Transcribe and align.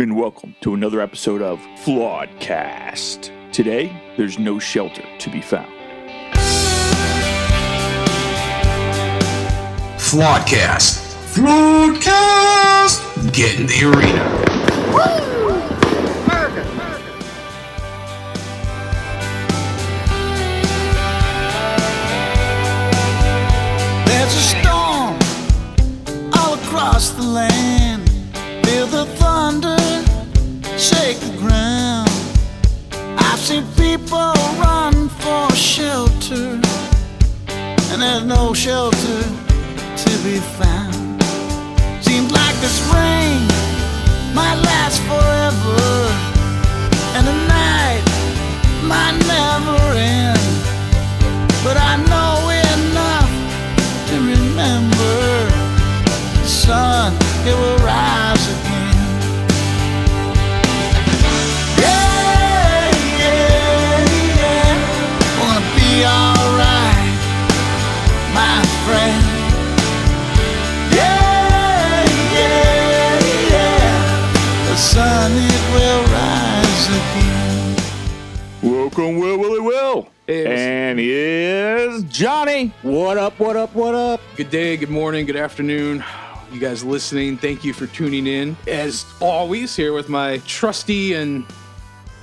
and 0.00 0.16
welcome 0.16 0.54
to 0.60 0.74
another 0.74 1.00
episode 1.00 1.42
of 1.42 1.58
Flawedcast. 1.82 3.32
Today, 3.50 4.00
there's 4.16 4.38
no 4.38 4.60
shelter 4.60 5.02
to 5.18 5.28
be 5.28 5.40
found. 5.40 5.72
Flawedcast. 9.98 11.02
Flawedcast. 11.34 13.02
Get 13.32 13.58
in 13.58 13.66
the 13.66 13.86
arena. 13.86 14.22
There's 24.06 24.32
a 24.32 24.44
storm 24.60 25.18
all 26.34 26.54
across 26.54 27.10
the 27.10 27.22
land. 27.22 27.87
People 34.08 34.32
run 34.58 35.06
for 35.20 35.54
shelter, 35.54 36.58
and 37.90 38.00
there's 38.00 38.24
no 38.24 38.54
shelter 38.54 39.20
to 40.02 40.10
be 40.24 40.38
found. 40.56 41.22
Seems 42.02 42.32
like 42.32 42.56
this 42.64 42.80
rain 42.94 43.44
might 44.34 44.58
last 44.64 45.02
forever, 45.02 45.84
and 47.16 47.26
the 47.26 47.38
night 47.48 48.02
might 48.92 49.16
never 49.28 49.78
end. 49.98 50.40
But 51.62 51.76
I 51.76 51.96
know 52.08 52.48
enough 52.72 53.32
to 54.08 54.16
remember 54.16 55.18
the 56.40 56.48
sun, 56.48 57.12
it 57.46 57.54
will 57.60 57.77
here's 81.76 82.02
Johnny. 82.04 82.72
What 82.82 83.18
up, 83.18 83.38
what 83.38 83.56
up, 83.56 83.74
what 83.74 83.94
up? 83.94 84.20
Good 84.36 84.50
day, 84.50 84.76
good 84.76 84.90
morning, 84.90 85.26
good 85.26 85.36
afternoon. 85.36 86.02
You 86.50 86.60
guys 86.60 86.82
listening, 86.82 87.36
thank 87.36 87.62
you 87.62 87.74
for 87.74 87.86
tuning 87.86 88.26
in. 88.26 88.56
As 88.66 89.04
always, 89.20 89.76
here 89.76 89.92
with 89.92 90.08
my 90.08 90.38
trusty 90.46 91.12
and 91.12 91.44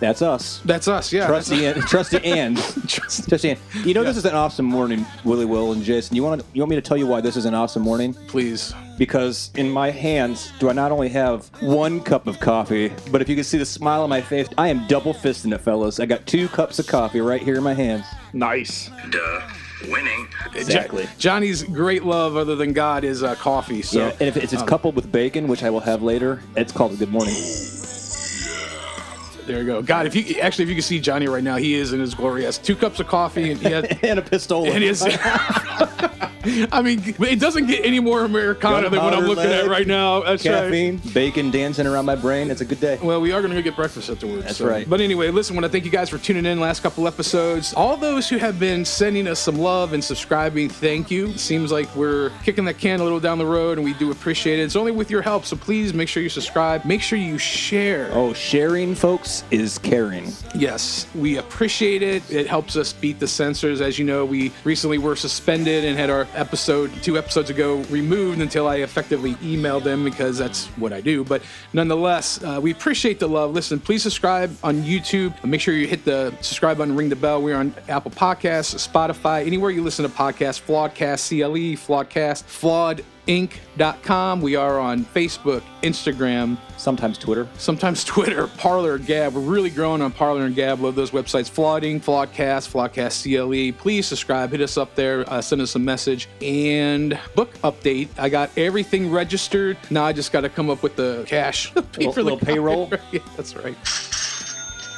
That's 0.06 0.22
us. 0.22 0.62
that's 0.66 0.88
us, 0.88 1.12
yeah. 1.12 1.26
Trusty 1.26 1.66
and 1.66 1.82
trusty 1.88 2.24
and 2.24 2.58
trusty 2.88 3.50
and 3.50 3.60
you 3.84 3.96
know 3.96 4.04
this 4.04 4.18
is 4.18 4.26
an 4.26 4.36
awesome 4.36 4.66
morning, 4.66 5.04
Willie 5.24 5.46
Will 5.46 5.72
and 5.72 5.84
Jason. 5.84 6.16
You 6.16 6.22
want 6.24 6.42
to, 6.42 6.48
you 6.54 6.62
want 6.62 6.70
me 6.70 6.76
to 6.76 6.82
tell 6.82 6.96
you 6.96 7.08
why 7.08 7.22
this 7.22 7.36
is 7.36 7.46
an 7.46 7.56
awesome 7.56 7.82
morning? 7.82 8.14
Please. 8.28 8.72
Because 9.00 9.50
in 9.56 9.68
my 9.70 9.90
hands 9.90 10.54
do 10.60 10.70
I 10.70 10.74
not 10.74 10.92
only 10.92 11.10
have 11.10 11.48
one 11.62 12.00
cup 12.02 12.28
of 12.28 12.40
coffee, 12.40 12.94
but 13.12 13.20
if 13.22 13.28
you 13.28 13.34
can 13.36 13.44
see 13.44 13.58
the 13.58 13.66
smile 13.66 14.04
on 14.04 14.10
my 14.10 14.22
face, 14.22 14.48
I 14.60 14.68
am 14.70 14.88
double 14.88 15.14
fisting 15.14 15.54
it, 15.54 15.58
fellas. 15.58 16.00
I 16.00 16.06
got 16.06 16.26
two 16.28 16.48
cups 16.50 16.78
of 16.80 16.86
coffee 16.88 17.20
right 17.20 17.42
here 17.42 17.56
in 17.56 17.64
my 17.64 17.74
hands. 17.74 18.06
Nice. 18.32 18.90
Duh. 19.10 19.42
Winning. 19.90 20.28
Exactly. 20.56 21.04
Jo- 21.04 21.10
Johnny's 21.18 21.64
great 21.64 22.06
love, 22.06 22.38
other 22.38 22.56
than 22.56 22.72
God, 22.74 23.04
is 23.04 23.22
uh, 23.22 23.36
coffee. 23.36 23.82
So 23.82 24.00
yeah, 24.00 24.12
and 24.20 24.30
if 24.30 24.38
it's, 24.38 24.54
it's 24.54 24.64
coupled 24.64 24.96
with 24.96 25.12
bacon, 25.12 25.48
which 25.48 25.64
I 25.64 25.70
will 25.70 25.82
have 25.82 26.02
later, 26.02 26.42
it's 26.56 26.72
called 26.72 26.94
a 26.94 26.96
good 26.96 27.12
morning. 27.12 27.36
There 29.46 29.60
you 29.60 29.66
go. 29.66 29.82
God, 29.82 30.06
if 30.06 30.16
you 30.16 30.40
actually, 30.40 30.64
if 30.64 30.70
you 30.70 30.76
can 30.76 30.82
see 30.82 31.00
Johnny 31.00 31.28
right 31.28 31.44
now, 31.44 31.56
he 31.56 31.76
is 31.76 31.94
in 31.94 32.00
his 32.00 32.14
glory. 32.14 32.42
He 32.42 32.46
has 32.46 32.58
two 32.58 32.76
cups 32.76 33.00
of 33.00 33.08
coffee, 33.08 33.52
and 33.52 33.60
he 33.60 33.70
has. 33.70 33.86
and 34.04 34.20
a 34.20 34.22
pistola. 34.22 34.72
And 34.72 34.84
his, 34.84 35.04
I 36.72 36.82
mean, 36.82 37.02
it 37.20 37.40
doesn't 37.40 37.66
get 37.66 37.86
any 37.86 38.00
more 38.00 38.24
Americana 38.24 38.90
than 38.90 39.04
what 39.04 39.14
I'm 39.14 39.26
looking 39.26 39.46
at 39.46 39.68
right 39.68 39.88
now. 39.88 40.22
That's 40.22 40.46
right. 40.46 40.52
Caffeine, 40.52 40.98
bacon 41.14 41.50
dancing 41.50 41.88
around 41.88 42.06
my 42.06 42.16
brain. 42.16 42.52
It's 42.52 42.62
a 42.62 42.66
good 42.66 42.80
day. 42.80 43.00
Well, 43.02 43.20
we 43.20 43.32
are 43.32 43.42
going 43.42 43.52
to 43.52 43.60
go 43.60 43.64
get 43.64 43.76
breakfast 43.76 44.10
afterwards. 44.10 44.44
That's 44.44 44.58
so- 44.58 44.68
right. 44.68 44.88
But 44.88 45.02
anyway, 45.02 45.32
listen, 45.32 45.56
I 45.56 45.62
want 45.62 45.66
to 45.66 45.72
thank 45.72 45.86
you 45.86 45.92
guys 45.92 46.10
for 46.10 46.18
tuning 46.20 46.46
in 46.46 46.60
last 46.60 46.84
couple 46.84 47.08
episodes. 47.08 47.74
All 47.74 47.98
those 47.98 48.30
who 48.30 48.38
have 48.38 48.60
been 48.60 48.86
sending 48.86 49.28
us 49.28 49.40
some 49.40 49.58
love 49.58 49.94
and 49.94 50.04
subscribing, 50.04 50.70
thank 50.70 51.10
you. 51.10 51.30
It 51.30 51.40
seems 51.40 51.72
like 51.72 51.94
we're 51.96 52.32
kicking 52.44 52.66
that 52.66 52.78
can 52.78 53.00
a 53.00 53.04
little 53.04 53.20
down 53.20 53.40
the 53.40 53.46
road, 53.46 53.78
and 53.80 53.86
we 53.86 53.94
do 53.94 54.12
appreciate 54.12 54.60
it. 54.60 54.64
It's 54.64 54.76
only 54.76 54.92
with 54.92 55.10
your 55.10 55.24
help, 55.24 55.46
so 55.46 55.56
please 55.56 55.94
make 55.94 56.08
sure 56.08 56.22
you 56.22 56.30
subscribe. 56.30 56.86
Make 56.86 57.02
sure 57.02 57.18
you 57.18 57.38
share. 57.40 58.10
Oh, 58.14 58.34
sharing, 58.34 58.94
folks, 58.94 59.35
is 59.52 59.78
caring. 59.80 60.32
Yes, 60.56 61.08
we 61.16 61.38
appreciate 61.38 62.02
it. 62.02 62.30
It 62.32 62.48
helps 62.48 62.76
us 62.76 62.94
beat 62.94 63.20
the 63.20 63.28
censors. 63.28 63.82
As 63.82 64.00
you 64.00 64.06
know, 64.06 64.26
we 64.26 64.52
recently 64.64 64.98
were 64.98 65.16
suspended 65.16 65.84
and 65.86 65.98
had 65.98 66.10
our 66.10 66.28
episode 66.34 66.92
two 67.04 67.18
episodes 67.18 67.50
ago 67.50 67.78
removed 67.90 68.42
until 68.42 68.68
I 68.68 68.78
effectively 68.78 69.34
emailed 69.36 69.84
them 69.84 70.04
because 70.04 70.38
that's 70.38 70.68
what 70.78 70.94
I 70.94 71.02
do. 71.02 71.24
But 71.24 71.42
nonetheless, 71.74 72.44
uh, 72.44 72.60
we 72.62 72.72
appreciate 72.72 73.20
the 73.20 73.28
love. 73.28 73.54
Listen, 73.54 73.80
please 73.80 74.04
subscribe 74.04 74.56
on 74.64 74.84
YouTube. 74.84 75.44
Make 75.44 75.62
sure 75.62 75.74
you 75.74 75.88
hit 75.88 76.06
the 76.06 76.34
subscribe 76.42 76.78
button, 76.78 76.96
ring 76.96 77.10
the 77.10 77.16
bell. 77.16 77.42
We're 77.42 77.58
on 77.58 77.74
Apple 77.90 78.12
Podcasts, 78.12 78.88
Spotify, 78.88 79.46
anywhere 79.46 79.72
you 79.72 79.84
listen 79.84 80.08
to 80.10 80.16
podcasts, 80.16 80.62
Flawedcast, 80.62 81.30
CLE, 81.30 81.76
Flawedcast, 81.78 82.44
Flawed. 82.44 83.04
Inc.com. 83.28 84.42
We 84.42 84.56
are 84.56 84.80
on 84.80 85.04
Facebook, 85.06 85.64
Instagram, 85.82 86.58
Sometimes 86.78 87.18
Twitter. 87.18 87.48
sometimes 87.58 88.04
Twitter, 88.04 88.48
Parler, 88.48 88.98
Gab. 88.98 89.34
We're 89.34 89.42
really 89.42 89.70
growing 89.70 90.02
on 90.02 90.12
Parler 90.12 90.46
and 90.46 90.56
Gab. 90.56 90.80
Love 90.82 90.96
those 90.96 91.12
websites. 91.12 91.50
Flooding, 91.50 92.00
Flawedcast, 92.00 92.70
Flawedcast 92.72 93.24
CLE. 93.24 93.76
Please 93.82 94.06
subscribe. 94.06 94.52
Hit 94.52 94.62
us 94.62 94.78
up 94.78 94.94
there. 94.96 95.28
Uh, 95.28 95.42
send 95.42 95.62
us 95.62 95.76
a 95.76 95.80
message. 95.80 96.28
And 96.42 97.18
book 97.34 97.54
update. 97.64 98.10
I 98.18 98.30
got 98.30 98.52
everything 98.58 99.12
registered. 99.12 99.78
Now 99.90 100.06
I 100.06 100.14
just 100.14 100.32
got 100.32 100.42
to 100.42 100.50
come 100.50 100.70
up 100.70 100.84
with 100.84 100.96
the 100.96 101.24
cash. 101.28 101.74
Pay 101.94 102.12
for 102.12 102.24
the 102.24 102.38
payroll? 102.38 102.92
yeah, 103.12 103.20
that's 103.36 103.56
right. 103.56 103.76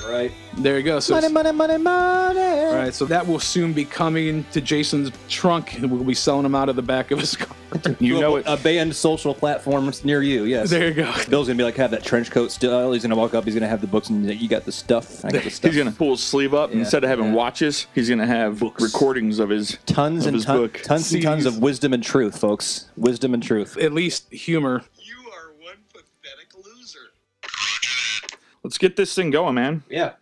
Right. 0.10 0.32
There 0.58 0.78
you 0.78 0.84
go. 0.84 1.00
So, 1.00 1.14
Money, 1.14 1.30
money, 1.30 1.52
money, 1.52 1.78
money. 1.78 2.40
all 2.40 2.76
right. 2.76 2.94
So 2.94 3.06
that 3.06 3.28
will 3.28 3.40
soon 3.40 3.74
be 3.74 3.86
coming 3.86 4.44
to 4.52 4.62
Jason's 4.62 5.12
trunk, 5.30 5.76
and 5.76 5.92
we'll 5.92 6.04
be 6.04 6.14
selling 6.16 6.44
them 6.44 6.56
out 6.56 6.70
of 6.70 6.76
the 6.76 6.82
back 6.82 7.12
of 7.12 7.20
his 7.20 7.36
car. 7.36 7.56
You 8.00 8.20
know 8.20 8.38
it. 8.38 8.46
A 8.48 8.56
banned 8.58 8.96
social 8.96 9.34
platforms 9.36 10.04
near 10.06 10.24
you. 10.24 10.46
Yes. 10.46 10.70
there 10.70 10.88
you 10.88 10.94
go. 10.94 11.14
Bill's 11.30 11.48
gonna 11.48 11.58
be 11.58 11.64
like 11.66 11.76
have 11.76 11.92
that 11.92 12.02
trench 12.04 12.32
coat 12.32 12.50
still. 12.50 12.94
He's 12.94 13.04
gonna 13.04 13.16
walk 13.16 13.34
up. 13.34 13.44
He's 13.44 13.54
gonna 13.54 13.68
have 13.68 13.82
the 13.82 13.88
books 13.88 14.10
and 14.10 14.26
you 14.34 14.48
got 14.48 14.64
the 14.64 14.72
stuff. 14.72 15.24
I 15.26 15.32
got 15.32 15.44
the 15.44 15.50
stuff. 15.52 15.72
He's 15.74 15.78
gonna 15.78 15.92
pull 15.96 16.12
his 16.12 16.24
sleeve 16.24 16.54
up 16.54 16.72
Yeah, 16.72 16.80
instead 16.80 17.04
of 17.04 17.10
having 17.10 17.26
yeah. 17.28 17.34
watches. 17.34 17.86
He's 17.94 18.10
gonna 18.10 18.26
have 18.26 18.62
recordings 18.62 19.38
of 19.40 19.50
his 19.50 19.78
tons 19.86 20.22
of 20.24 20.28
and 20.30 20.36
his 20.36 20.46
ton- 20.46 20.58
book. 20.60 20.82
tons 20.84 21.12
and 21.14 21.22
tons 21.22 21.46
of 21.46 21.60
wisdom 21.60 21.92
and 21.94 22.02
truth, 22.02 22.40
folks. 22.40 22.86
Wisdom 22.96 23.34
and 23.34 23.44
truth. 23.44 23.78
At 23.78 23.92
least 23.94 24.32
humor. 24.32 24.84
Let's 28.68 28.78
get 28.78 28.98
this 28.98 29.14
thing 29.16 29.32
going, 29.32 29.56
man. 29.56 29.82
Yeah. 29.88 30.16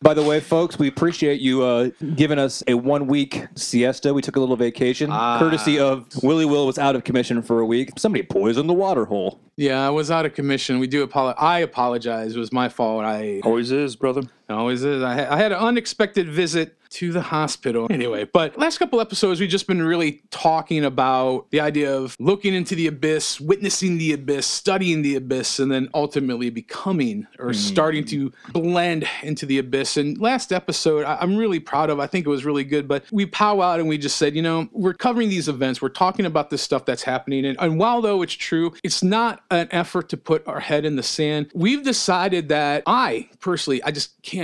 By 0.00 0.14
the 0.14 0.22
way, 0.22 0.38
folks, 0.38 0.78
we 0.78 0.86
appreciate 0.86 1.40
you 1.40 1.64
uh, 1.64 1.90
giving 2.14 2.38
us 2.38 2.62
a 2.68 2.74
one 2.74 3.08
week 3.08 3.44
siesta. 3.56 4.14
We 4.14 4.22
took 4.22 4.36
a 4.36 4.40
little 4.40 4.54
vacation, 4.54 5.10
courtesy 5.10 5.80
of 5.80 6.06
Willie 6.22 6.44
Will 6.44 6.64
was 6.64 6.78
out 6.78 6.94
of 6.94 7.02
commission 7.02 7.42
for 7.42 7.58
a 7.58 7.66
week. 7.66 7.90
Somebody 7.98 8.22
poisoned 8.22 8.68
the 8.68 8.74
water 8.74 9.06
hole. 9.06 9.40
Yeah, 9.56 9.84
I 9.84 9.90
was 9.90 10.12
out 10.12 10.24
of 10.24 10.32
commission. 10.32 10.78
We 10.78 10.86
do 10.86 11.02
apologize. 11.02 11.42
I 11.42 11.58
apologize. 11.58 12.36
It 12.36 12.38
was 12.38 12.52
my 12.52 12.68
fault. 12.68 13.04
I 13.04 13.40
Always 13.42 13.72
is, 13.72 13.96
brother. 13.96 14.22
It 14.48 14.52
always 14.52 14.82
is. 14.84 15.02
I, 15.02 15.34
I 15.34 15.36
had 15.36 15.52
an 15.52 15.58
unexpected 15.58 16.28
visit 16.28 16.78
to 16.90 17.12
the 17.12 17.20
hospital. 17.20 17.86
Anyway, 17.90 18.24
but 18.24 18.56
last 18.58 18.78
couple 18.78 19.00
episodes, 19.00 19.40
we've 19.40 19.50
just 19.50 19.66
been 19.66 19.82
really 19.82 20.22
talking 20.30 20.84
about 20.84 21.50
the 21.50 21.60
idea 21.60 21.94
of 21.94 22.16
looking 22.18 22.54
into 22.54 22.74
the 22.74 22.86
abyss, 22.86 23.40
witnessing 23.40 23.98
the 23.98 24.12
abyss, 24.12 24.46
studying 24.46 25.02
the 25.02 25.16
abyss, 25.16 25.58
and 25.58 25.70
then 25.70 25.88
ultimately 25.94 26.50
becoming 26.50 27.26
or 27.38 27.48
hmm. 27.48 27.52
starting 27.52 28.04
to 28.06 28.32
blend 28.52 29.06
into 29.22 29.44
the 29.44 29.58
abyss. 29.58 29.96
And 29.96 30.18
last 30.18 30.52
episode, 30.52 31.04
I, 31.04 31.18
I'm 31.20 31.36
really 31.36 31.60
proud 31.60 31.90
of. 31.90 32.00
I 32.00 32.06
think 32.06 32.26
it 32.26 32.30
was 32.30 32.44
really 32.44 32.64
good. 32.64 32.88
But 32.88 33.04
we 33.12 33.26
powwowed 33.26 33.80
and 33.80 33.88
we 33.88 33.98
just 33.98 34.16
said, 34.16 34.34
you 34.34 34.42
know, 34.42 34.68
we're 34.72 34.94
covering 34.94 35.28
these 35.28 35.48
events. 35.48 35.82
We're 35.82 35.88
talking 35.90 36.24
about 36.24 36.50
this 36.50 36.62
stuff 36.62 36.84
that's 36.84 37.02
happening. 37.02 37.44
And, 37.44 37.58
and 37.60 37.78
while 37.78 38.00
though 38.00 38.22
it's 38.22 38.34
true, 38.34 38.72
it's 38.82 39.02
not 39.02 39.42
an 39.50 39.68
effort 39.70 40.08
to 40.10 40.16
put 40.16 40.46
our 40.48 40.60
head 40.60 40.84
in 40.84 40.96
the 40.96 41.02
sand. 41.02 41.50
We've 41.54 41.82
decided 41.82 42.48
that 42.48 42.82
I 42.86 43.28
personally, 43.40 43.82
I 43.82 43.90
just 43.90 44.20
can't 44.22 44.37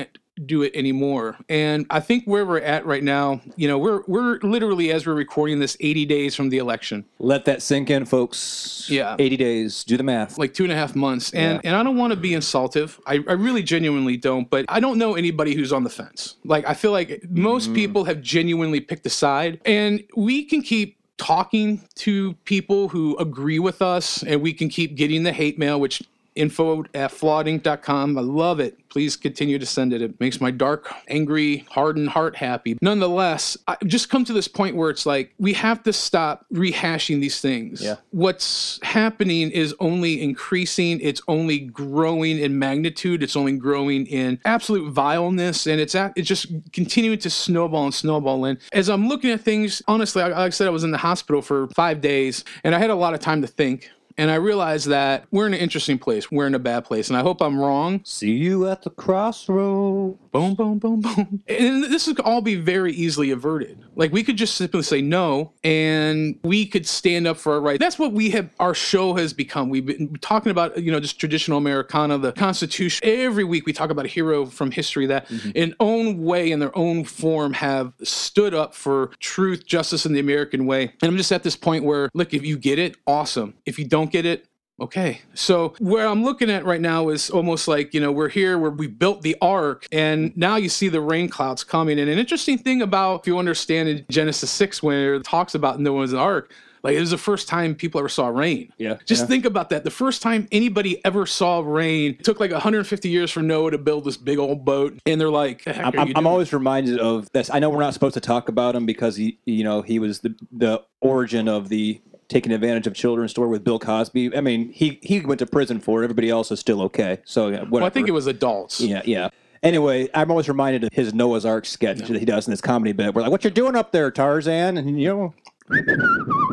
do 0.47 0.63
it 0.63 0.75
anymore. 0.75 1.37
And 1.49 1.87
I 1.91 2.01
think 2.01 2.25
where 2.25 2.45
we're 2.45 2.61
at 2.61 2.85
right 2.87 3.03
now, 3.03 3.41
you 3.57 3.69
know, 3.69 3.79
we're 3.79 4.03
we're 4.07 4.39
literally 4.43 4.91
as 4.91 5.07
we're 5.07 5.15
recording 5.15 5.61
this 5.61 5.77
80 5.81 6.07
days 6.07 6.35
from 6.35 6.49
the 6.49 6.59
election. 6.59 7.05
Let 7.19 7.45
that 7.45 7.63
sink 7.63 7.91
in, 7.91 8.05
folks. 8.05 8.87
Yeah. 8.91 9.17
80 9.19 9.37
days. 9.37 9.85
Do 9.85 9.97
the 9.97 10.03
math. 10.03 10.39
Like 10.39 10.55
two 10.55 10.65
and 10.65 10.73
a 10.73 10.77
half 10.77 10.97
months. 10.97 11.33
And 11.33 11.61
and 11.65 11.77
I 11.77 11.83
don't 11.83 11.97
want 11.97 12.13
to 12.13 12.19
be 12.19 12.35
insultive. 12.35 13.01
I, 13.07 13.15
I 13.29 13.33
really 13.33 13.63
genuinely 13.63 14.17
don't, 14.17 14.51
but 14.51 14.65
I 14.69 14.81
don't 14.81 14.99
know 14.99 15.15
anybody 15.15 15.55
who's 15.55 15.73
on 15.73 15.85
the 15.85 15.91
fence. 15.91 16.37
Like 16.45 16.67
I 16.67 16.75
feel 16.75 16.93
like 16.93 17.23
most 17.29 17.71
mm. 17.71 17.75
people 17.75 18.05
have 18.05 18.21
genuinely 18.21 18.81
picked 18.81 19.07
a 19.07 19.11
side. 19.11 19.61
And 19.65 20.03
we 20.17 20.45
can 20.45 20.63
keep 20.63 20.99
talking 21.17 21.87
to 21.95 22.35
people 22.45 22.89
who 22.89 23.17
agree 23.19 23.61
with 23.61 23.81
us 23.81 24.25
and 24.25 24.43
we 24.43 24.53
can 24.53 24.69
keep 24.69 24.97
getting 24.97 25.23
the 25.23 25.33
hate 25.33 25.59
mail, 25.59 25.81
which 25.81 26.03
info 26.35 26.85
at 26.95 27.11
flawedinc.com. 27.11 28.19
I 28.19 28.21
love 28.21 28.61
it. 28.61 28.89
Please 28.89 29.17
continue 29.17 29.59
to 29.59 29.67
send 29.67 29.93
it. 29.93 30.03
It 30.03 30.19
makes 30.21 30.41
my 30.41 30.51
dark, 30.51 30.93
angry, 31.09 31.67
hardened 31.71 32.09
heart 32.11 32.37
happy. 32.37 32.79
Nonetheless, 32.81 33.57
I've 33.67 33.81
just 33.87 34.09
come 34.09 34.25
to 34.25 34.33
this 34.33 34.47
point 34.47 34.77
where 34.77 34.91
it's 34.91 35.07
like 35.07 35.35
we 35.39 35.53
have 35.55 35.83
to 35.85 35.93
stop 35.93 36.47
rehashing 36.53 37.21
these 37.21 37.41
things. 37.41 37.83
Yeah. 37.83 37.97
What's 38.11 38.79
happening 38.83 39.51
is 39.51 39.75
only 39.81 40.23
increasing, 40.23 41.01
it's 41.01 41.21
only 41.29 41.59
growing 41.59 42.39
in 42.39 42.59
magnitude, 42.59 43.23
it's 43.23 43.37
only 43.37 43.57
growing 43.57 44.07
in 44.07 44.39
absolute 44.45 44.93
vileness, 44.93 45.67
and 45.67 45.81
it's 45.81 45.95
at, 45.95 46.13
it's 46.17 46.29
just 46.29 46.47
continuing 46.73 47.19
to 47.19 47.31
snowball 47.31 47.85
and 47.85 47.95
snowball. 47.95 48.45
And 48.45 48.59
as 48.73 48.89
I'm 48.89 49.09
looking 49.09 49.31
at 49.31 49.41
things, 49.41 49.83
honestly, 49.89 50.23
like 50.23 50.33
I 50.33 50.49
said, 50.51 50.67
I 50.67 50.71
was 50.71 50.85
in 50.85 50.91
the 50.91 50.99
hospital 50.99 51.43
for 51.43 51.69
five 51.69 52.01
days 52.01 52.45
and 52.63 52.75
I 52.75 52.79
had 52.79 52.91
a 52.91 52.95
lot 52.95 53.15
of 53.15 53.21
time 53.21 53.43
to 53.43 53.49
think. 53.49 53.91
And 54.17 54.31
I 54.31 54.37
realized 54.37 54.89
that 54.89 55.27
we're 55.31 55.47
in 55.47 55.55
an 55.55 55.61
interesting 55.61 55.99
place. 55.99 56.31
We're 56.31 56.47
in 56.47 56.55
a 56.55 56.59
bad 56.59 56.85
place. 56.85 57.09
And 57.09 57.17
I 57.17 57.23
hope 57.23 57.43
I'm 57.43 57.59
wrong. 57.59 58.01
See 58.05 58.33
you 58.33 58.69
at 58.69 58.83
the 58.83 58.91
crossroad. 58.91 60.19
Boom, 60.31 60.55
boom, 60.55 60.79
boom, 60.79 61.01
boom. 61.01 61.43
And 61.49 61.85
this 61.85 62.07
could 62.07 62.21
all 62.21 62.41
be 62.41 62.57
very 62.57 62.93
easily 62.93 63.31
averted. 63.31 63.85
Like 63.97 64.13
we 64.13 64.23
could 64.23 64.37
just 64.37 64.57
simply 64.57 64.83
say 64.83 65.01
no 65.01 65.53
and 65.63 66.39
we 66.43 66.67
could 66.67 66.87
stand 66.87 67.27
up 67.27 67.37
for 67.37 67.55
our 67.55 67.61
right. 67.61 67.79
That's 67.79 67.99
what 67.99 68.13
we 68.13 68.31
have, 68.31 68.51
our 68.59 68.75
show 68.75 69.15
has 69.15 69.33
become. 69.33 69.69
We've 69.69 69.87
been 69.87 70.15
talking 70.21 70.51
about, 70.51 70.83
you 70.83 70.91
know, 70.91 71.01
just 71.01 71.19
traditional 71.19 71.59
Americana, 71.59 72.19
the 72.19 72.33
Constitution. 72.33 73.01
Every 73.09 73.45
week 73.45 73.67
we 73.67 73.73
talk 73.73 73.91
about 73.91 74.05
a 74.05 74.09
hero 74.09 74.47
from 74.47 74.71
history 74.71 75.07
that 75.07 75.29
mm-hmm. 75.29 75.51
in 75.55 75.75
own 75.81 76.23
way, 76.25 76.51
in 76.51 76.59
their 76.59 76.77
own 76.77 77.05
form, 77.05 77.53
have 77.53 77.93
stood 78.03 78.55
up 78.55 78.75
for 78.75 79.11
truth, 79.21 79.67
justice, 79.67 80.05
and 80.05 80.15
the 80.15 80.21
American 80.21 80.67
way. 80.67 80.93
And 81.03 81.11
I'm 81.11 81.17
just 81.17 81.33
at 81.33 81.43
this 81.43 81.57
point 81.57 81.85
where, 81.85 82.11
look, 82.15 82.35
if 82.35 82.45
you 82.45 82.57
get 82.57 82.79
it, 82.79 82.97
awesome. 83.07 83.55
If 83.67 83.79
you 83.79 83.87
don't 83.87 84.04
get 84.11 84.27
it, 84.27 84.47
Okay. 84.81 85.21
So 85.35 85.75
where 85.79 86.07
I'm 86.07 86.25
looking 86.25 86.51
at 86.51 86.65
right 86.65 86.81
now 86.81 87.09
is 87.09 87.31
almost 87.31 87.69
like, 87.69 87.95
you 87.95 88.01
know, 88.01 88.11
we're 88.11 88.29
here 88.29 88.59
where 88.59 88.73
we 88.73 88.89
built 88.89 89.23
the 89.23 89.37
ark 89.41 89.87
and 89.93 90.37
now 90.37 90.57
you 90.57 90.69
see 90.69 90.89
the 90.89 91.01
rain 91.01 91.29
clouds 91.29 91.63
coming. 91.63 91.99
And 92.01 92.11
an 92.11 92.19
interesting 92.19 92.59
thing 92.59 92.83
about, 92.83 93.21
if 93.21 93.27
you 93.29 93.39
understand 93.39 93.89
in 93.89 94.05
Genesis 94.11 94.51
6, 94.51 94.83
where 94.83 95.15
it 95.15 95.25
talks 95.25 95.55
about 95.55 95.79
Noah's 95.79 96.13
ark, 96.13 96.53
like 96.83 96.97
it 96.97 97.01
was 97.01 97.13
the 97.13 97.19
first 97.19 97.47
time 97.47 97.77
people 97.77 98.01
ever 98.01 98.09
saw 98.09 98.27
rain. 98.27 98.73
Yeah. 98.77 98.97
Just 99.07 99.23
Yeah. 99.23 99.27
think 99.29 99.45
about 99.45 99.71
that. 99.71 99.85
The 99.85 99.93
first 99.93 100.23
time 100.23 100.49
anybody 100.51 101.03
ever 101.05 101.25
saw 101.25 101.61
rain 101.61 102.17
it 102.19 102.25
took 102.25 102.41
like 102.41 102.51
150 102.51 103.09
years 103.09 103.31
for 103.31 103.43
Noah 103.43 103.71
to 103.71 103.79
build 103.79 104.05
this 104.05 104.17
big 104.17 104.39
old 104.39 104.65
boat. 104.65 104.99
And 105.07 105.21
they're 105.21 105.31
like, 105.31 105.63
"The 105.65 105.79
I'm, 105.79 105.95
are 105.95 106.01
I'm, 106.01 106.09
you 106.09 106.15
I'm 106.17 106.27
always 106.27 106.53
reminded 106.53 106.99
of 106.99 107.31
this. 107.31 107.49
I 107.49 107.61
know 107.61 107.71
we're 107.71 107.79
not 107.79 107.95
supposed 107.95 108.15
to 108.15 108.21
talk 108.21 108.49
about 108.49 108.75
him 108.75 108.87
because 108.87 109.15
he, 109.15 109.39
you 109.47 109.63
know, 109.63 109.83
he 109.83 110.01
was 110.01 110.19
the 110.19 110.35
the 110.51 110.83
origin 111.01 111.49
of 111.49 111.69
the 111.69 112.01
taking 112.29 112.53
advantage 112.53 112.87
of 112.87 112.95
children's 112.95 113.31
store 113.31 113.49
with 113.49 113.65
Bill 113.65 113.79
Cosby. 113.79 114.37
I 114.37 114.41
mean, 114.41 114.71
he 114.71 114.99
he 115.03 115.21
went 115.21 115.39
to 115.41 115.47
prison 115.47 115.81
for 115.81 116.03
it. 116.03 116.05
Everybody 116.05 116.31
else 116.31 116.51
is 116.51 116.61
still 116.61 116.83
okay. 116.83 117.19
So 117.25 117.49
yeah, 117.49 117.59
whatever. 117.59 117.71
well, 117.71 117.85
I 117.85 117.91
think 117.91 118.09
it 118.09 118.13
was 118.13 118.27
adults. 118.27 118.81
Yeah, 118.81 119.03
yeah. 119.05 119.29
Anyway, 119.63 120.09
I'm 120.15 120.31
always 120.31 120.49
reminded 120.49 120.85
of 120.85 120.91
his 120.93 121.15
Noah's 121.15 121.47
Ark 121.47 121.65
sketch 121.65 121.99
that 122.01 122.19
he 122.19 122.27
does 122.27 122.47
in 122.47 122.51
his 122.51 122.61
comedy 122.61 122.93
bit. 122.93 123.15
We're 123.15 123.23
like, 123.23 123.31
"What 123.31 123.45
you're 123.45 123.51
doing 123.51 123.77
up 123.77 123.93
there, 123.93 124.11
Tarzan?" 124.11 124.77
And 124.77 125.01
you 125.01 125.09
know, 125.09 125.35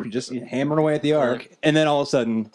just 0.10 0.34
hammering 0.34 0.80
away 0.80 0.96
at 0.96 1.02
the 1.02 1.14
ark, 1.14 1.50
and 1.64 1.76
then 1.76 1.88
all 1.88 2.02
of 2.02 2.08
a 2.08 2.10
sudden, 2.10 2.52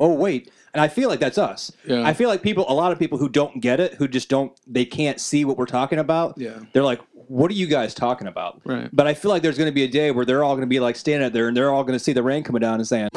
oh 0.00 0.12
wait. 0.12 0.50
And 0.72 0.80
I 0.80 0.88
feel 0.88 1.08
like 1.08 1.20
that's 1.20 1.38
us. 1.38 1.70
Yeah. 1.86 2.04
I 2.04 2.12
feel 2.12 2.28
like 2.28 2.42
people, 2.42 2.64
a 2.68 2.74
lot 2.74 2.90
of 2.90 2.98
people 2.98 3.16
who 3.16 3.28
don't 3.28 3.60
get 3.60 3.78
it, 3.78 3.94
who 3.94 4.08
just 4.08 4.28
don't, 4.28 4.52
they 4.66 4.84
can't 4.84 5.20
see 5.20 5.44
what 5.44 5.56
we're 5.56 5.66
talking 5.66 6.00
about. 6.00 6.36
Yeah. 6.36 6.58
They're 6.72 6.82
like, 6.82 7.00
"What 7.28 7.50
are 7.50 7.54
you 7.54 7.66
guys 7.66 7.94
talking 7.94 8.26
about?" 8.26 8.60
Right. 8.64 8.88
But 8.92 9.06
I 9.06 9.14
feel 9.14 9.30
like 9.30 9.42
there's 9.42 9.58
going 9.58 9.68
to 9.70 9.74
be 9.74 9.84
a 9.84 9.88
day 9.88 10.10
where 10.10 10.24
they're 10.24 10.44
all 10.44 10.54
going 10.54 10.62
to 10.68 10.70
be 10.70 10.80
like 10.80 10.96
standing 10.96 11.26
out 11.26 11.32
there, 11.32 11.48
and 11.48 11.56
they're 11.56 11.72
all 11.72 11.84
going 11.84 11.98
to 11.98 12.02
see 12.04 12.12
the 12.12 12.22
rain 12.22 12.42
coming 12.42 12.60
down 12.60 12.74
and 12.76 12.86
saying, 12.86 13.08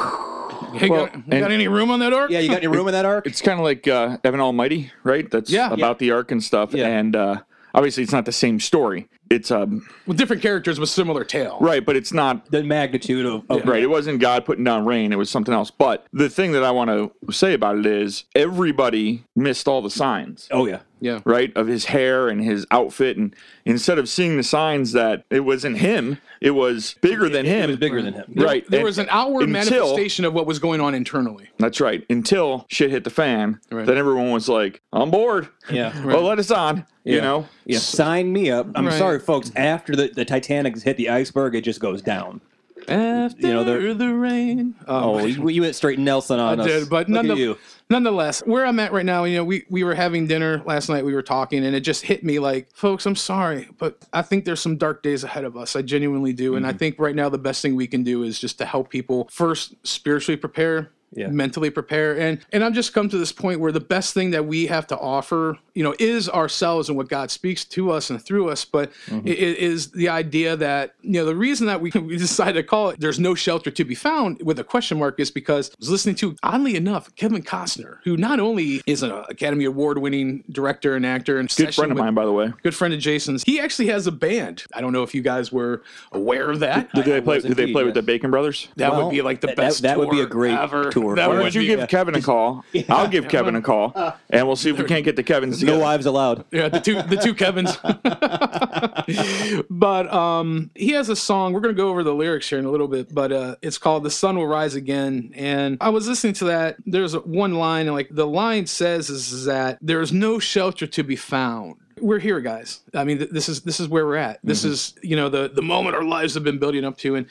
Hey, 0.74 0.88
Well, 0.90 1.06
got, 1.06 1.14
you 1.16 1.22
and- 1.30 1.40
got 1.40 1.50
any 1.52 1.68
room 1.68 1.90
on 1.90 2.00
that 2.00 2.12
ark? 2.12 2.30
"Yeah, 2.30 2.40
you 2.40 2.48
got 2.48 2.58
any 2.58 2.66
room 2.68 2.86
in 2.88 2.92
that 2.92 3.04
ark?" 3.04 3.26
It's 3.26 3.40
kind 3.40 3.58
of 3.58 3.64
like 3.64 3.86
uh, 3.88 4.18
Evan 4.24 4.40
Almighty, 4.40 4.90
right? 5.04 5.28
That's 5.30 5.50
Yeah. 5.50 5.72
about 5.72 5.98
the 5.98 6.10
ark 6.10 6.30
and 6.30 6.42
stuff. 6.42 6.74
Yeah. 6.74 6.86
And 6.88 7.16
uh, 7.16 7.36
obviously, 7.74 8.02
it's 8.02 8.12
not 8.12 8.24
the 8.26 8.32
same 8.32 8.60
story. 8.60 9.08
It's 9.30 9.50
um, 9.50 9.86
With 10.06 10.16
different 10.16 10.40
characters 10.40 10.80
with 10.80 10.88
similar 10.88 11.22
tale. 11.22 11.58
right, 11.60 11.84
but 11.84 11.96
it's 11.96 12.14
not 12.14 12.50
the 12.50 12.62
magnitude 12.62 13.26
of, 13.26 13.44
of 13.50 13.66
Right. 13.66 13.82
It 13.82 13.88
wasn't 13.90 14.20
God 14.20 14.46
putting 14.46 14.64
down 14.64 14.86
rain. 14.86 15.12
It 15.12 15.16
was 15.16 15.28
something 15.28 15.52
else. 15.52 15.70
But 15.70 16.06
the 16.14 16.30
thing 16.30 16.52
that 16.52 16.64
I 16.64 16.70
want 16.70 16.88
to 16.88 17.12
say 17.32 17.52
about 17.52 17.76
it 17.78 17.84
is 17.84 18.24
everybody 18.34 19.24
missed 19.36 19.68
all 19.68 19.82
the 19.82 19.90
signs. 19.90 20.48
Oh 20.50 20.66
yeah. 20.66 20.80
Yeah. 21.00 21.20
Right 21.24 21.52
of 21.56 21.66
his 21.66 21.86
hair 21.86 22.28
and 22.28 22.42
his 22.42 22.66
outfit, 22.70 23.16
and 23.16 23.34
instead 23.64 23.98
of 23.98 24.08
seeing 24.08 24.36
the 24.36 24.42
signs 24.42 24.92
that 24.92 25.24
it 25.30 25.40
wasn't 25.40 25.78
him, 25.78 26.18
it 26.40 26.52
was 26.52 26.96
bigger 27.00 27.28
than 27.28 27.46
It 27.46 27.50
him. 27.50 27.70
was 27.70 27.76
bigger 27.78 28.02
than 28.02 28.14
him. 28.14 28.32
Right. 28.36 28.68
There 28.68 28.84
was 28.84 28.98
an 28.98 29.06
outward 29.10 29.48
until- 29.48 29.52
manifestation 29.70 30.24
of 30.24 30.34
what 30.34 30.46
was 30.46 30.58
going 30.58 30.80
on 30.80 30.94
internally. 30.94 31.48
That's 31.58 31.80
right. 31.80 32.04
Until 32.10 32.66
shit 32.68 32.90
hit 32.90 33.04
the 33.04 33.10
fan, 33.10 33.60
Right. 33.70 33.86
then 33.86 33.96
everyone 33.98 34.30
was 34.30 34.48
like, 34.48 34.80
i'm 34.92 35.10
bored 35.10 35.48
Yeah. 35.70 35.92
Well, 36.04 36.22
let 36.22 36.38
us 36.38 36.50
on. 36.50 36.84
You 37.04 37.20
know. 37.22 37.48
Yeah, 37.64 37.78
sign 37.78 38.32
me 38.32 38.50
up. 38.50 38.66
I'm 38.74 38.86
Right. 38.86 38.98
sorry, 38.98 39.18
folks. 39.18 39.50
After 39.56 39.96
the, 39.96 40.08
the 40.14 40.24
Titanic 40.26 40.78
hit 40.82 40.96
the 40.98 41.08
iceberg, 41.08 41.54
it 41.54 41.62
just 41.62 41.80
goes 41.80 42.02
down. 42.02 42.40
After 42.86 43.46
You 43.46 43.52
know, 43.52 43.94
the 43.94 44.14
rain. 44.14 44.74
Oh, 44.86 45.20
oh 45.20 45.24
you, 45.26 45.48
you 45.48 45.62
went 45.62 45.74
straight 45.74 45.98
Nelson 45.98 46.38
on 46.38 46.60
I 46.60 46.62
us. 46.64 46.68
did, 46.68 46.90
but 46.90 47.08
Look 47.08 47.24
none 47.24 47.30
of 47.30 47.38
you. 47.38 47.56
Nonetheless, 47.90 48.40
where 48.46 48.64
I'm 48.66 48.78
at 48.80 48.92
right 48.92 49.04
now, 49.06 49.24
you 49.24 49.36
know, 49.36 49.44
we, 49.44 49.64
we 49.70 49.84
were 49.84 49.94
having 49.94 50.26
dinner 50.26 50.62
last 50.66 50.88
night, 50.88 51.04
we 51.04 51.14
were 51.14 51.22
talking, 51.22 51.64
and 51.64 51.74
it 51.74 51.80
just 51.80 52.02
hit 52.04 52.22
me 52.24 52.38
like, 52.38 52.68
folks, 52.74 53.06
I'm 53.06 53.16
sorry, 53.16 53.68
but 53.78 54.04
I 54.12 54.22
think 54.22 54.44
there's 54.44 54.60
some 54.60 54.76
dark 54.76 55.02
days 55.02 55.24
ahead 55.24 55.44
of 55.44 55.56
us. 55.56 55.74
I 55.76 55.82
genuinely 55.82 56.32
do. 56.32 56.56
And 56.56 56.66
I 56.66 56.70
Mm-hmm. 56.70 56.78
think 56.78 56.98
right 56.98 57.14
now 57.14 57.28
the 57.28 57.38
best 57.38 57.62
thing 57.62 57.74
we 57.76 57.86
can 57.86 58.02
do 58.02 58.22
is 58.22 58.38
just 58.38 58.58
to 58.58 58.64
help 58.66 58.90
people 58.90 59.28
first 59.30 59.74
spiritually 59.86 60.36
prepare. 60.36 60.90
Yeah. 61.12 61.28
mentally 61.28 61.70
prepare 61.70 62.18
and 62.18 62.38
and 62.52 62.62
i've 62.62 62.74
just 62.74 62.92
come 62.92 63.08
to 63.08 63.16
this 63.16 63.32
point 63.32 63.60
where 63.60 63.72
the 63.72 63.80
best 63.80 64.12
thing 64.12 64.30
that 64.32 64.44
we 64.44 64.66
have 64.66 64.86
to 64.88 64.98
offer 64.98 65.58
you 65.74 65.82
know 65.82 65.94
is 65.98 66.28
ourselves 66.28 66.88
and 66.90 66.98
what 66.98 67.08
god 67.08 67.30
speaks 67.30 67.64
to 67.64 67.90
us 67.90 68.10
and 68.10 68.22
through 68.22 68.50
us 68.50 68.64
but 68.66 68.92
Mm-hmm. 69.06 69.26
it 69.26 69.38
it 69.38 69.58
is 69.58 69.90
the 69.92 70.08
idea 70.10 70.54
that 70.56 70.94
you 71.00 71.12
know 71.12 71.24
the 71.24 71.34
reason 71.34 71.66
that 71.66 71.80
we, 71.80 71.90
we 71.94 72.16
decided 72.18 72.54
to 72.54 72.62
call 72.62 72.90
it 72.90 73.00
there's 73.00 73.18
no 73.18 73.34
shelter 73.34 73.70
to 73.70 73.84
be 73.84 73.94
found 73.94 74.42
with 74.42 74.58
a 74.58 74.64
question 74.64 74.98
mark 74.98 75.18
is 75.18 75.30
because 75.30 75.70
i 75.70 75.74
was 75.78 75.88
listening 75.90 76.14
to 76.16 76.36
oddly 76.42 76.76
enough 76.76 77.14
kevin 77.16 77.42
costner 77.42 77.98
who 78.04 78.16
not 78.18 78.38
only 78.38 78.82
is 78.86 79.02
an 79.02 79.10
academy 79.30 79.64
award 79.64 79.96
winning 79.98 80.44
director 80.50 80.94
and 80.94 81.06
actor 81.06 81.38
and 81.38 81.48
Good 81.56 81.74
friend 81.74 81.90
of 81.90 81.96
mine, 81.98 82.12
by 82.14 82.26
the 82.26 82.32
way. 82.32 82.52
good 82.62 82.74
friend 82.74 82.92
of 82.92 83.00
jason's 83.00 83.44
he 83.44 83.58
actually 83.60 83.88
has 83.88 84.06
a 84.06 84.12
band 84.12 84.64
i 84.74 84.80
don't 84.82 84.92
know 84.92 85.02
if 85.02 85.14
you 85.14 85.22
guys 85.22 85.50
were 85.50 85.82
aware 86.12 86.50
of 86.50 86.60
that 86.60 86.92
Did 86.92 87.06
they 87.06 87.20
play? 87.22 87.40
Did 87.40 87.56
they 87.56 87.62
indeed, 87.62 87.72
play 87.72 87.84
with 87.84 87.94
the 87.94 88.02
Bacon 88.02 88.30
Brothers? 88.30 88.68
that 88.76 88.92
Well, 88.92 89.04
would 89.06 89.10
be 89.12 89.22
like 89.22 89.40
the 89.40 89.46
that- 89.48 89.56
best 89.56 89.82
that 89.82 89.98
would 89.98 90.10
be 90.10 90.20
a 90.20 90.26
great 90.26 90.58
ever. 90.58 90.90
Tour 91.00 91.16
that 91.16 91.28
Why 91.28 91.34
would 91.36 91.42
don't 91.42 91.54
you 91.54 91.60
be- 91.60 91.66
give 91.66 91.88
Kevin 91.88 92.14
a 92.14 92.20
call? 92.22 92.64
I'll 92.88 93.08
give 93.08 93.28
Kevin 93.28 93.54
a 93.56 93.62
call, 93.62 93.92
and 94.30 94.46
we'll 94.46 94.56
see 94.56 94.70
if 94.70 94.78
we 94.78 94.84
can't 94.84 95.04
get 95.04 95.16
the 95.16 95.22
Kevins 95.22 95.62
No 95.62 95.78
wives 95.78 96.06
allowed. 96.06 96.44
Yeah, 96.50 96.68
the 96.68 96.80
two 96.80 97.02
the 97.02 97.16
two 97.16 97.34
Kevins. 97.34 97.76
but 99.70 100.12
um 100.12 100.70
he 100.74 100.90
has 100.92 101.08
a 101.08 101.16
song. 101.16 101.52
We're 101.52 101.60
gonna 101.60 101.74
go 101.74 101.88
over 101.88 102.02
the 102.02 102.14
lyrics 102.14 102.48
here 102.48 102.58
in 102.58 102.64
a 102.64 102.70
little 102.70 102.88
bit, 102.88 103.14
but 103.14 103.32
uh 103.32 103.56
it's 103.62 103.78
called 103.78 104.04
The 104.04 104.10
Sun 104.10 104.36
Will 104.36 104.46
Rise 104.46 104.74
Again. 104.74 105.32
And 105.34 105.78
I 105.80 105.88
was 105.90 106.08
listening 106.08 106.34
to 106.34 106.44
that. 106.46 106.76
There's 106.86 107.14
one 107.14 107.54
line, 107.54 107.86
and 107.86 107.94
like 107.94 108.08
the 108.10 108.26
line 108.26 108.66
says 108.66 109.10
is 109.10 109.44
that 109.46 109.78
there's 109.80 110.12
no 110.12 110.38
shelter 110.38 110.86
to 110.86 111.02
be 111.02 111.16
found. 111.16 111.76
We're 112.00 112.20
here, 112.20 112.40
guys. 112.40 112.80
I 112.94 113.02
mean, 113.04 113.18
th- 113.18 113.30
this 113.30 113.48
is 113.48 113.62
this 113.62 113.80
is 113.80 113.88
where 113.88 114.06
we're 114.06 114.16
at. 114.16 114.38
This 114.44 114.64
is 114.64 114.94
you 115.02 115.16
know 115.16 115.28
the 115.28 115.48
the 115.48 115.62
moment 115.62 115.96
our 115.96 116.04
lives 116.04 116.34
have 116.34 116.44
been 116.44 116.58
building 116.58 116.84
up 116.84 116.96
to, 116.98 117.16
and 117.16 117.26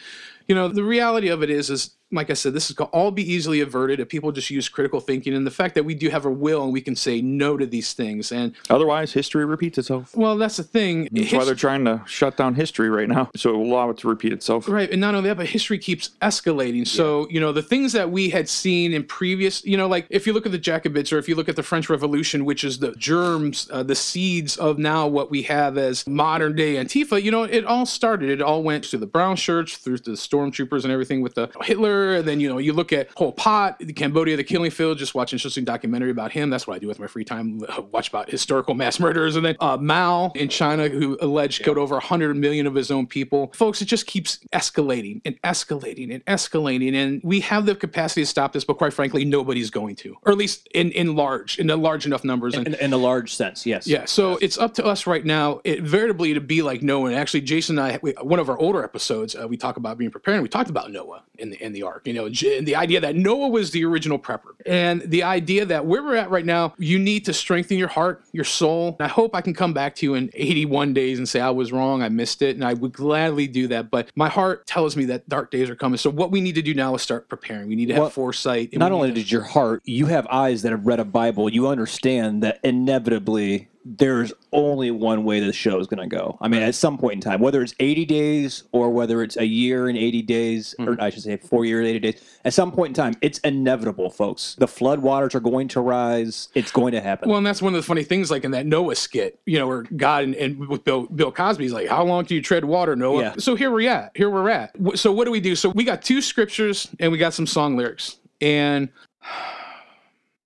you 0.47 0.55
know 0.55 0.67
the 0.67 0.83
reality 0.83 1.29
of 1.29 1.41
it 1.41 1.49
is 1.49 1.69
is 1.69 1.91
like 2.11 2.29
I 2.29 2.33
said, 2.33 2.53
this 2.53 2.69
is 2.69 2.75
could 2.75 2.85
all 2.93 3.11
be 3.11 3.23
easily 3.29 3.59
averted 3.59 3.99
if 3.99 4.07
people 4.07 4.31
just 4.31 4.49
use 4.49 4.69
critical 4.69 4.99
thinking 4.99 5.33
and 5.33 5.45
the 5.45 5.51
fact 5.51 5.75
that 5.75 5.83
we 5.83 5.93
do 5.93 6.09
have 6.09 6.25
a 6.25 6.31
will 6.31 6.63
and 6.63 6.71
we 6.71 6.81
can 6.81 6.95
say 6.95 7.21
no 7.21 7.57
to 7.57 7.65
these 7.65 7.93
things. 7.93 8.31
And 8.31 8.55
Otherwise, 8.69 9.13
history 9.13 9.45
repeats 9.45 9.77
itself. 9.77 10.15
well, 10.15 10.37
that's 10.37 10.57
the 10.57 10.63
thing. 10.63 11.09
That's 11.11 11.33
why 11.33 11.43
they're 11.43 11.55
trying 11.55 11.85
to 11.85 12.01
shut 12.05 12.37
down 12.37 12.55
history 12.55 12.89
right 12.89 13.09
now, 13.09 13.29
so 13.35 13.49
it 13.49 13.57
will 13.57 13.73
allow 13.73 13.89
it 13.89 13.97
to 13.97 14.07
repeat 14.07 14.31
itself. 14.31 14.69
Right, 14.69 14.89
and 14.89 15.01
not 15.01 15.15
only 15.15 15.29
that, 15.29 15.37
but 15.37 15.47
history 15.47 15.79
keeps 15.79 16.11
escalating. 16.21 16.87
So 16.87 17.27
you 17.29 17.39
know 17.39 17.51
the 17.51 17.61
things 17.61 17.93
that 17.93 18.09
we 18.11 18.29
had 18.29 18.47
seen 18.47 18.93
in 18.93 19.03
previous, 19.03 19.65
you 19.65 19.75
know, 19.75 19.87
like 19.87 20.07
if 20.09 20.25
you 20.25 20.33
look 20.33 20.45
at 20.45 20.51
the 20.51 20.57
Jacobites 20.57 21.11
or 21.11 21.17
if 21.17 21.27
you 21.27 21.35
look 21.35 21.49
at 21.49 21.55
the 21.55 21.63
French 21.63 21.89
Revolution, 21.89 22.45
which 22.45 22.63
is 22.63 22.79
the 22.79 22.93
germs, 22.93 23.69
uh, 23.71 23.83
the 23.83 23.95
seeds 23.95 24.55
of 24.57 24.77
now 24.77 25.07
what 25.07 25.29
we 25.29 25.41
have 25.43 25.77
as 25.77 26.07
modern 26.07 26.55
day 26.55 26.75
Antifa. 26.75 27.21
You 27.21 27.31
know, 27.31 27.43
it 27.43 27.65
all 27.65 27.85
started. 27.85 28.29
It 28.29 28.41
all 28.41 28.63
went 28.63 28.83
to 28.85 28.97
the 28.97 29.07
brown 29.07 29.35
shirts, 29.35 29.77
through 29.77 29.97
the 29.97 30.11
stormtroopers 30.11 30.83
and 30.83 30.91
everything 30.93 31.21
with 31.21 31.35
the 31.35 31.49
Hitler 31.63 31.96
And 32.15 32.27
then, 32.27 32.39
you 32.39 32.49
know, 32.49 32.57
you 32.57 32.73
look 32.73 32.93
at 32.93 33.13
Pol 33.15 33.31
Pot, 33.31 33.79
the 33.79 33.93
Cambodia, 33.93 34.37
the 34.37 34.43
killing 34.43 34.71
field, 34.71 34.97
just 34.97 35.15
watch 35.15 35.31
an 35.33 35.37
interesting 35.37 35.65
documentary 35.65 36.11
about 36.11 36.31
him. 36.31 36.49
That's 36.49 36.67
what 36.67 36.75
I 36.75 36.79
do 36.79 36.87
with 36.87 36.99
my 36.99 37.07
free 37.07 37.25
time. 37.25 37.59
Watch 37.91 38.09
about 38.09 38.29
historical 38.29 38.73
mass 38.73 38.99
murders. 38.99 39.35
And 39.35 39.45
then 39.45 39.55
uh, 39.59 39.77
Mao 39.77 40.31
in 40.35 40.49
China, 40.49 40.89
who 40.89 41.17
alleged 41.21 41.63
killed 41.63 41.77
over 41.77 41.95
100 41.95 42.35
million 42.35 42.67
of 42.67 42.75
his 42.75 42.91
own 42.91 43.07
people. 43.07 43.51
Folks, 43.53 43.81
it 43.81 43.85
just 43.85 44.05
keeps 44.07 44.39
escalating 44.53 45.21
and 45.25 45.41
escalating 45.41 46.13
and 46.13 46.23
escalating. 46.25 46.93
And 46.93 47.21
we 47.23 47.39
have 47.41 47.65
the 47.65 47.75
capacity 47.75 48.21
to 48.21 48.25
stop 48.25 48.53
this, 48.53 48.63
but 48.63 48.77
quite 48.77 48.93
frankly, 48.93 49.25
nobody's 49.25 49.69
going 49.69 49.95
to, 49.97 50.15
or 50.23 50.31
at 50.31 50.37
least 50.37 50.67
in, 50.73 50.91
in 50.91 51.15
large, 51.15 51.59
in 51.59 51.67
the 51.67 51.77
large 51.77 52.05
enough 52.05 52.23
numbers. 52.23 52.55
And 52.55 52.67
In, 52.67 52.73
in 52.75 52.93
a 52.93 52.97
large 52.97 53.33
sense, 53.33 53.65
yes. 53.65 53.87
yeah, 53.87 54.05
so 54.05 54.37
it's 54.41 54.57
up 54.57 54.73
to 54.75 54.85
us 54.85 55.07
right 55.07 55.25
now, 55.25 55.61
it, 55.63 55.81
veritably, 55.81 56.33
to 56.33 56.41
be 56.41 56.61
like 56.61 56.81
Noah. 56.81 57.07
And 57.07 57.15
actually, 57.15 57.41
Jason 57.41 57.79
and 57.79 57.93
I, 57.93 57.99
we, 58.01 58.11
one 58.13 58.39
of 58.39 58.49
our 58.49 58.57
older 58.57 58.83
episodes, 58.83 59.35
uh, 59.35 59.47
we 59.47 59.57
talk 59.57 59.77
about 59.77 59.97
being 59.97 60.11
prepared. 60.11 60.35
And 60.35 60.43
we 60.43 60.49
talked 60.49 60.69
about 60.69 60.91
Noah 60.91 61.23
in 61.37 61.49
the 61.49 61.63
in 61.63 61.73
the 61.73 61.83
ark. 61.87 62.03
You 62.05 62.13
know, 62.13 62.25
and 62.25 62.67
the 62.67 62.75
idea 62.75 62.99
that 63.01 63.15
Noah 63.15 63.47
was 63.49 63.71
the 63.71 63.85
original 63.85 64.19
prepper, 64.19 64.53
and 64.65 65.01
the 65.01 65.23
idea 65.23 65.65
that 65.65 65.85
where 65.85 66.03
we're 66.03 66.15
at 66.15 66.29
right 66.29 66.45
now, 66.45 66.73
you 66.77 66.99
need 66.99 67.25
to 67.25 67.33
strengthen 67.33 67.77
your 67.77 67.87
heart, 67.87 68.23
your 68.31 68.43
soul. 68.43 68.95
And 68.99 69.05
I 69.05 69.09
hope 69.09 69.35
I 69.35 69.41
can 69.41 69.53
come 69.53 69.73
back 69.73 69.95
to 69.95 70.05
you 70.05 70.13
in 70.15 70.29
81 70.33 70.93
days 70.93 71.17
and 71.17 71.27
say 71.27 71.39
I 71.39 71.49
was 71.49 71.71
wrong, 71.71 72.03
I 72.03 72.09
missed 72.09 72.41
it, 72.41 72.55
and 72.55 72.63
I 72.63 72.73
would 72.73 72.93
gladly 72.93 73.47
do 73.47 73.67
that. 73.69 73.89
But 73.89 74.11
my 74.15 74.29
heart 74.29 74.67
tells 74.67 74.95
me 74.95 75.05
that 75.05 75.27
dark 75.29 75.51
days 75.51 75.69
are 75.69 75.75
coming. 75.75 75.97
So 75.97 76.09
what 76.09 76.31
we 76.31 76.41
need 76.41 76.55
to 76.55 76.61
do 76.61 76.73
now 76.73 76.93
is 76.95 77.01
start 77.01 77.29
preparing. 77.29 77.67
We 77.67 77.75
need 77.75 77.87
to 77.87 77.93
have 77.93 78.01
Well, 78.01 78.09
foresight. 78.09 78.77
Not 78.77 78.91
only 78.91 79.11
did 79.11 79.31
your 79.31 79.43
heart, 79.43 79.81
you 79.85 80.07
have 80.07 80.27
eyes 80.27 80.61
that 80.61 80.71
have 80.71 80.85
read 80.85 80.99
a 80.99 81.05
Bible. 81.05 81.49
You 81.49 81.67
understand 81.67 82.43
that 82.43 82.59
inevitably 82.63 83.69
there's 83.97 84.33
only 84.51 84.91
one 84.91 85.23
way 85.23 85.39
this 85.39 85.55
show 85.55 85.79
is 85.79 85.87
going 85.87 85.99
to 86.09 86.13
go. 86.13 86.37
I 86.41 86.47
mean, 86.47 86.61
at 86.61 86.75
some 86.75 86.97
point 86.97 87.13
in 87.13 87.21
time, 87.21 87.39
whether 87.39 87.61
it's 87.61 87.73
80 87.79 88.05
days 88.05 88.63
or 88.71 88.89
whether 88.89 89.21
it's 89.23 89.37
a 89.37 89.45
year 89.45 89.87
and 89.87 89.97
80 89.97 90.21
days, 90.23 90.75
Mm-hmm. 90.79 90.99
or 90.99 91.01
I 91.01 91.09
should 91.09 91.23
say 91.23 91.37
four 91.37 91.65
years, 91.65 91.87
80 91.87 91.99
days, 91.99 92.39
at 92.43 92.53
some 92.53 92.71
point 92.71 92.89
in 92.89 92.93
time, 92.93 93.13
it's 93.21 93.39
inevitable, 93.39 94.09
folks. 94.09 94.55
The 94.59 94.67
flood 94.67 94.99
waters 94.99 95.33
are 95.35 95.39
going 95.39 95.67
to 95.69 95.81
rise. 95.81 96.49
It's 96.55 96.71
going 96.71 96.91
to 96.93 97.01
happen. 97.01 97.29
Well, 97.29 97.37
and 97.37 97.45
that's 97.47 97.61
one 97.61 97.73
of 97.73 97.81
the 97.81 97.85
funny 97.85 98.03
things, 98.03 98.29
like 98.29 98.43
in 98.43 98.51
that 98.51 98.65
Noah 98.65 98.95
skit, 98.95 99.39
you 99.45 99.57
know, 99.57 99.67
where 99.67 99.83
God 99.95 100.23
and, 100.25 100.35
and 100.35 100.67
with 100.67 100.83
Bill 100.83 101.05
Bill 101.07 101.31
Cosby's 101.31 101.71
like, 101.73 101.87
"How 101.87 102.03
long 102.03 102.25
can 102.25 102.35
you 102.35 102.41
tread 102.41 102.65
water, 102.65 102.95
Noah?" 102.95 103.21
Yeah. 103.21 103.35
So 103.37 103.55
here 103.55 103.71
we're 103.71 103.89
at. 103.89 104.11
Here 104.15 104.29
we're 104.29 104.49
at. 104.49 104.75
So 104.95 105.11
what 105.11 105.25
do 105.25 105.31
we 105.31 105.39
do? 105.39 105.55
So 105.55 105.69
we 105.69 105.83
got 105.83 106.01
two 106.01 106.21
scriptures 106.21 106.89
and 106.99 107.11
we 107.11 107.17
got 107.17 107.33
some 107.33 107.47
song 107.47 107.77
lyrics, 107.77 108.17
and 108.41 108.89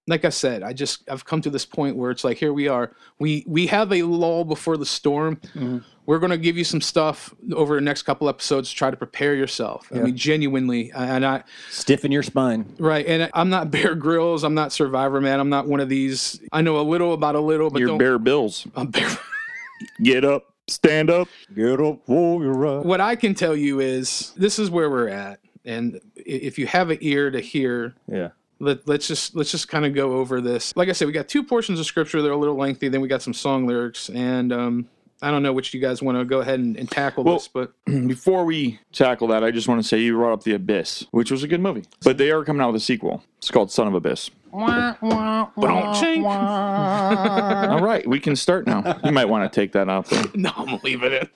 like 0.07 0.25
I 0.25 0.29
said, 0.29 0.63
I 0.63 0.73
just 0.73 1.09
I've 1.09 1.25
come 1.25 1.41
to 1.41 1.49
this 1.49 1.65
point 1.65 1.95
where 1.95 2.11
it's 2.11 2.23
like, 2.23 2.37
here 2.37 2.53
we 2.53 2.67
are. 2.67 2.91
We 3.19 3.43
we 3.47 3.67
have 3.67 3.91
a 3.93 4.03
lull 4.03 4.43
before 4.45 4.77
the 4.77 4.85
storm. 4.85 5.37
Mm-hmm. 5.55 5.77
We're 6.07 6.17
going 6.17 6.31
to 6.31 6.37
give 6.37 6.57
you 6.57 6.63
some 6.63 6.81
stuff 6.81 7.33
over 7.53 7.75
the 7.75 7.81
next 7.81 8.01
couple 8.01 8.27
episodes 8.27 8.71
to 8.71 8.75
try 8.75 8.89
to 8.89 8.97
prepare 8.97 9.35
yourself. 9.35 9.87
I 9.93 9.99
mean, 9.99 10.17
genuinely, 10.17 10.91
and 10.93 11.23
I 11.25 11.43
Stiffen 11.69 12.11
your 12.11 12.23
spine. 12.23 12.73
right. 12.79 13.05
And 13.05 13.29
I'm 13.35 13.49
not 13.49 13.69
Bear 13.71 13.93
Grylls. 13.95 14.43
I'm 14.43 14.55
not 14.55 14.73
Survivor 14.73 15.21
Man. 15.21 15.39
I'm 15.39 15.49
not 15.49 15.67
one 15.67 15.79
of 15.79 15.87
these. 15.89 16.41
I 16.51 16.61
know 16.63 16.79
a 16.79 16.81
little 16.81 17.13
about 17.13 17.35
a 17.35 17.39
little, 17.39 17.69
but 17.69 17.79
Your 17.79 17.89
don't. 17.89 17.97
bare 17.99 18.17
bills. 18.17 18.65
I'm 18.75 18.87
Bear. 18.87 19.09
Get 20.03 20.25
up, 20.25 20.53
stand 20.67 21.09
up. 21.11 21.27
Get 21.55 21.79
up 21.79 21.99
for 22.05 22.43
your 22.43 22.53
right. 22.53 22.83
what 22.85 22.99
I 23.01 23.15
can 23.15 23.33
tell 23.35 23.55
you 23.55 23.79
is 23.79 24.31
this 24.35 24.57
is 24.59 24.69
where 24.71 24.89
we're 24.89 25.07
at, 25.09 25.39
and 25.65 26.01
if 26.15 26.57
you 26.59 26.65
have 26.67 26.89
an 26.89 26.97
ear 27.01 27.29
to 27.31 27.39
hear, 27.39 27.93
Yeah. 28.11 28.29
Let, 28.61 28.87
let's 28.87 29.07
just 29.07 29.35
let's 29.35 29.51
just 29.51 29.67
kind 29.67 29.85
of 29.85 29.93
go 29.93 30.13
over 30.13 30.39
this. 30.39 30.73
Like 30.75 30.89
I 30.89 30.93
said, 30.93 31.07
we 31.07 31.11
got 31.13 31.27
two 31.27 31.43
portions 31.43 31.79
of 31.79 31.85
scripture 31.85 32.21
that 32.21 32.29
are 32.29 32.33
a 32.33 32.37
little 32.37 32.55
lengthy. 32.55 32.87
Then 32.87 33.01
we 33.01 33.07
got 33.07 33.21
some 33.21 33.33
song 33.33 33.65
lyrics, 33.67 34.09
and 34.09 34.53
um, 34.53 34.87
I 35.21 35.31
don't 35.31 35.43
know 35.43 35.53
which 35.53 35.73
you 35.73 35.79
guys 35.81 36.01
want 36.01 36.17
to 36.17 36.25
go 36.25 36.39
ahead 36.39 36.59
and, 36.59 36.77
and 36.77 36.89
tackle 36.89 37.23
Well- 37.23 37.35
this, 37.35 37.47
but 37.47 37.73
Before 37.85 38.45
we 38.45 38.79
tackle 38.93 39.27
that, 39.29 39.43
I 39.43 39.51
just 39.51 39.67
want 39.67 39.81
to 39.81 39.87
say 39.87 39.99
you 39.99 40.13
brought 40.15 40.33
up 40.33 40.43
The 40.43 40.53
Abyss, 40.53 41.07
which 41.11 41.29
was 41.31 41.43
a 41.43 41.47
good 41.47 41.61
movie. 41.61 41.83
But 42.03 42.17
they 42.17 42.31
are 42.31 42.43
coming 42.45 42.61
out 42.61 42.71
with 42.73 42.81
a 42.81 42.85
sequel. 42.85 43.23
It's 43.37 43.51
called 43.51 43.71
Son 43.71 43.87
of 43.87 43.93
Abyss. 43.93 44.29
Ba-dum-ching. 44.51 46.25
All 46.25 47.81
right, 47.81 48.07
we 48.07 48.19
can 48.19 48.35
start 48.35 48.67
now. 48.67 48.99
You 49.03 49.11
might 49.11 49.25
want 49.25 49.51
to 49.51 49.55
take 49.59 49.71
that 49.73 49.89
out 49.89 50.07
there. 50.07 50.23
no, 50.35 50.51
I'm 50.55 50.79
leaving 50.83 51.11
it. 51.13 51.29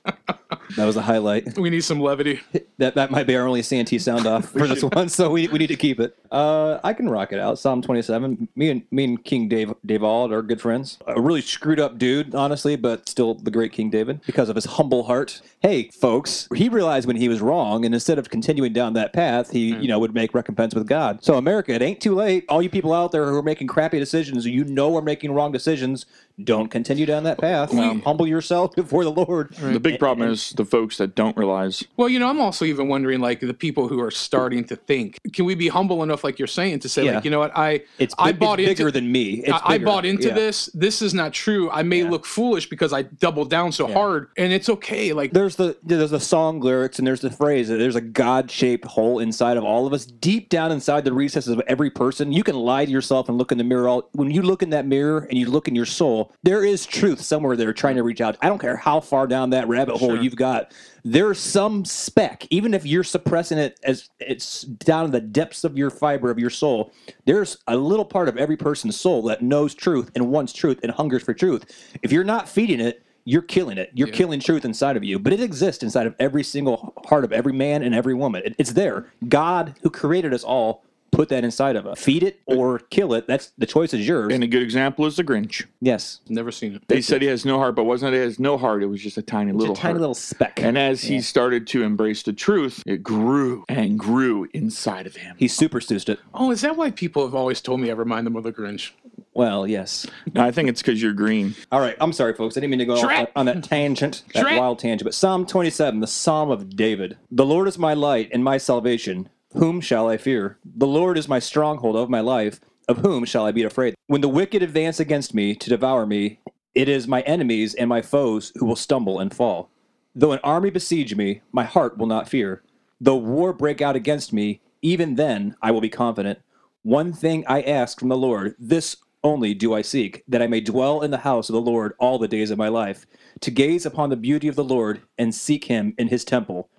That 0.76 0.86
was 0.86 0.96
a 0.98 1.02
highlight. 1.02 1.58
we 1.58 1.70
need 1.70 1.84
some 1.84 2.00
levity. 2.00 2.42
That 2.78 2.96
that 2.96 3.12
might 3.12 3.28
be 3.28 3.36
our 3.36 3.48
only 3.48 3.62
Santee 3.62 4.00
sound 4.00 4.26
off 4.26 4.50
for 4.50 4.68
this 4.68 4.84
one, 4.84 5.10
so 5.10 5.30
we, 5.30 5.48
we 5.48 5.60
need 5.60 5.68
to 5.68 5.76
keep 5.76 6.00
it. 6.00 6.18
Uh, 6.32 6.80
I 6.84 6.94
can 6.94 7.08
rock 7.08 7.32
it 7.32 7.40
out. 7.40 7.60
Psalm 7.60 7.82
twenty 7.82 8.02
seven. 8.02 8.48
Me 8.56 8.70
and 8.70 8.82
me 8.92 9.04
and 9.06 9.24
King 9.24 9.48
Dave 9.48 9.74
Davald 9.86 10.34
are 10.34 10.42
good 10.42 10.60
friends. 10.60 10.98
A 11.08 11.22
really 11.22 11.42
screwed 11.42 11.80
up 11.80 11.98
dude, 11.98 12.36
honestly, 12.36 12.76
but 12.76 13.08
still 13.08 13.36
the 13.36 13.52
great 13.52 13.72
King 13.72 13.90
David 13.90 14.22
because 14.26 14.50
of 14.50 14.56
his 14.56 14.66
humble 14.66 15.04
heart. 15.04 15.42
Hey, 15.62 15.90
folks, 15.90 16.48
he 16.56 16.68
realized 16.68 17.08
when 17.08 17.16
he 17.16 17.30
was 17.30 17.42
wrong, 17.42 17.86
and 17.86 17.94
instead 17.94 18.18
of 18.20 18.30
continuing 18.30 18.74
down 18.74 18.94
that 18.94 19.14
path, 19.14 19.52
he 19.52 19.76
you 19.76 19.88
know 19.88 20.00
would 20.00 20.14
make 20.14 20.34
recompense 20.34 20.74
with 20.76 20.88
God. 20.88 21.24
So 21.24 21.36
America, 21.36 21.74
it 21.74 21.82
ain't 21.82 22.02
too 22.02 22.16
late. 22.16 22.46
All 22.50 22.62
you 22.62 22.70
people 22.70 22.92
out 22.92 23.05
there 23.12 23.30
who 23.30 23.38
are 23.38 23.44
making 23.44 23.68
crappy 23.68 24.00
decisions, 24.00 24.46
you 24.46 24.64
know 24.64 24.96
are 24.96 25.02
making 25.02 25.32
wrong 25.32 25.52
decisions. 25.52 26.06
Don't 26.44 26.68
continue 26.70 27.06
down 27.06 27.24
that 27.24 27.38
path. 27.38 27.74
Um, 27.74 28.02
humble 28.02 28.28
yourself 28.28 28.76
before 28.76 29.06
the 29.06 29.12
Lord. 29.12 29.54
The 29.56 29.80
big 29.80 30.00
problem 30.00 30.30
is 30.30 30.50
the 30.52 30.66
folks 30.66 30.98
that 30.98 31.16
don't 31.16 31.36
realize. 31.38 31.86
Well, 31.96 32.10
you 32.10 32.20
know, 32.20 32.28
I'm 32.30 32.42
also 32.42 32.66
even 32.66 32.90
wondering, 32.90 33.22
like, 33.22 33.40
the 33.40 33.54
people 33.54 33.88
who 33.88 34.02
are 34.02 34.12
starting 34.12 34.66
to 34.66 34.76
think, 34.76 35.18
can 35.32 35.46
we 35.46 35.56
be 35.56 35.70
humble 35.70 36.04
enough, 36.04 36.26
like 36.26 36.38
you're 36.38 36.48
saying, 36.50 36.80
to 36.80 36.90
say, 36.90 37.06
Yeah. 37.06 37.16
like, 37.16 37.24
you 37.26 37.32
know 37.32 37.40
what, 37.40 37.52
I 37.56 37.84
It's, 38.00 38.14
I 38.18 38.32
big- 38.34 38.40
bought 38.40 38.60
it's 38.60 38.70
into 38.72 38.82
bigger 38.84 38.92
than 38.92 39.10
me. 39.12 39.44
It's 39.46 39.52
I, 39.52 39.76
I 39.76 39.78
bought 39.78 40.04
into 40.06 40.28
Yeah. 40.28 40.34
this. 40.34 40.66
This 40.74 41.02
is 41.02 41.14
not 41.14 41.32
true. 41.32 41.70
I 41.72 41.84
may 41.84 42.04
look 42.04 42.26
foolish 42.26 42.70
because 42.70 42.92
I 42.92 43.04
doubled 43.04 43.50
down 43.50 43.72
so 43.72 43.88
hard, 43.88 44.28
and 44.38 44.52
it's 44.52 44.68
okay. 44.68 45.14
Like, 45.14 45.32
there's 45.32 45.56
the 45.56 45.78
there's 45.84 46.12
the 46.12 46.20
song 46.20 46.60
lyrics 46.60 47.00
and 47.00 47.08
there's 47.08 47.22
the 47.22 47.32
phrase 47.32 47.70
that 47.70 47.78
there's 47.78 47.96
a 47.96 48.02
God 48.02 48.52
shaped 48.52 48.86
hole 48.86 49.20
inside 49.20 49.56
of 49.56 49.64
all 49.64 49.88
of 49.88 49.94
us, 49.94 50.06
deep 50.06 50.50
down 50.50 50.72
inside 50.74 51.06
the 51.06 51.14
recesses 51.14 51.54
of 51.54 51.62
every 51.68 51.90
person. 51.90 52.34
You 52.34 52.44
can 52.44 52.56
lie 52.56 52.84
to 52.84 52.92
yourself 52.92 53.30
and 53.30 53.38
look 53.38 53.54
in 53.54 53.58
the 53.58 53.64
mirror. 53.64 53.88
All 53.88 54.10
when 54.12 54.32
you 54.32 54.42
look 54.42 54.62
in 54.62 54.72
that 54.72 54.86
mirror 54.86 55.20
and 55.30 55.38
you 55.40 55.50
look 55.50 55.68
in 55.70 55.76
your 55.76 55.86
soul, 55.86 56.25
there 56.44 56.64
is 56.64 56.86
truth 56.86 57.22
somewhere 57.22 57.56
there 57.56 57.74
trying 57.74 57.96
to 57.96 58.04
reach 58.04 58.22
out. 58.22 58.38
I 58.42 58.48
don't 58.50 58.60
care 58.60 58.76
how 58.78 59.00
far 59.00 59.28
down 59.28 59.50
that 59.52 59.68
rabbit 59.68 59.98
hole 59.98 60.22
you've 60.22 60.36
got. 60.36 60.72
There's 61.04 61.40
some 61.40 61.86
speck, 61.86 62.48
even 62.50 62.74
if 62.74 62.86
you're 62.86 63.04
suppressing 63.04 63.58
it 63.58 63.80
as 63.84 64.10
it's 64.20 64.62
down 64.64 65.06
in 65.06 65.12
the 65.12 65.22
depths 65.22 65.64
of 65.64 65.78
your 65.78 65.90
fiber 65.90 66.32
of 66.32 66.40
your 66.40 66.50
soul. 66.50 66.92
There's 67.26 67.58
a 67.68 67.78
little 67.78 68.06
part 68.06 68.28
of 68.30 68.38
every 68.38 68.58
person's 68.58 69.00
soul 69.00 69.22
that 69.24 69.42
knows 69.42 69.76
truth 69.76 70.12
and 70.16 70.32
wants 70.32 70.52
truth 70.54 70.80
and 70.84 70.92
hungers 70.92 71.24
for 71.24 71.34
truth. 71.34 71.66
If 72.02 72.12
you're 72.12 72.24
not 72.24 72.50
feeding 72.50 72.80
it, 72.80 73.04
you're 73.28 73.42
killing 73.42 73.78
it. 73.80 73.90
You're 73.94 74.08
killing 74.14 74.40
truth 74.40 74.66
inside 74.66 74.98
of 74.98 75.04
you. 75.04 75.18
But 75.18 75.34
it 75.34 75.42
exists 75.42 75.82
inside 75.84 76.06
of 76.06 76.16
every 76.20 76.44
single 76.44 76.94
heart 77.08 77.24
of 77.24 77.32
every 77.34 77.54
man 77.54 77.82
and 77.82 77.96
every 77.96 78.14
woman. 78.14 78.44
It- 78.46 78.56
it's 78.60 78.74
there. 78.74 79.08
God, 79.28 79.74
who 79.82 79.90
created 79.90 80.32
us 80.34 80.44
all, 80.44 80.84
put 81.16 81.30
that 81.30 81.44
inside 81.44 81.76
of 81.76 81.88
us. 81.88 82.02
Feed 82.04 82.24
it 82.24 82.40
or 82.46 82.80
kill 82.80 83.14
it. 83.14 83.28
That's 83.28 83.52
the 83.58 83.66
choice 83.66 83.94
is 83.94 84.08
yours. 84.08 84.34
And 84.34 84.44
a 84.44 84.48
good 84.48 84.62
example 84.62 85.06
is 85.06 85.16
the 85.16 85.24
Grinch. 85.24 85.66
yes. 85.82 86.20
never 86.30 86.52
seen 86.52 86.76
it. 86.76 86.84
They 86.88 87.02
said 87.02 87.22
he 87.22 87.28
has 87.30 87.46
no 87.46 87.58
heart, 87.58 87.76
but 87.76 87.86
wasn't 87.86 88.14
it? 88.14 88.18
He 88.18 88.24
has 88.24 88.40
no 88.40 88.58
heart. 88.58 88.84
It 88.84 88.88
was 88.88 89.02
just 89.02 89.18
a 89.18 89.22
tiny 89.22 89.52
It's 89.52 89.56
a 89.56 89.60
little 89.60 89.76
tiny 89.76 89.94
heart. 89.94 90.02
little 90.02 90.14
speck. 90.16 90.62
And 90.62 90.78
as 90.78 91.04
he 91.04 91.22
started 91.22 91.68
to 91.68 91.84
embrace 91.84 92.24
the 92.24 92.34
truth, 92.34 92.84
it 92.86 93.02
grew 93.04 93.64
and 93.70 93.98
grew 93.98 94.48
inside 94.54 95.08
of 95.08 95.16
him. 95.16 95.36
he 95.38 95.48
supersticed 95.48 96.10
it. 96.10 96.20
Oh, 96.34 96.52
is 96.52 96.62
that 96.62 96.76
why 96.76 96.92
people 96.92 97.24
have 97.26 97.36
always 97.36 97.62
told 97.62 97.80
me 97.80 97.90
I 97.90 97.94
remind 97.94 98.26
them 98.28 98.36
of 98.36 98.44
the 98.44 98.54
Grinch? 98.54 98.92
Well, 99.34 99.68
yes. 99.68 100.08
No, 100.34 100.42
I 100.46 100.52
think 100.52 100.70
it's 100.70 100.82
because 100.82 101.02
you're 101.02 101.12
green. 101.14 101.56
All 101.70 101.82
right. 101.82 101.98
I'm 102.00 102.14
sorry, 102.14 102.34
folks. 102.34 102.56
I 102.56 102.62
didn't 102.62 102.72
mean 102.72 102.80
to 102.80 102.86
go 102.86 102.96
on, 102.98 103.28
on 103.36 103.46
that 103.48 103.64
tangent, 103.66 104.24
that 104.34 104.46
Shrek. 104.46 104.58
wild 104.58 104.80
tangent. 104.80 105.04
But 105.06 105.14
Psalm 105.14 105.46
27, 105.46 106.00
the 106.00 106.08
Psalm 106.08 106.50
of 106.52 106.76
David. 106.78 107.18
The 107.32 107.46
Lord 107.46 107.68
is 107.68 107.78
my 107.78 107.94
light 107.94 108.30
and 108.32 108.46
my 108.46 108.58
salvation. 108.58 109.28
Whom 109.58 109.80
shall 109.80 110.10
I 110.10 110.18
fear? 110.18 110.58
The 110.66 110.86
Lord 110.86 111.18
is 111.18 111.30
my 111.30 111.40
stronghold 111.40 111.96
of 111.96 112.10
my 112.10 112.20
life. 112.20 112.60
Of 112.90 112.98
whom 112.98 113.24
shall 113.24 113.46
I 113.46 113.54
be 113.54 113.64
afraid? 113.64 113.96
When 114.08 114.20
the 114.20 114.28
wicked 114.28 114.62
advance 114.62 115.00
against 115.00 115.34
me 115.34 115.56
to 115.56 115.70
devour 115.70 116.06
me, 116.06 116.40
it 116.76 116.90
is 116.90 117.08
my 117.08 117.22
enemies 117.22 117.74
and 117.74 117.88
my 117.88 118.02
foes 118.02 118.52
who 118.58 118.66
will 118.66 118.76
stumble 118.76 119.18
and 119.18 119.34
fall. 119.34 119.72
Though 120.14 120.34
an 120.34 120.42
army 120.44 120.72
besiege 120.72 121.16
me, 121.16 121.42
my 121.54 121.64
heart 121.64 121.98
will 121.98 122.06
not 122.06 122.28
fear. 122.28 122.64
Though 123.00 123.16
war 123.16 123.54
break 123.54 123.82
out 123.82 123.96
against 123.96 124.34
me, 124.34 124.62
even 124.82 125.16
then 125.16 125.56
I 125.62 125.72
will 125.72 125.82
be 125.82 125.90
confident. 125.90 126.40
One 126.84 127.14
thing 127.14 127.46
I 127.48 127.62
ask 127.62 127.98
from 127.98 128.10
the 128.10 128.18
Lord, 128.18 128.56
this 128.60 128.98
only 129.24 129.54
do 129.54 129.74
I 129.74 129.82
seek, 129.82 130.24
that 130.28 130.42
I 130.42 130.48
may 130.48 130.60
dwell 130.60 131.02
in 131.02 131.12
the 131.12 131.20
house 131.20 131.48
of 131.48 131.54
the 131.54 131.62
Lord 131.62 131.94
all 131.98 132.20
the 132.20 132.28
days 132.28 132.52
of 132.52 132.58
my 132.58 132.68
life, 132.68 133.08
to 133.40 133.52
gaze 133.52 133.86
upon 133.86 134.10
the 134.10 134.18
beauty 134.18 134.50
of 134.50 134.56
the 134.56 134.66
Lord 134.66 135.02
and 135.18 135.34
seek 135.34 135.66
him 135.66 135.96
in 135.98 136.10
his 136.10 136.26
temple. 136.26 136.70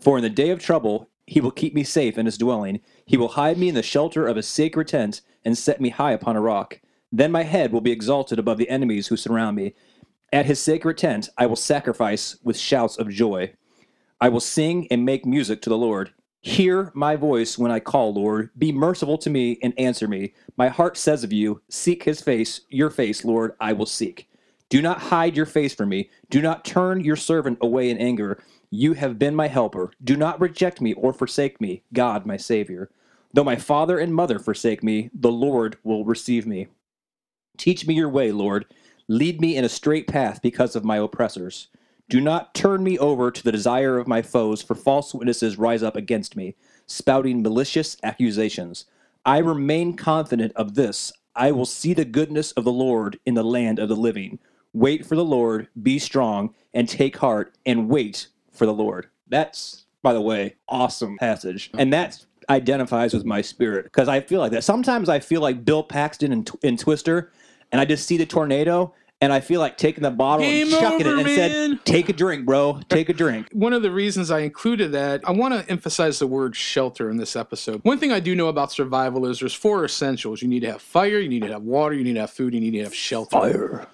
For 0.00 0.18
in 0.18 0.22
the 0.22 0.28
day 0.28 0.50
of 0.50 0.60
trouble 0.60 1.08
he 1.26 1.40
will 1.40 1.50
keep 1.50 1.74
me 1.74 1.82
safe 1.82 2.16
in 2.16 2.26
his 2.26 2.38
dwelling. 2.38 2.80
He 3.04 3.16
will 3.16 3.28
hide 3.28 3.58
me 3.58 3.68
in 3.68 3.74
the 3.74 3.82
shelter 3.82 4.26
of 4.26 4.36
his 4.36 4.46
sacred 4.46 4.88
tent 4.88 5.22
and 5.44 5.58
set 5.58 5.80
me 5.80 5.90
high 5.90 6.12
upon 6.12 6.36
a 6.36 6.40
rock. 6.40 6.80
Then 7.10 7.32
my 7.32 7.42
head 7.42 7.72
will 7.72 7.80
be 7.80 7.92
exalted 7.92 8.38
above 8.38 8.58
the 8.58 8.68
enemies 8.68 9.08
who 9.08 9.16
surround 9.16 9.56
me. 9.56 9.74
At 10.32 10.46
his 10.46 10.60
sacred 10.60 10.98
tent 10.98 11.28
I 11.36 11.46
will 11.46 11.56
sacrifice 11.56 12.36
with 12.42 12.56
shouts 12.56 12.96
of 12.96 13.10
joy. 13.10 13.54
I 14.20 14.28
will 14.28 14.40
sing 14.40 14.86
and 14.90 15.04
make 15.04 15.26
music 15.26 15.62
to 15.62 15.70
the 15.70 15.76
Lord. 15.76 16.12
Hear 16.40 16.92
my 16.94 17.16
voice 17.16 17.58
when 17.58 17.72
I 17.72 17.80
call, 17.80 18.14
Lord. 18.14 18.50
Be 18.56 18.70
merciful 18.70 19.18
to 19.18 19.30
me 19.30 19.58
and 19.62 19.78
answer 19.78 20.06
me. 20.06 20.32
My 20.56 20.68
heart 20.68 20.96
says 20.96 21.24
of 21.24 21.32
you, 21.32 21.60
Seek 21.68 22.04
his 22.04 22.20
face, 22.20 22.60
your 22.68 22.88
face, 22.88 23.24
Lord, 23.24 23.54
I 23.60 23.72
will 23.72 23.86
seek. 23.86 24.28
Do 24.68 24.80
not 24.80 25.00
hide 25.00 25.36
your 25.36 25.46
face 25.46 25.74
from 25.74 25.88
me. 25.88 26.10
Do 26.30 26.40
not 26.40 26.64
turn 26.64 27.04
your 27.04 27.16
servant 27.16 27.58
away 27.60 27.90
in 27.90 27.98
anger. 27.98 28.42
You 28.78 28.92
have 28.92 29.18
been 29.18 29.34
my 29.34 29.48
helper. 29.48 29.92
Do 30.04 30.18
not 30.18 30.38
reject 30.38 30.82
me 30.82 30.92
or 30.92 31.14
forsake 31.14 31.62
me, 31.62 31.82
God, 31.94 32.26
my 32.26 32.36
Savior. 32.36 32.90
Though 33.32 33.42
my 33.42 33.56
father 33.56 33.98
and 33.98 34.14
mother 34.14 34.38
forsake 34.38 34.82
me, 34.82 35.08
the 35.14 35.32
Lord 35.32 35.78
will 35.82 36.04
receive 36.04 36.46
me. 36.46 36.66
Teach 37.56 37.86
me 37.86 37.94
your 37.94 38.10
way, 38.10 38.32
Lord. 38.32 38.66
Lead 39.08 39.40
me 39.40 39.56
in 39.56 39.64
a 39.64 39.70
straight 39.70 40.06
path 40.06 40.42
because 40.42 40.76
of 40.76 40.84
my 40.84 40.98
oppressors. 40.98 41.68
Do 42.10 42.20
not 42.20 42.54
turn 42.54 42.84
me 42.84 42.98
over 42.98 43.30
to 43.30 43.42
the 43.42 43.50
desire 43.50 43.96
of 43.96 44.06
my 44.06 44.20
foes, 44.20 44.60
for 44.60 44.74
false 44.74 45.14
witnesses 45.14 45.56
rise 45.56 45.82
up 45.82 45.96
against 45.96 46.36
me, 46.36 46.54
spouting 46.84 47.40
malicious 47.40 47.96
accusations. 48.02 48.84
I 49.24 49.38
remain 49.38 49.96
confident 49.96 50.52
of 50.54 50.74
this. 50.74 51.14
I 51.34 51.50
will 51.50 51.64
see 51.64 51.94
the 51.94 52.04
goodness 52.04 52.52
of 52.52 52.64
the 52.64 52.72
Lord 52.72 53.18
in 53.24 53.32
the 53.32 53.42
land 53.42 53.78
of 53.78 53.88
the 53.88 53.96
living. 53.96 54.38
Wait 54.74 55.06
for 55.06 55.16
the 55.16 55.24
Lord, 55.24 55.68
be 55.82 55.98
strong, 55.98 56.54
and 56.74 56.86
take 56.86 57.16
heart, 57.16 57.56
and 57.64 57.88
wait 57.88 58.26
for 58.56 58.66
the 58.66 58.72
Lord. 58.74 59.08
That's, 59.28 59.86
by 60.02 60.12
the 60.12 60.20
way, 60.20 60.56
awesome 60.68 61.16
passage. 61.18 61.70
And 61.78 61.92
that 61.92 62.24
identifies 62.48 63.12
with 63.12 63.24
my 63.24 63.42
spirit 63.42 63.84
because 63.84 64.08
I 64.08 64.20
feel 64.20 64.40
like 64.40 64.52
that. 64.52 64.64
Sometimes 64.64 65.08
I 65.08 65.18
feel 65.20 65.40
like 65.40 65.64
Bill 65.64 65.82
Paxton 65.82 66.32
in, 66.32 66.46
in 66.62 66.76
Twister, 66.76 67.32
and 67.72 67.80
I 67.80 67.84
just 67.84 68.06
see 68.06 68.16
the 68.16 68.26
tornado. 68.26 68.94
And 69.22 69.32
I 69.32 69.40
feel 69.40 69.60
like 69.60 69.78
taking 69.78 70.02
the 70.02 70.10
bottle 70.10 70.44
Game 70.44 70.66
and 70.66 70.70
chucking 70.78 71.06
over, 71.06 71.16
it 71.16 71.20
and 71.20 71.24
man. 71.24 71.36
said, 71.78 71.84
"Take 71.86 72.10
a 72.10 72.12
drink, 72.12 72.44
bro. 72.44 72.80
Take 72.90 73.08
a 73.08 73.14
drink." 73.14 73.48
One 73.52 73.72
of 73.72 73.80
the 73.80 73.90
reasons 73.90 74.30
I 74.30 74.40
included 74.40 74.92
that, 74.92 75.26
I 75.26 75.32
want 75.32 75.54
to 75.54 75.70
emphasize 75.72 76.18
the 76.18 76.26
word 76.26 76.54
shelter 76.54 77.08
in 77.08 77.16
this 77.16 77.34
episode. 77.34 77.80
One 77.82 77.98
thing 77.98 78.12
I 78.12 78.20
do 78.20 78.34
know 78.34 78.48
about 78.48 78.72
survival 78.72 79.24
is 79.24 79.40
there's 79.40 79.54
four 79.54 79.86
essentials. 79.86 80.42
You 80.42 80.48
need 80.48 80.60
to 80.60 80.72
have 80.72 80.82
fire, 80.82 81.18
you 81.18 81.30
need 81.30 81.44
to 81.44 81.48
have 81.48 81.62
water, 81.62 81.94
you 81.94 82.04
need 82.04 82.12
to 82.12 82.20
have 82.20 82.30
food, 82.30 82.52
you 82.52 82.60
need 82.60 82.72
to 82.72 82.82
have 82.82 82.94
shelter. 82.94 83.38
Fire, 83.38 83.86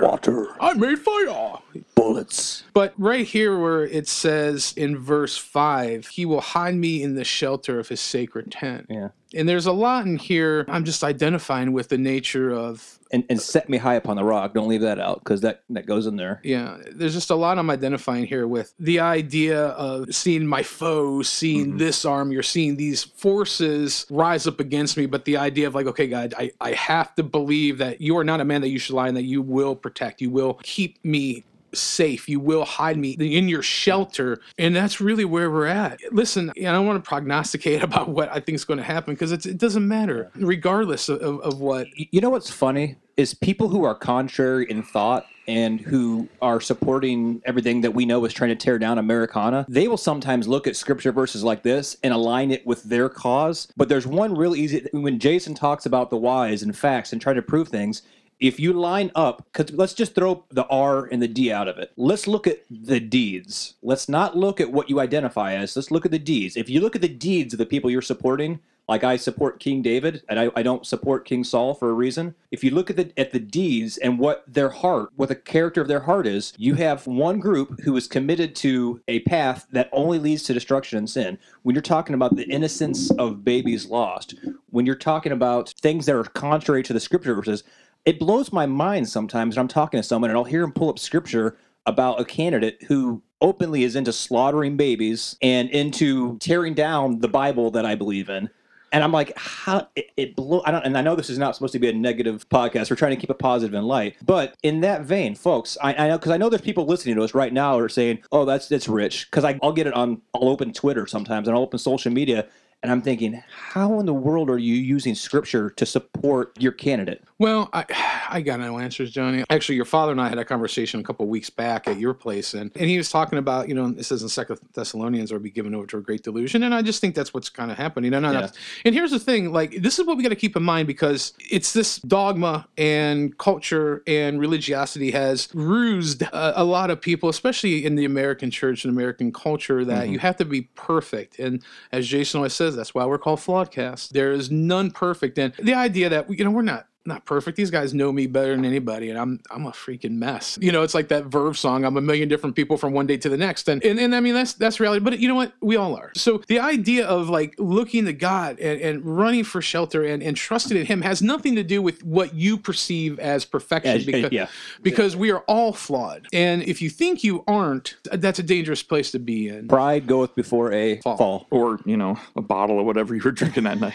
water, 0.00 0.56
I 0.58 0.72
made 0.72 0.98
fire. 0.98 1.58
Bullets. 2.02 2.64
But 2.72 2.94
right 2.98 3.26
here, 3.26 3.58
where 3.58 3.84
it 3.84 4.08
says 4.08 4.74
in 4.76 4.98
verse 4.98 5.36
5, 5.36 6.08
he 6.08 6.26
will 6.26 6.40
hide 6.40 6.74
me 6.74 7.02
in 7.02 7.14
the 7.14 7.24
shelter 7.24 7.78
of 7.78 7.88
his 7.88 8.00
sacred 8.00 8.50
tent. 8.50 8.86
Yeah. 8.88 9.08
And 9.34 9.48
there's 9.48 9.66
a 9.66 9.72
lot 9.72 10.04
in 10.04 10.18
here 10.18 10.66
I'm 10.68 10.84
just 10.84 11.02
identifying 11.02 11.72
with 11.72 11.88
the 11.88 11.96
nature 11.96 12.50
of 12.50 12.98
And, 13.12 13.24
and 13.30 13.40
set 13.40 13.68
me 13.68 13.78
high 13.78 13.94
upon 13.94 14.16
the 14.16 14.24
rock. 14.24 14.52
Don't 14.52 14.68
leave 14.68 14.82
that 14.82 14.98
out 14.98 15.20
because 15.20 15.40
that, 15.40 15.62
that 15.70 15.86
goes 15.86 16.06
in 16.06 16.16
there. 16.16 16.40
Yeah, 16.44 16.76
there's 16.90 17.14
just 17.14 17.30
a 17.30 17.34
lot 17.34 17.58
I'm 17.58 17.70
identifying 17.70 18.26
here 18.26 18.46
with 18.46 18.74
the 18.78 19.00
idea 19.00 19.68
of 19.68 20.14
seeing 20.14 20.46
my 20.46 20.62
foe, 20.62 21.22
seeing 21.22 21.68
mm-hmm. 21.68 21.78
this 21.78 22.04
arm, 22.04 22.30
you're 22.32 22.42
seeing 22.42 22.76
these 22.76 23.04
forces 23.04 24.06
rise 24.10 24.46
up 24.46 24.60
against 24.60 24.96
me. 24.98 25.06
But 25.06 25.24
the 25.24 25.38
idea 25.38 25.66
of 25.66 25.74
like, 25.74 25.86
okay, 25.86 26.08
God, 26.08 26.34
I, 26.36 26.50
I 26.60 26.72
have 26.72 27.14
to 27.14 27.22
believe 27.22 27.78
that 27.78 28.02
you 28.02 28.18
are 28.18 28.24
not 28.24 28.40
a 28.40 28.44
man 28.44 28.60
that 28.60 28.68
you 28.68 28.78
should 28.78 28.94
lie 28.94 29.08
and 29.08 29.16
that 29.16 29.24
you 29.24 29.40
will 29.40 29.76
protect, 29.76 30.20
you 30.20 30.30
will 30.30 30.60
keep 30.62 31.02
me 31.04 31.44
safe, 31.74 32.28
you 32.28 32.40
will 32.40 32.64
hide 32.64 32.96
me 32.96 33.10
in 33.12 33.48
your 33.48 33.62
shelter. 33.62 34.40
And 34.58 34.74
that's 34.74 35.00
really 35.00 35.24
where 35.24 35.50
we're 35.50 35.66
at. 35.66 36.00
Listen, 36.10 36.50
I 36.50 36.62
don't 36.62 36.86
want 36.86 37.02
to 37.02 37.08
prognosticate 37.08 37.82
about 37.82 38.08
what 38.08 38.30
I 38.30 38.40
think 38.40 38.56
is 38.56 38.64
going 38.64 38.78
to 38.78 38.84
happen 38.84 39.14
because 39.14 39.32
it 39.32 39.58
doesn't 39.58 39.86
matter, 39.86 40.30
regardless 40.34 41.08
of, 41.08 41.40
of, 41.40 41.60
what. 41.60 41.86
You 41.96 42.20
know 42.20 42.30
what's 42.30 42.50
funny 42.50 42.96
is 43.16 43.34
people 43.34 43.68
who 43.68 43.84
are 43.84 43.94
contrary 43.94 44.66
in 44.70 44.82
thought 44.82 45.26
and 45.48 45.80
who 45.80 46.28
are 46.40 46.60
supporting 46.60 47.42
everything 47.44 47.80
that 47.80 47.92
we 47.92 48.06
know 48.06 48.24
is 48.24 48.32
trying 48.32 48.50
to 48.50 48.56
tear 48.56 48.78
down 48.78 48.98
Americana, 48.98 49.66
they 49.68 49.88
will 49.88 49.96
sometimes 49.96 50.46
look 50.46 50.66
at 50.66 50.76
scripture 50.76 51.12
verses 51.12 51.42
like 51.42 51.62
this 51.62 51.96
and 52.02 52.14
align 52.14 52.50
it 52.50 52.66
with 52.66 52.82
their 52.84 53.08
cause. 53.08 53.68
But 53.76 53.88
there's 53.88 54.06
one 54.06 54.34
real 54.34 54.54
easy 54.54 54.86
when 54.92 55.18
Jason 55.18 55.54
talks 55.54 55.86
about 55.86 56.10
the 56.10 56.16
whys 56.16 56.62
and 56.62 56.76
facts 56.76 57.12
and 57.12 57.20
try 57.20 57.34
to 57.34 57.42
prove 57.42 57.68
things. 57.68 58.02
If 58.42 58.58
you 58.58 58.72
line 58.72 59.12
up, 59.14 59.46
because 59.52 59.72
let's 59.72 59.94
just 59.94 60.16
throw 60.16 60.44
the 60.50 60.66
R 60.66 61.06
and 61.06 61.22
the 61.22 61.28
D 61.28 61.52
out 61.52 61.68
of 61.68 61.78
it. 61.78 61.92
Let's 61.96 62.26
look 62.26 62.48
at 62.48 62.64
the 62.68 62.98
deeds. 62.98 63.74
Let's 63.82 64.08
not 64.08 64.36
look 64.36 64.60
at 64.60 64.72
what 64.72 64.90
you 64.90 64.98
identify 64.98 65.52
as. 65.54 65.76
Let's 65.76 65.92
look 65.92 66.04
at 66.04 66.10
the 66.10 66.18
deeds. 66.18 66.56
If 66.56 66.68
you 66.68 66.80
look 66.80 66.96
at 66.96 67.02
the 67.02 67.08
deeds 67.08 67.54
of 67.54 67.58
the 67.58 67.66
people 67.66 67.88
you're 67.88 68.02
supporting, 68.02 68.58
like 68.88 69.04
I 69.04 69.16
support 69.16 69.60
King 69.60 69.80
David 69.80 70.22
and 70.28 70.40
I, 70.40 70.50
I 70.56 70.64
don't 70.64 70.84
support 70.84 71.24
King 71.24 71.44
Saul 71.44 71.72
for 71.72 71.90
a 71.90 71.94
reason. 71.94 72.34
If 72.50 72.64
you 72.64 72.72
look 72.72 72.90
at 72.90 72.96
the 72.96 73.12
at 73.16 73.30
the 73.30 73.38
deeds 73.38 73.96
and 73.98 74.18
what 74.18 74.42
their 74.48 74.70
heart, 74.70 75.10
what 75.14 75.28
the 75.28 75.36
character 75.36 75.80
of 75.80 75.86
their 75.86 76.00
heart 76.00 76.26
is, 76.26 76.52
you 76.58 76.74
have 76.74 77.06
one 77.06 77.38
group 77.38 77.80
who 77.82 77.96
is 77.96 78.08
committed 78.08 78.56
to 78.56 79.00
a 79.06 79.20
path 79.20 79.68
that 79.70 79.88
only 79.92 80.18
leads 80.18 80.42
to 80.42 80.52
destruction 80.52 80.98
and 80.98 81.08
sin. 81.08 81.38
When 81.62 81.76
you're 81.76 81.82
talking 81.82 82.16
about 82.16 82.34
the 82.34 82.48
innocence 82.50 83.12
of 83.12 83.44
babies 83.44 83.86
lost, 83.86 84.34
when 84.70 84.84
you're 84.84 84.96
talking 84.96 85.30
about 85.30 85.72
things 85.80 86.06
that 86.06 86.16
are 86.16 86.24
contrary 86.24 86.82
to 86.82 86.92
the 86.92 86.98
scripture 86.98 87.34
verses, 87.34 87.62
it 88.04 88.18
blows 88.18 88.52
my 88.52 88.66
mind 88.66 89.08
sometimes 89.08 89.56
when 89.56 89.62
I'm 89.62 89.68
talking 89.68 89.98
to 89.98 90.04
someone 90.04 90.30
and 90.30 90.36
I'll 90.36 90.44
hear 90.44 90.62
him 90.62 90.72
pull 90.72 90.90
up 90.90 90.98
scripture 90.98 91.56
about 91.86 92.20
a 92.20 92.24
candidate 92.24 92.82
who 92.84 93.22
openly 93.40 93.82
is 93.82 93.96
into 93.96 94.12
slaughtering 94.12 94.76
babies 94.76 95.36
and 95.42 95.68
into 95.70 96.38
tearing 96.38 96.74
down 96.74 97.18
the 97.18 97.28
Bible 97.28 97.70
that 97.72 97.84
I 97.84 97.94
believe 97.94 98.28
in. 98.28 98.48
And 98.92 99.02
I'm 99.02 99.10
like, 99.10 99.32
how 99.36 99.88
it, 99.96 100.10
it 100.18 100.36
blew. 100.36 100.60
I 100.66 100.70
don't, 100.70 100.84
and 100.84 100.98
I 100.98 101.00
know 101.00 101.16
this 101.16 101.30
is 101.30 101.38
not 101.38 101.54
supposed 101.54 101.72
to 101.72 101.78
be 101.78 101.88
a 101.88 101.94
negative 101.94 102.46
podcast. 102.50 102.90
We're 102.90 102.96
trying 102.96 103.12
to 103.12 103.16
keep 103.16 103.30
it 103.30 103.38
positive 103.38 103.72
and 103.72 103.86
light. 103.86 104.16
But 104.22 104.54
in 104.62 104.82
that 104.82 105.02
vein, 105.02 105.34
folks, 105.34 105.78
I, 105.82 105.94
I 105.94 106.08
know 106.08 106.18
because 106.18 106.30
I 106.30 106.36
know 106.36 106.50
there's 106.50 106.60
people 106.60 106.84
listening 106.84 107.16
to 107.16 107.22
us 107.22 107.34
right 107.34 107.54
now 107.54 107.78
are 107.78 107.88
saying, 107.88 108.18
"Oh, 108.32 108.44
that's 108.44 108.68
that's 108.68 108.88
rich." 108.88 109.30
Because 109.30 109.44
I'll 109.44 109.72
get 109.72 109.86
it 109.86 109.94
on. 109.94 110.20
I'll 110.34 110.50
open 110.50 110.74
Twitter 110.74 111.06
sometimes, 111.06 111.48
and 111.48 111.56
I'll 111.56 111.62
open 111.62 111.78
social 111.78 112.12
media, 112.12 112.46
and 112.82 112.90
I'm 112.90 113.00
thinking, 113.00 113.42
how 113.48 114.00
in 114.00 114.06
the 114.06 114.14
world 114.14 114.50
are 114.50 114.58
you 114.58 114.74
using 114.74 115.14
scripture 115.14 115.70
to 115.70 115.86
support 115.86 116.60
your 116.60 116.72
candidate? 116.72 117.22
Well, 117.42 117.68
I, 117.72 117.84
I 118.30 118.40
got 118.40 118.60
no 118.60 118.78
answers, 118.78 119.10
Johnny. 119.10 119.44
Actually, 119.50 119.74
your 119.74 119.84
father 119.84 120.12
and 120.12 120.20
I 120.20 120.28
had 120.28 120.38
a 120.38 120.44
conversation 120.44 121.00
a 121.00 121.02
couple 121.02 121.26
weeks 121.26 121.50
back 121.50 121.88
at 121.88 121.98
your 121.98 122.14
place, 122.14 122.54
and, 122.54 122.70
and 122.76 122.88
he 122.88 122.96
was 122.96 123.10
talking 123.10 123.36
about, 123.36 123.68
you 123.68 123.74
know, 123.74 123.90
this 123.90 124.06
says 124.06 124.22
in 124.22 124.28
Second 124.28 124.60
Thessalonians, 124.74 125.32
or 125.32 125.40
be 125.40 125.50
given 125.50 125.74
over 125.74 125.84
to 125.88 125.98
a 125.98 126.00
great 126.00 126.22
delusion, 126.22 126.62
and 126.62 126.72
I 126.72 126.82
just 126.82 127.00
think 127.00 127.16
that's 127.16 127.34
what's 127.34 127.48
kind 127.48 127.72
of 127.72 127.76
happening. 127.76 128.14
And, 128.14 128.24
Yeah. 128.24 128.48
and 128.84 128.94
here's 128.94 129.10
the 129.10 129.18
thing, 129.18 129.52
like 129.52 129.82
this 129.82 129.98
is 129.98 130.06
what 130.06 130.16
we 130.16 130.22
got 130.22 130.28
to 130.28 130.36
keep 130.36 130.56
in 130.56 130.62
mind 130.62 130.86
because 130.86 131.34
it's 131.50 131.72
this 131.72 131.98
dogma 131.98 132.68
and 132.78 133.36
culture 133.38 134.04
and 134.06 134.38
religiosity 134.38 135.10
has 135.10 135.48
rused 135.52 136.22
a, 136.22 136.62
a 136.62 136.64
lot 136.64 136.90
of 136.90 137.00
people, 137.00 137.28
especially 137.28 137.84
in 137.84 137.96
the 137.96 138.04
American 138.04 138.52
church 138.52 138.84
and 138.84 138.92
American 138.92 139.32
culture, 139.32 139.84
that 139.84 140.04
mm-hmm. 140.04 140.12
you 140.12 140.18
have 140.20 140.36
to 140.36 140.44
be 140.44 140.62
perfect. 140.76 141.40
And 141.40 141.60
as 141.90 142.06
Jason 142.06 142.38
always 142.38 142.52
says, 142.52 142.76
that's 142.76 142.94
why 142.94 143.04
we're 143.04 143.18
called 143.18 143.40
Flawedcast. 143.40 144.10
There 144.10 144.30
is 144.30 144.48
none 144.48 144.92
perfect, 144.92 145.38
and 145.38 145.52
the 145.54 145.74
idea 145.74 146.08
that 146.08 146.30
you 146.30 146.44
know 146.44 146.52
we're 146.52 146.62
not 146.62 146.86
not 147.04 147.24
perfect. 147.24 147.56
These 147.56 147.70
guys 147.70 147.92
know 147.92 148.12
me 148.12 148.26
better 148.26 148.54
than 148.54 148.64
anybody, 148.64 149.10
and 149.10 149.18
I'm 149.18 149.40
I'm 149.50 149.66
a 149.66 149.72
freaking 149.72 150.12
mess. 150.12 150.58
You 150.60 150.72
know, 150.72 150.82
it's 150.82 150.94
like 150.94 151.08
that 151.08 151.24
Verve 151.24 151.58
song. 151.58 151.84
I'm 151.84 151.96
a 151.96 152.00
million 152.00 152.28
different 152.28 152.54
people 152.56 152.76
from 152.76 152.92
one 152.92 153.06
day 153.06 153.16
to 153.18 153.28
the 153.28 153.36
next, 153.36 153.68
and 153.68 153.82
and, 153.84 153.98
and 153.98 154.14
I 154.14 154.20
mean 154.20 154.34
that's 154.34 154.52
that's 154.54 154.78
reality. 154.80 155.02
But 155.02 155.18
you 155.18 155.28
know 155.28 155.34
what? 155.34 155.52
We 155.60 155.76
all 155.76 155.96
are. 155.96 156.12
So 156.14 156.42
the 156.46 156.60
idea 156.60 157.06
of 157.06 157.28
like 157.28 157.54
looking 157.58 158.04
to 158.04 158.12
God 158.12 158.58
and, 158.60 158.80
and 158.80 159.04
running 159.04 159.44
for 159.44 159.60
shelter 159.60 160.04
and, 160.04 160.22
and 160.22 160.36
trusting 160.36 160.76
in 160.76 160.86
Him 160.86 161.02
has 161.02 161.22
nothing 161.22 161.56
to 161.56 161.62
do 161.62 161.82
with 161.82 162.04
what 162.04 162.34
you 162.34 162.56
perceive 162.56 163.18
as 163.18 163.44
perfection. 163.44 163.98
Yeah, 164.00 164.06
because, 164.06 164.32
yeah. 164.32 164.46
because 164.82 165.16
we 165.16 165.30
are 165.30 165.40
all 165.40 165.72
flawed, 165.72 166.26
and 166.32 166.62
if 166.62 166.80
you 166.80 166.90
think 166.90 167.24
you 167.24 167.42
aren't, 167.46 167.96
that's 168.12 168.38
a 168.38 168.44
dangerous 168.44 168.82
place 168.82 169.10
to 169.12 169.18
be 169.18 169.48
in. 169.48 169.68
Pride 169.68 170.06
goeth 170.06 170.34
before 170.34 170.72
a 170.72 171.00
Fall. 171.00 171.16
fall. 171.16 171.46
or 171.50 171.80
you 171.84 171.96
know 171.96 172.18
a 172.36 172.42
bottle 172.42 172.78
or 172.78 172.84
whatever 172.84 173.14
you 173.14 173.22
were 173.22 173.32
drinking 173.32 173.64
that 173.64 173.80
night. 173.80 173.94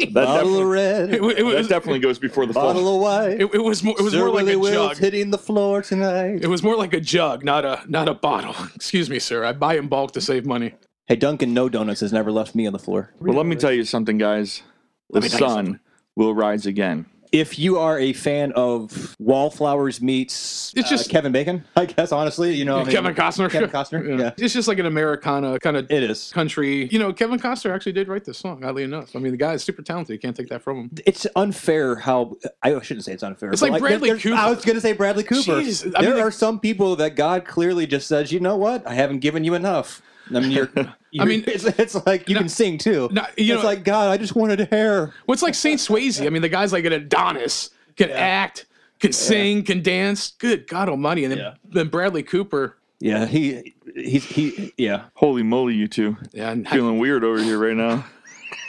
That, 0.00 0.12
Bottle 0.12 0.60
of 0.60 0.66
red, 0.68 1.14
It, 1.14 1.22
wa- 1.22 1.28
it 1.30 1.42
that 1.44 1.68
definitely 1.68 2.00
goes 2.00 2.18
before 2.18 2.44
the 2.46 2.52
fall. 2.52 2.72
bottle 2.74 2.96
of 2.96 3.00
white. 3.00 3.40
it, 3.40 3.54
it 3.54 3.62
was 3.62 3.82
more 3.82 3.94
it 3.98 4.02
was 4.02 4.12
Sir 4.12 4.18
more 4.20 4.28
like 4.28 4.44
Willie 4.46 4.52
a 4.54 4.58
Wills 4.58 4.88
jug. 4.90 4.98
hitting 4.98 5.30
the 5.30 5.38
floor 5.38 5.80
tonight. 5.82 6.40
It 6.42 6.48
was 6.48 6.62
more 6.62 6.76
like 6.76 6.92
a 6.92 7.00
jug, 7.00 7.44
not 7.44 7.64
a 7.64 7.82
not 7.88 8.08
a 8.08 8.14
bottle. 8.14 8.54
Excuse 8.74 9.08
me, 9.08 9.18
sir. 9.18 9.44
I 9.44 9.52
buy 9.52 9.76
in 9.76 9.88
bulk 9.88 10.12
to 10.12 10.20
save 10.20 10.44
money. 10.46 10.74
Hey, 11.06 11.16
Dunkin' 11.16 11.54
No 11.54 11.68
Donuts 11.68 12.00
has 12.00 12.12
never 12.12 12.32
left 12.32 12.54
me 12.54 12.66
on 12.66 12.72
the 12.72 12.78
floor. 12.80 13.14
Well, 13.20 13.36
let 13.36 13.46
me 13.46 13.54
tell 13.56 13.72
you 13.72 13.84
something, 13.84 14.18
guys. 14.18 14.62
The 15.10 15.20
me 15.20 15.28
tell 15.28 15.40
you 15.40 15.46
sun 15.48 15.80
will 16.16 16.34
rise 16.34 16.66
again. 16.66 17.06
If 17.40 17.58
you 17.58 17.78
are 17.78 17.98
a 17.98 18.12
fan 18.12 18.52
of 18.52 19.14
Wallflowers 19.18 20.00
meets 20.00 20.72
It's 20.76 20.86
uh, 20.86 20.90
just- 20.90 21.10
Kevin 21.10 21.32
Bacon, 21.32 21.64
I 21.76 21.86
guess 21.86 22.12
honestly, 22.12 22.54
you 22.54 22.64
know, 22.64 22.78
I 22.78 22.84
mean, 22.84 22.92
Kevin 22.92 23.14
Costner. 23.14 23.50
Kevin 23.50 23.70
Costner, 23.70 24.18
yeah. 24.18 24.32
It's 24.38 24.54
just 24.54 24.68
like 24.68 24.78
an 24.78 24.86
Americana 24.86 25.58
kind 25.58 25.76
of 25.76 25.90
it 25.90 26.02
is. 26.02 26.30
country. 26.32 26.86
You 26.88 26.98
know, 26.98 27.12
Kevin 27.12 27.38
Costner 27.38 27.74
actually 27.74 27.92
did 27.92 28.08
write 28.08 28.24
this 28.24 28.38
song, 28.38 28.64
oddly 28.64 28.82
enough. 28.84 29.14
I 29.14 29.18
mean, 29.18 29.32
the 29.32 29.38
guy 29.38 29.52
is 29.54 29.62
super 29.64 29.82
talented. 29.82 30.14
You 30.14 30.18
can't 30.18 30.36
take 30.36 30.48
that 30.48 30.62
from 30.62 30.76
him. 30.78 30.90
It's 31.04 31.26
unfair 31.36 31.96
how 31.96 32.36
I 32.62 32.80
shouldn't 32.80 33.04
say 33.04 33.12
it's 33.12 33.22
unfair. 33.22 33.50
It's 33.52 33.60
but 33.60 33.70
like 33.70 33.80
Bradley 33.80 34.10
there- 34.10 34.18
Cooper. 34.18 34.36
I 34.36 34.50
was 34.50 34.64
going 34.64 34.76
to 34.76 34.80
say 34.80 34.92
Bradley 34.92 35.24
Cooper. 35.24 35.52
Jeez, 35.60 35.86
I 35.96 36.02
there 36.02 36.10
mean, 36.14 36.20
are 36.20 36.26
like- 36.26 36.32
some 36.34 36.60
people 36.60 36.96
that 36.96 37.16
God 37.16 37.44
clearly 37.44 37.86
just 37.86 38.06
says, 38.06 38.32
you 38.32 38.40
know 38.40 38.56
what? 38.56 38.86
I 38.86 38.94
haven't 38.94 39.18
given 39.20 39.44
you 39.44 39.54
enough. 39.54 40.02
I 40.34 40.40
mean, 40.40 40.50
you're, 40.50 40.70
you're- 41.12 41.28
mean, 41.28 41.44
it's, 41.46 41.64
it's 41.64 41.94
like 42.06 42.28
you 42.28 42.34
no- 42.34 42.40
can 42.40 42.48
sing 42.48 42.78
too. 42.78 43.08
no, 43.12 43.24
you 43.36 43.54
it's 43.54 43.62
know- 43.62 43.68
like 43.68 43.84
God, 43.84 44.10
I 44.10 44.16
just 44.16 44.34
wanted 44.34 44.60
hair. 44.70 45.12
What's 45.26 45.42
like 45.42 45.54
Saint 45.54 45.80
Swayze? 45.80 46.24
I 46.24 46.28
mean, 46.30 46.42
the 46.42 46.48
guy's 46.48 46.72
like 46.72 46.84
an 46.84 46.92
Adonis, 46.92 47.70
can 47.96 48.10
act, 48.10 48.66
can 49.00 49.12
sing, 49.12 49.62
can 49.64 49.82
dance. 49.82 50.32
Good 50.38 50.66
God 50.66 50.88
Almighty! 50.88 51.24
And 51.24 51.32
then, 51.32 51.38
Yeah. 51.38 51.54
then 51.64 51.88
Bradley 51.88 52.22
Cooper. 52.22 52.76
Yeah, 52.98 53.26
he 53.26 53.74
he's 53.94 54.24
he 54.24 54.72
yeah. 54.78 55.04
Holy 55.14 55.42
moly, 55.42 55.74
you 55.74 55.86
two. 55.86 56.16
Yeah, 56.32 56.50
and 56.50 56.66
Feeling 56.68 56.98
weird 56.98 57.24
over 57.24 57.38
here 57.42 57.58
right 57.58 57.76
now. 57.76 58.04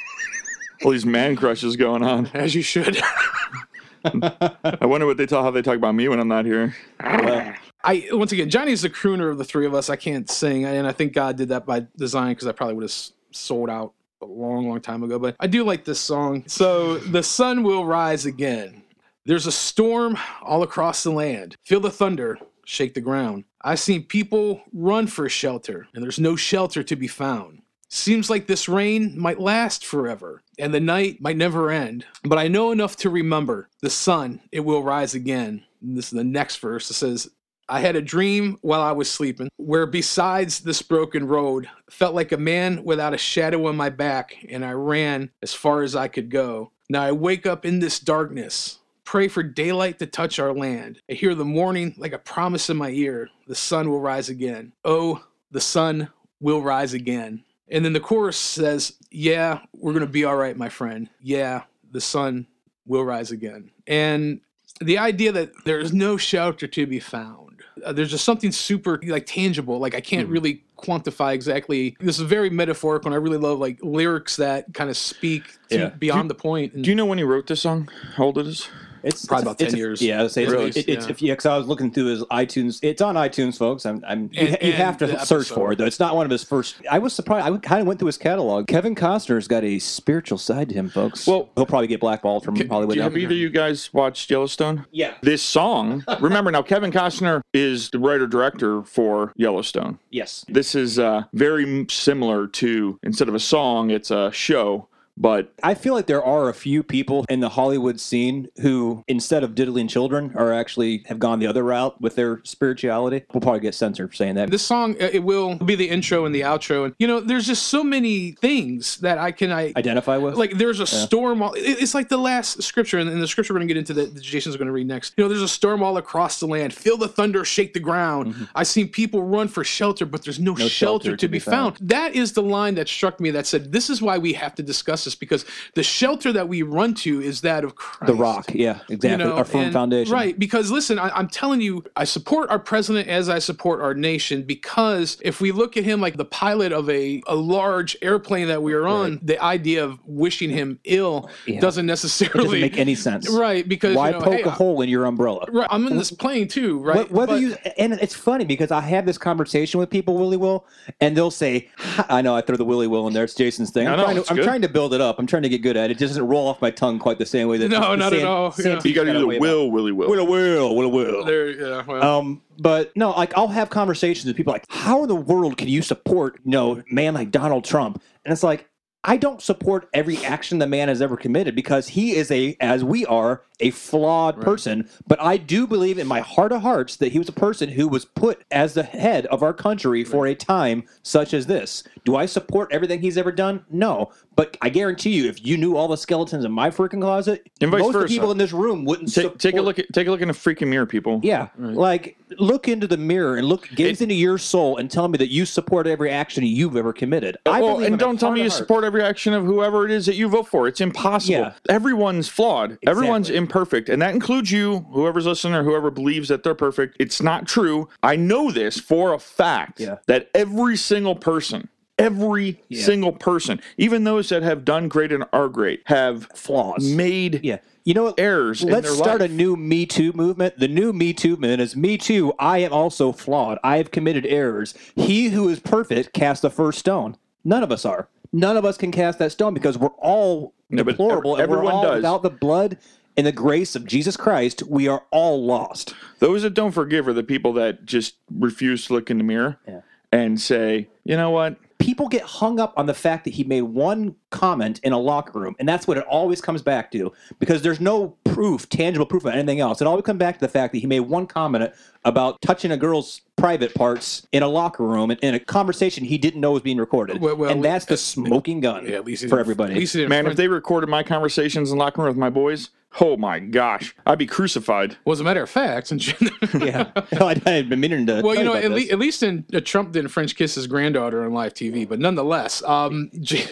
All 0.85 0.91
these 0.91 1.05
man 1.05 1.35
crushes 1.37 1.75
going 1.75 2.03
on. 2.03 2.27
as 2.33 2.53
you 2.53 2.61
should. 2.61 3.01
I 4.05 4.85
wonder 4.85 5.05
what 5.07 5.17
they 5.17 5.25
tell 5.25 5.43
how 5.43 5.51
they 5.51 5.61
talk 5.61 5.75
about 5.75 5.95
me 5.95 6.07
when 6.07 6.19
I'm 6.19 6.27
not 6.27 6.45
here. 6.45 6.75
Well, 7.03 7.53
I 7.87 8.09
once 8.11 8.33
again, 8.33 8.49
Johnny's 8.49 8.81
the 8.81 8.89
crooner 8.89 9.31
of 9.31 9.37
the 9.37 9.45
three 9.45 9.65
of 9.65 9.73
us. 9.73 9.89
I 9.89 9.95
can't 9.95 10.29
sing, 10.29 10.65
and 10.65 10.85
I 10.85 10.91
think 10.91 11.13
God 11.13 11.37
did 11.37 11.49
that 11.49 11.65
by 11.65 11.87
design 11.95 12.31
because 12.31 12.47
I 12.47 12.51
probably 12.51 12.75
would 12.75 12.83
have 12.83 13.09
sold 13.31 13.69
out 13.69 13.93
a 14.21 14.25
long, 14.25 14.67
long 14.67 14.81
time 14.81 15.03
ago. 15.03 15.17
But 15.17 15.37
I 15.39 15.47
do 15.47 15.63
like 15.63 15.85
this 15.85 15.99
song. 15.99 16.43
So 16.47 16.97
the 16.97 17.23
sun 17.23 17.63
will 17.63 17.85
rise 17.85 18.25
again. 18.25 18.83
There's 19.25 19.47
a 19.47 19.53
storm 19.53 20.17
all 20.41 20.63
across 20.63 21.03
the 21.03 21.11
land. 21.11 21.55
Feel 21.65 21.79
the 21.79 21.89
thunder 21.89 22.37
shake 22.65 22.93
the 22.93 23.01
ground. 23.01 23.45
I've 23.61 23.79
seen 23.79 24.03
people 24.03 24.61
run 24.73 25.07
for 25.07 25.29
shelter, 25.29 25.87
and 25.93 26.03
there's 26.03 26.19
no 26.19 26.35
shelter 26.35 26.83
to 26.83 26.95
be 26.97 27.07
found. 27.07 27.61
Seems 27.89 28.29
like 28.29 28.47
this 28.47 28.67
rain 28.67 29.17
might 29.17 29.39
last 29.39 29.85
forever, 29.85 30.41
and 30.59 30.73
the 30.73 30.81
night 30.81 31.21
might 31.21 31.37
never 31.37 31.71
end. 31.71 32.05
But 32.23 32.37
I 32.37 32.49
know 32.49 32.71
enough 32.71 32.97
to 32.97 33.09
remember 33.09 33.69
the 33.81 33.89
sun, 33.89 34.41
it 34.51 34.59
will 34.59 34.83
rise 34.83 35.15
again. 35.15 35.63
And 35.81 35.95
this 35.95 36.05
is 36.05 36.11
the 36.11 36.23
next 36.25 36.57
verse. 36.57 36.89
It 36.91 36.95
says, 36.95 37.29
I 37.69 37.81
had 37.81 37.95
a 37.95 38.01
dream 38.01 38.57
while 38.61 38.81
I 38.81 38.93
was 38.93 39.11
sleeping, 39.11 39.49
where 39.57 39.85
besides 39.85 40.61
this 40.61 40.81
broken 40.81 41.27
road, 41.27 41.69
felt 41.89 42.15
like 42.15 42.31
a 42.31 42.37
man 42.37 42.83
without 42.83 43.13
a 43.13 43.17
shadow 43.17 43.67
on 43.67 43.75
my 43.75 43.89
back, 43.89 44.37
and 44.49 44.63
I 44.63 44.71
ran 44.71 45.31
as 45.41 45.53
far 45.53 45.81
as 45.81 45.95
I 45.95 46.07
could 46.07 46.29
go. 46.29 46.71
Now 46.89 47.03
I 47.03 47.11
wake 47.11 47.45
up 47.45 47.65
in 47.65 47.79
this 47.79 47.99
darkness, 47.99 48.79
pray 49.03 49.27
for 49.27 49.43
daylight 49.43 49.99
to 49.99 50.05
touch 50.05 50.39
our 50.39 50.53
land. 50.53 51.01
I 51.09 51.13
hear 51.13 51.35
the 51.35 51.45
morning 51.45 51.93
like 51.97 52.13
a 52.13 52.19
promise 52.19 52.69
in 52.69 52.77
my 52.77 52.89
ear. 52.89 53.29
The 53.47 53.55
sun 53.55 53.89
will 53.89 53.99
rise 53.99 54.29
again. 54.29 54.71
Oh, 54.85 55.25
the 55.51 55.61
sun 55.61 56.09
will 56.39 56.61
rise 56.61 56.93
again. 56.93 57.43
And 57.69 57.83
then 57.83 57.93
the 57.93 57.99
chorus 57.99 58.37
says, 58.37 58.93
Yeah, 59.11 59.59
we're 59.73 59.93
going 59.93 60.05
to 60.05 60.11
be 60.11 60.23
all 60.23 60.37
right, 60.37 60.55
my 60.55 60.69
friend. 60.69 61.09
Yeah, 61.21 61.63
the 61.91 62.01
sun 62.01 62.47
will 62.85 63.03
rise 63.03 63.31
again. 63.31 63.71
And 63.85 64.39
the 64.79 64.97
idea 64.97 65.31
that 65.33 65.51
there's 65.65 65.91
no 65.91 66.17
shelter 66.17 66.67
to 66.67 66.85
be 66.85 66.99
found. 66.99 67.46
Uh, 67.85 67.93
there's 67.93 68.09
just 68.11 68.25
something 68.25 68.51
super 68.51 68.99
like 69.07 69.25
tangible. 69.25 69.79
Like 69.79 69.95
I 69.95 70.01
can't 70.01 70.27
really 70.29 70.63
quantify 70.77 71.33
exactly. 71.33 71.95
This 71.99 72.19
is 72.19 72.25
very 72.25 72.49
metaphorical, 72.49 73.07
and 73.09 73.15
I 73.15 73.17
really 73.17 73.37
love 73.37 73.59
like 73.59 73.79
lyrics 73.81 74.35
that 74.37 74.73
kind 74.73 74.89
of 74.89 74.97
speak 74.97 75.43
to 75.69 75.77
Yeah. 75.77 75.89
beyond 75.89 76.29
the 76.29 76.35
point. 76.35 76.73
And 76.73 76.83
Do 76.83 76.89
you 76.89 76.95
know 76.95 77.05
when 77.05 77.17
he 77.17 77.23
wrote 77.23 77.47
this 77.47 77.61
song? 77.61 77.89
How 78.15 78.25
old 78.25 78.37
it 78.37 78.47
is? 78.47 78.67
It's 79.03 79.25
Probably 79.25 79.41
it's 79.41 79.47
a- 79.47 79.51
about 79.51 79.59
10 79.59 79.65
it's 79.67 79.73
a- 79.73 79.77
years. 79.77 80.01
Yeah, 80.01 80.19
I 80.19 80.23
would 80.23 80.31
say 80.31 80.43
it's, 80.43 80.51
Really? 80.51 80.69
it, 80.69 80.77
it's 80.77 81.05
Yeah. 81.05 81.11
if 81.11 81.21
yeah, 81.21 81.33
because 81.33 81.45
I 81.45 81.57
was 81.57 81.67
looking 81.67 81.91
through 81.91 82.05
his 82.07 82.23
iTunes. 82.25 82.79
It's 82.81 83.01
on 83.01 83.15
iTunes, 83.15 83.57
folks. 83.57 83.85
I'm, 83.85 84.03
I'm 84.07 84.29
you, 84.33 84.47
And- 84.47 84.57
you 84.61 84.71
have 84.73 84.97
to 84.99 85.25
search 85.25 85.49
for 85.49 85.71
it 85.71 85.77
though. 85.77 85.85
It's 85.85 85.99
not 85.99 86.15
one 86.15 86.25
of 86.25 86.31
his 86.31 86.43
first. 86.43 86.75
I 86.89 86.99
was 86.99 87.13
surprised. 87.13 87.45
I 87.45 87.57
kind 87.57 87.81
of 87.81 87.87
went 87.87 87.99
through 87.99 88.07
his 88.07 88.17
catalog. 88.17 88.67
Kevin 88.67 88.95
Costner's 88.95 89.47
got 89.47 89.63
a 89.63 89.79
spiritual 89.79 90.37
side 90.37 90.69
to 90.69 90.75
him, 90.75 90.89
folks. 90.89 91.25
Well- 91.27 91.49
he'll 91.55 91.65
probably 91.65 91.87
get 91.87 91.99
blackballed 91.99 92.43
from 92.43 92.55
Hollywood. 92.67 92.97
now. 92.97 93.03
Have 93.03 93.17
either 93.17 93.33
you 93.33 93.49
guys 93.49 93.93
watched 93.93 94.29
Yellowstone? 94.29 94.85
Yeah. 94.91 95.13
This 95.21 95.41
song, 95.41 96.03
remember 96.19 96.51
now, 96.51 96.61
Kevin 96.61 96.91
Costner 96.91 97.41
is 97.53 97.89
the 97.89 97.99
writer 97.99 98.27
director 98.27 98.83
for 98.83 99.31
Yellowstone. 99.35 99.99
Yes. 100.11 100.45
This 100.47 100.75
is 100.75 100.99
uh, 100.99 101.23
very 101.33 101.85
similar 101.89 102.47
to, 102.47 102.99
instead 103.03 103.27
of 103.27 103.35
a 103.35 103.39
song, 103.39 103.89
it's 103.89 104.11
a 104.11 104.31
show, 104.31 104.87
but 105.17 105.53
I 105.63 105.73
feel 105.73 105.93
like 105.93 106.05
there 106.05 106.23
are 106.23 106.47
a 106.49 106.53
few 106.53 106.83
people 106.83 107.25
in 107.29 107.39
the 107.39 107.49
Hollywood 107.49 107.99
scene 107.99 108.47
who, 108.61 109.03
instead 109.07 109.43
of 109.43 109.55
diddling 109.55 109.87
children, 109.87 110.31
are 110.35 110.53
actually 110.53 111.03
have 111.07 111.19
gone 111.19 111.39
the 111.39 111.47
other 111.47 111.63
route 111.63 111.99
with 111.99 112.15
their 112.15 112.41
spirituality. 112.43 113.23
We'll 113.33 113.41
probably 113.41 113.61
get 113.61 113.73
censored 113.75 114.09
for 114.11 114.15
saying 114.15 114.35
that. 114.35 114.51
this 114.51 114.65
song 114.65 114.95
uh, 115.01 115.09
it 115.11 115.23
will 115.23 115.55
be 115.55 115.75
the 115.75 115.89
intro 115.89 116.25
and 116.25 116.33
the 116.35 116.41
outro. 116.41 116.85
And 116.85 116.95
you 116.99 117.07
know 117.07 117.19
there's 117.19 117.47
just 117.47 117.63
so 117.67 117.83
many 117.83 118.31
things 118.33 118.97
that 118.97 119.17
i 119.17 119.31
can 119.31 119.51
i 119.51 119.73
Identify 119.75 120.17
with? 120.17 120.35
Like 120.35 120.51
there's 120.57 120.79
a 120.79 120.87
storm 120.87 121.41
all, 121.41 121.53
it- 121.53 121.61
it's 121.81 121.95
like 121.95 122.09
the 122.09 122.17
last 122.17 122.61
scripture 122.61 122.99
and, 122.99 123.21
the 123.21 123.27
scripture 123.27 123.53
we're 123.53 123.59
going 123.59 123.67
to 123.67 123.73
get 123.73 123.79
into 123.79 123.93
that 123.95 124.21
jason's 124.21 124.55
going 124.57 124.67
to 124.67 124.71
read 124.71 124.87
next. 124.87 125.13
You 125.17 125.23
know 125.23 125.27
there's 125.29 125.41
a 125.41 125.47
storm 125.47 125.81
all 125.81 125.97
across 125.97 126.39
the 126.39 126.45
land. 126.47 126.73
Feel 126.73 126.97
the 126.97 127.07
thunder 127.07 127.43
shake 127.43 127.73
the 127.73 127.79
ground. 127.79 128.47
I've 128.53 128.67
seen 128.67 128.89
people 128.89 129.23
run 129.23 129.47
for 129.47 129.63
shelter 129.63 130.05
but 130.05 130.23
there's 130.23 130.39
no, 130.39 130.55
shelter, 130.55 131.15
to, 131.17 131.27
be 131.27 131.39
found. 131.39 131.77
that 131.81 132.15
is 132.15 132.33
the 132.33 132.43
line 132.43 132.75
that 132.75 132.87
struck 132.87 133.19
me 133.19 133.31
that 133.31 133.47
said 133.47 133.71
this 133.71 133.89
is 133.89 134.01
why 134.01 134.17
we 134.17 134.33
have 134.33 134.53
to 134.55 134.63
discuss 134.63 135.06
this 135.07 135.15
because 135.15 135.45
the 135.75 135.83
shelter 135.83 136.31
that 136.33 136.47
we 136.47 136.61
run 136.61 136.93
to 136.95 137.21
is 137.21 137.41
that 137.41 137.63
of 137.63 137.75
christ 137.75 138.07
the 138.07 138.13
rock. 138.15 138.51
Yeah, 138.53 138.79
exactly. 138.89 139.09
you 139.11 139.17
know, 139.17 139.35
Our 139.37 139.45
firm 139.45 139.61
and- 139.65 139.73
foundation. 139.73 140.13
Right. 140.13 140.37
Because 140.37 140.69
listen, 140.71 140.99
I, 140.99 141.09
I'm 141.09 141.27
telling 141.27 141.61
you, 141.61 141.83
I 141.95 142.03
support 142.03 142.49
our 142.49 142.59
president 142.59 143.07
as 143.07 143.29
I 143.29 143.39
support 143.39 143.81
our 143.81 143.93
nation 143.93 144.43
because 144.43 145.17
if 145.21 145.41
we 145.41 145.51
look 145.51 145.77
at 145.77 145.83
him 145.83 146.01
like 146.01 146.17
the 146.17 146.25
pilot 146.25 146.71
of 146.71 146.89
a, 146.89 147.21
a 147.27 147.35
large 147.35 147.95
airplane 148.01 148.47
that 148.47 148.61
we 148.61 148.73
are 148.73 148.87
on, 148.87 149.19
the 149.21 149.41
idea 149.41 149.83
of 149.83 149.99
wishing 150.05 150.49
him 150.49 150.79
ill 150.83 151.29
doesn't 151.59 151.85
It 151.85 151.87
necessarily 151.87 152.43
doesn't 152.43 152.61
make 152.61 152.77
any 152.77 152.95
sense. 152.95 153.27
Right. 153.37 153.67
Because 153.67 153.95
Why 153.95 154.07
you 154.09 154.13
know, 154.19 154.21
poke 154.21 154.33
hey, 154.33 154.41
a 154.43 154.49
hole 154.49 154.81
in 154.81 154.89
your 154.89 155.05
umbrella? 155.05 155.45
Right, 155.51 155.67
I'm 155.69 155.85
in 155.87 155.97
this 155.97 156.11
plane 156.11 156.47
too, 156.47 156.79
right? 156.79 157.09
Whether 157.11 157.33
But- 157.33 157.41
you 157.41 157.55
and 157.77 157.93
it's 157.93 158.13
funny 158.15 158.45
because 158.45 158.71
I 158.71 158.81
have 158.81 159.05
this 159.05 159.17
conversation 159.17 159.79
with 159.79 159.89
people, 159.89 160.17
Willie 160.17 160.37
Will, 160.37 160.65
and 160.99 161.15
they'll 161.15 161.31
say, 161.31 161.69
"I 162.09 162.21
know 162.21 162.35
I 162.35 162.41
throw 162.41 162.55
the 162.57 162.65
Willie 162.65 162.87
Will 162.87 163.07
in 163.07 163.13
there. 163.13 163.23
It's 163.25 163.35
Jason's 163.35 163.69
thing. 163.71 163.87
I 163.87 163.91
I'm, 163.93 163.97
know, 163.97 164.03
trying, 164.05 164.23
to, 164.23 164.31
I'm 164.31 164.37
trying 164.43 164.61
to 164.63 164.69
build 164.69 164.93
it 164.97 165.01
up. 165.01 165.17
I'm 165.19 165.25
trying 165.27 165.43
to 165.43 165.49
get 165.49 165.61
good 165.61 165.77
at 165.77 165.89
it. 165.89 165.93
It 165.93 165.97
just 165.99 166.11
doesn't 166.11 166.27
roll 166.27 166.47
off 166.47 166.61
my 166.61 166.71
tongue 166.71 166.99
quite 166.99 167.17
the 167.19 167.25
same 167.25 167.47
way 167.47 167.57
that 167.57 167.69
No, 167.69 167.79
the 167.91 167.95
not 167.95 168.13
at 168.13 168.23
all, 168.25 168.53
yeah. 168.59 168.79
you 168.83 168.93
got 168.93 169.05
to 169.05 169.13
do 169.13 169.25
way 169.27 169.35
the 169.35 169.37
about- 169.37 169.41
will, 169.41 169.71
Willy 169.71 169.91
Will. 169.91 170.09
Willie 170.09 170.25
Will, 170.27 170.75
Willie 170.75 170.91
Will. 170.91 171.23
there, 171.25 171.49
yeah, 171.49 171.83
well, 171.87 172.03
Um, 172.19 172.41
but 172.59 172.91
no, 172.97 173.11
like 173.11 173.37
I'll 173.37 173.47
have 173.47 173.69
conversations 173.69 174.25
with 174.25 174.35
people 174.35 174.51
like, 174.53 174.65
how 174.69 175.03
in 175.03 175.07
the 175.07 175.15
world 175.15 175.57
can 175.57 175.67
you 175.67 175.81
support, 175.81 176.39
you 176.43 176.51
know, 176.51 176.83
man 176.91 177.13
like 177.13 177.31
Donald 177.31 177.63
Trump? 177.63 178.01
And 178.25 178.31
it's 178.33 178.43
like, 178.43 178.67
I 179.03 179.15
don't 179.15 179.41
support 179.41 179.87
every 179.93 180.17
action 180.25 180.59
the 180.59 180.67
man 180.67 180.89
has 180.89 181.01
ever 181.01 181.15
committed 181.15 181.55
because 181.55 181.87
he 181.87 182.15
is 182.15 182.29
a, 182.31 182.57
as 182.59 182.83
we 182.83 183.05
are, 183.05 183.43
a 183.59 183.71
flawed 183.71 184.39
person. 184.41 184.87
But 185.07 185.21
I 185.21 185.37
do 185.37 185.65
believe 185.67 185.97
in 185.97 186.07
my 186.07 186.19
heart 186.19 186.51
of 186.51 186.61
hearts 186.61 186.95
that 186.97 187.11
he 187.11 187.19
was 187.19 187.29
a 187.29 187.33
person 187.33 187.69
who 187.69 187.87
was 187.87 188.05
put 188.05 188.43
as 188.51 188.73
the 188.73 188.83
head 188.83 189.25
of 189.27 189.41
our 189.43 189.53
country 189.53 190.03
for 190.03 190.27
a 190.27 190.35
time 190.35 190.83
such 191.03 191.33
as 191.33 191.47
this. 191.47 191.83
Do 192.05 192.15
I 192.15 192.25
support 192.25 192.71
everything 192.71 193.01
he's 193.01 193.17
ever 193.17 193.31
done? 193.31 193.65
No. 193.69 194.11
But 194.35 194.55
I 194.61 194.69
guarantee 194.69 195.11
you, 195.11 195.27
if 195.27 195.43
you 195.43 195.57
knew 195.57 195.75
all 195.75 195.87
the 195.87 195.97
skeletons 195.97 196.45
in 196.45 196.51
my 196.51 196.69
freaking 196.69 197.01
closet, 197.01 197.49
And 197.59 197.71
most 197.71 197.95
of 197.95 198.01
the 198.01 198.07
people 198.07 198.31
in 198.31 198.37
this 198.37 198.53
room 198.53 198.85
wouldn't 198.85 199.11
Take, 199.11 199.37
take 199.39 199.55
a 199.55 199.61
look 199.61 199.79
at 199.79 199.91
take 199.93 200.07
a 200.07 200.11
look 200.11 200.21
in 200.21 200.27
the 200.27 200.33
freaking 200.33 200.67
mirror, 200.67 200.85
people. 200.85 201.19
yeah, 201.23 201.47
like 201.57 202.17
look 202.37 202.67
into 202.67 202.85
the 202.85 202.97
mirror 202.97 203.37
and 203.37 203.47
look, 203.47 203.67
gaze 203.69 203.99
into 204.01 204.13
your 204.13 204.37
soul, 204.37 204.77
and 204.77 204.91
tell 204.91 205.07
me 205.07 205.17
that 205.17 205.31
you 205.31 205.43
support 205.43 205.87
every 205.87 206.11
action 206.11 206.43
you've 206.43 206.75
ever 206.77 206.93
committed. 206.93 207.37
I 207.47 207.61
in 207.61 207.83
and 207.93 207.97
don't 207.99 208.19
tell 208.19 208.31
me 208.31 208.41
you 208.41 208.45
of 208.45 208.51
hearts. 208.51 208.57
support 208.59 208.83
every 208.83 209.01
action 209.01 209.33
of 209.33 209.43
whoever 209.43 209.85
it 209.85 209.91
is 209.91 210.05
that 210.05 210.13
you 210.15 210.29
vote 210.29 210.47
for. 210.47 210.67
It's 210.67 210.81
impossible. 210.81 211.33
Yeah. 211.39 211.53
Everyone's 211.67 212.29
flawed. 212.29 212.77
Everyone's 212.85 213.31
Imperfect. 213.51 213.87
And 213.87 214.01
that 214.01 214.13
includes 214.13 214.51
you, 214.51 214.85
whoever's 214.91 215.25
listening 215.25 215.53
or 215.55 215.63
whoever 215.63 215.89
believes 215.89 216.27
that 216.27 216.43
they're 216.43 216.53
perfect. 216.53 216.97
It's 216.99 217.21
not 217.21 217.47
true. 217.47 217.87
I 218.03 218.17
know 218.17 218.51
this 218.51 218.77
for 218.79 219.13
a 219.13 219.19
fact 219.19 219.79
Yeah. 219.79 219.97
that 220.07 220.29
every 220.35 220.75
single 220.75 221.15
person, 221.15 221.69
every 221.97 222.59
single 222.73 223.13
person, 223.13 223.61
even 223.77 224.03
those 224.03 224.27
that 224.29 224.43
have 224.43 224.65
done 224.65 224.89
great 224.89 225.13
and 225.13 225.23
are 225.31 225.47
great, 225.47 225.81
have 225.85 226.25
flaws. 226.35 226.83
made 226.93 227.39
Yeah, 227.41 227.59
you 227.85 227.93
know 227.93 228.03
what? 228.03 228.19
errors 228.19 228.63
Let's 228.63 228.91
start 228.93 229.21
life. 229.21 229.29
a 229.29 229.33
new 229.33 229.55
Me 229.55 229.85
Too 229.85 230.11
movement. 230.11 230.59
The 230.59 230.67
new 230.67 230.91
Me 230.91 231.13
Too 231.13 231.31
movement 231.37 231.61
is 231.61 231.75
Me 231.77 231.97
Too. 231.97 232.33
I 232.37 232.57
am 232.59 232.73
also 232.73 233.13
flawed. 233.13 233.59
I 233.63 233.77
have 233.77 233.91
committed 233.91 234.25
errors. 234.25 234.73
He 234.97 235.29
who 235.29 235.47
is 235.47 235.61
perfect 235.61 236.11
cast 236.13 236.41
the 236.41 236.49
first 236.49 236.79
stone. 236.79 237.15
None 237.45 237.63
of 237.63 237.71
us 237.71 237.85
are. 237.85 238.09
None 238.33 238.57
of 238.57 238.65
us 238.65 238.77
can 238.77 238.91
cast 238.91 239.19
that 239.19 239.31
stone 239.31 239.53
because 239.53 239.77
we're 239.77 239.87
all 239.99 240.53
No, 240.69 240.83
deplorable 240.83 241.37
ev- 241.37 241.43
and 241.43 241.49
we're 241.49 241.57
everyone 241.59 241.75
all 241.75 241.83
does. 241.83 241.95
without 241.95 242.23
the 242.23 242.29
blood 242.29 242.77
and 243.17 243.25
the 243.27 243.31
grace 243.31 243.75
of 243.75 243.85
Jesus 243.85 244.15
Christ. 244.15 244.63
We 244.63 244.87
are 244.87 245.03
all 245.11 245.43
lost. 245.43 245.93
Those 246.19 246.43
that 246.43 246.53
don't 246.53 246.71
forgive 246.71 247.07
are 247.07 247.13
the 247.13 247.23
people 247.23 247.53
that 247.53 247.85
just 247.85 248.15
refuse 248.31 248.85
to 248.87 248.93
look 248.93 249.09
in 249.09 249.17
the 249.17 249.23
mirror 249.23 249.59
Yeah. 249.67 249.81
and 250.11 250.39
say, 250.39 250.87
you 251.03 251.17
know 251.17 251.31
what? 251.31 251.57
people 251.79 252.07
get 252.07 252.23
hung 252.23 252.59
up 252.59 252.73
on 252.75 252.85
the 252.85 252.93
fact 252.93 253.23
that 253.23 253.33
he 253.33 253.43
made 253.43 253.61
one 253.61 254.15
comment 254.29 254.79
in 254.83 254.93
a 254.93 254.97
locker 254.99 255.39
room, 255.39 255.55
and 255.59 255.67
that's 255.67 255.87
what 255.87 255.97
it 255.97 256.03
always 256.05 256.41
comes 256.41 256.61
back 256.61 256.91
to 256.91 257.11
because 257.39 257.61
there's 257.61 257.79
no 257.79 258.15
proof, 258.23 258.67
tangible 258.69 259.05
proof 259.05 259.25
of 259.25 259.33
anything 259.33 259.59
else. 259.59 259.81
It 259.81 259.87
always 259.87 260.03
comes 260.03 260.19
back 260.19 260.35
to 260.35 260.39
the 260.39 260.47
fact 260.47 260.73
that 260.73 260.79
he 260.79 260.87
made 260.87 261.01
one 261.01 261.27
comment 261.27 261.71
about 262.03 262.41
touching 262.41 262.71
a 262.71 262.77
girl's 262.77 263.21
private 263.35 263.73
parts 263.75 264.27
in 264.31 264.43
a 264.43 264.47
locker 264.47 264.83
room 264.83 265.11
in, 265.11 265.17
in 265.19 265.35
a 265.35 265.39
conversation 265.39 266.03
he 266.03 266.17
didn't 266.17 266.41
know 266.41 266.51
was 266.51 266.63
being 266.63 266.77
recorded, 266.77 267.21
Well, 267.21 267.35
well, 267.35 267.51
and 267.51 267.63
that's 267.63 267.85
the 267.85 267.97
smoking 267.97 268.59
gun 268.59 268.85
yeah, 268.87 268.95
at 268.95 269.05
least 269.05 269.27
for 269.29 269.39
everybody. 269.39 269.73
At 269.73 269.79
least 269.79 269.95
Man, 269.95 270.27
if 270.27 270.35
they 270.35 270.47
recorded 270.47 270.89
my 270.89 271.03
conversations 271.03 271.71
in 271.71 271.77
locker 271.77 272.01
room 272.01 272.09
with 272.09 272.17
my 272.17 272.29
boys, 272.29 272.69
oh 272.99 273.17
my 273.17 273.39
gosh, 273.39 273.95
I'd 274.05 274.17
be 274.17 274.25
crucified. 274.27 274.97
well, 275.05 275.13
as 275.13 275.19
a 275.19 275.23
matter 275.23 275.41
of 275.43 275.49
fact, 275.49 275.87
since 275.87 276.13
yeah, 276.59 276.91
I 277.19 277.41
had 277.45 277.69
been 277.69 277.79
meaning 277.79 278.05
to. 278.07 278.21
Well, 278.21 278.33
tell 278.33 278.35
you 278.35 278.43
know, 278.43 278.51
about 278.53 278.63
at, 278.65 278.71
this. 278.75 278.87
le- 278.87 278.93
at 278.93 278.99
least 278.99 279.23
in 279.23 279.45
uh, 279.53 279.59
Trump 279.63 279.91
didn't 279.91 280.09
French 280.09 280.35
kiss 280.35 280.55
his 280.55 280.67
granddaughter 280.67 281.23
on 281.25 281.33
live 281.33 281.53
TV, 281.53 281.87
but 281.87 281.99
nonetheless, 281.99 282.63
um, 282.63 283.09
J- 283.21 283.45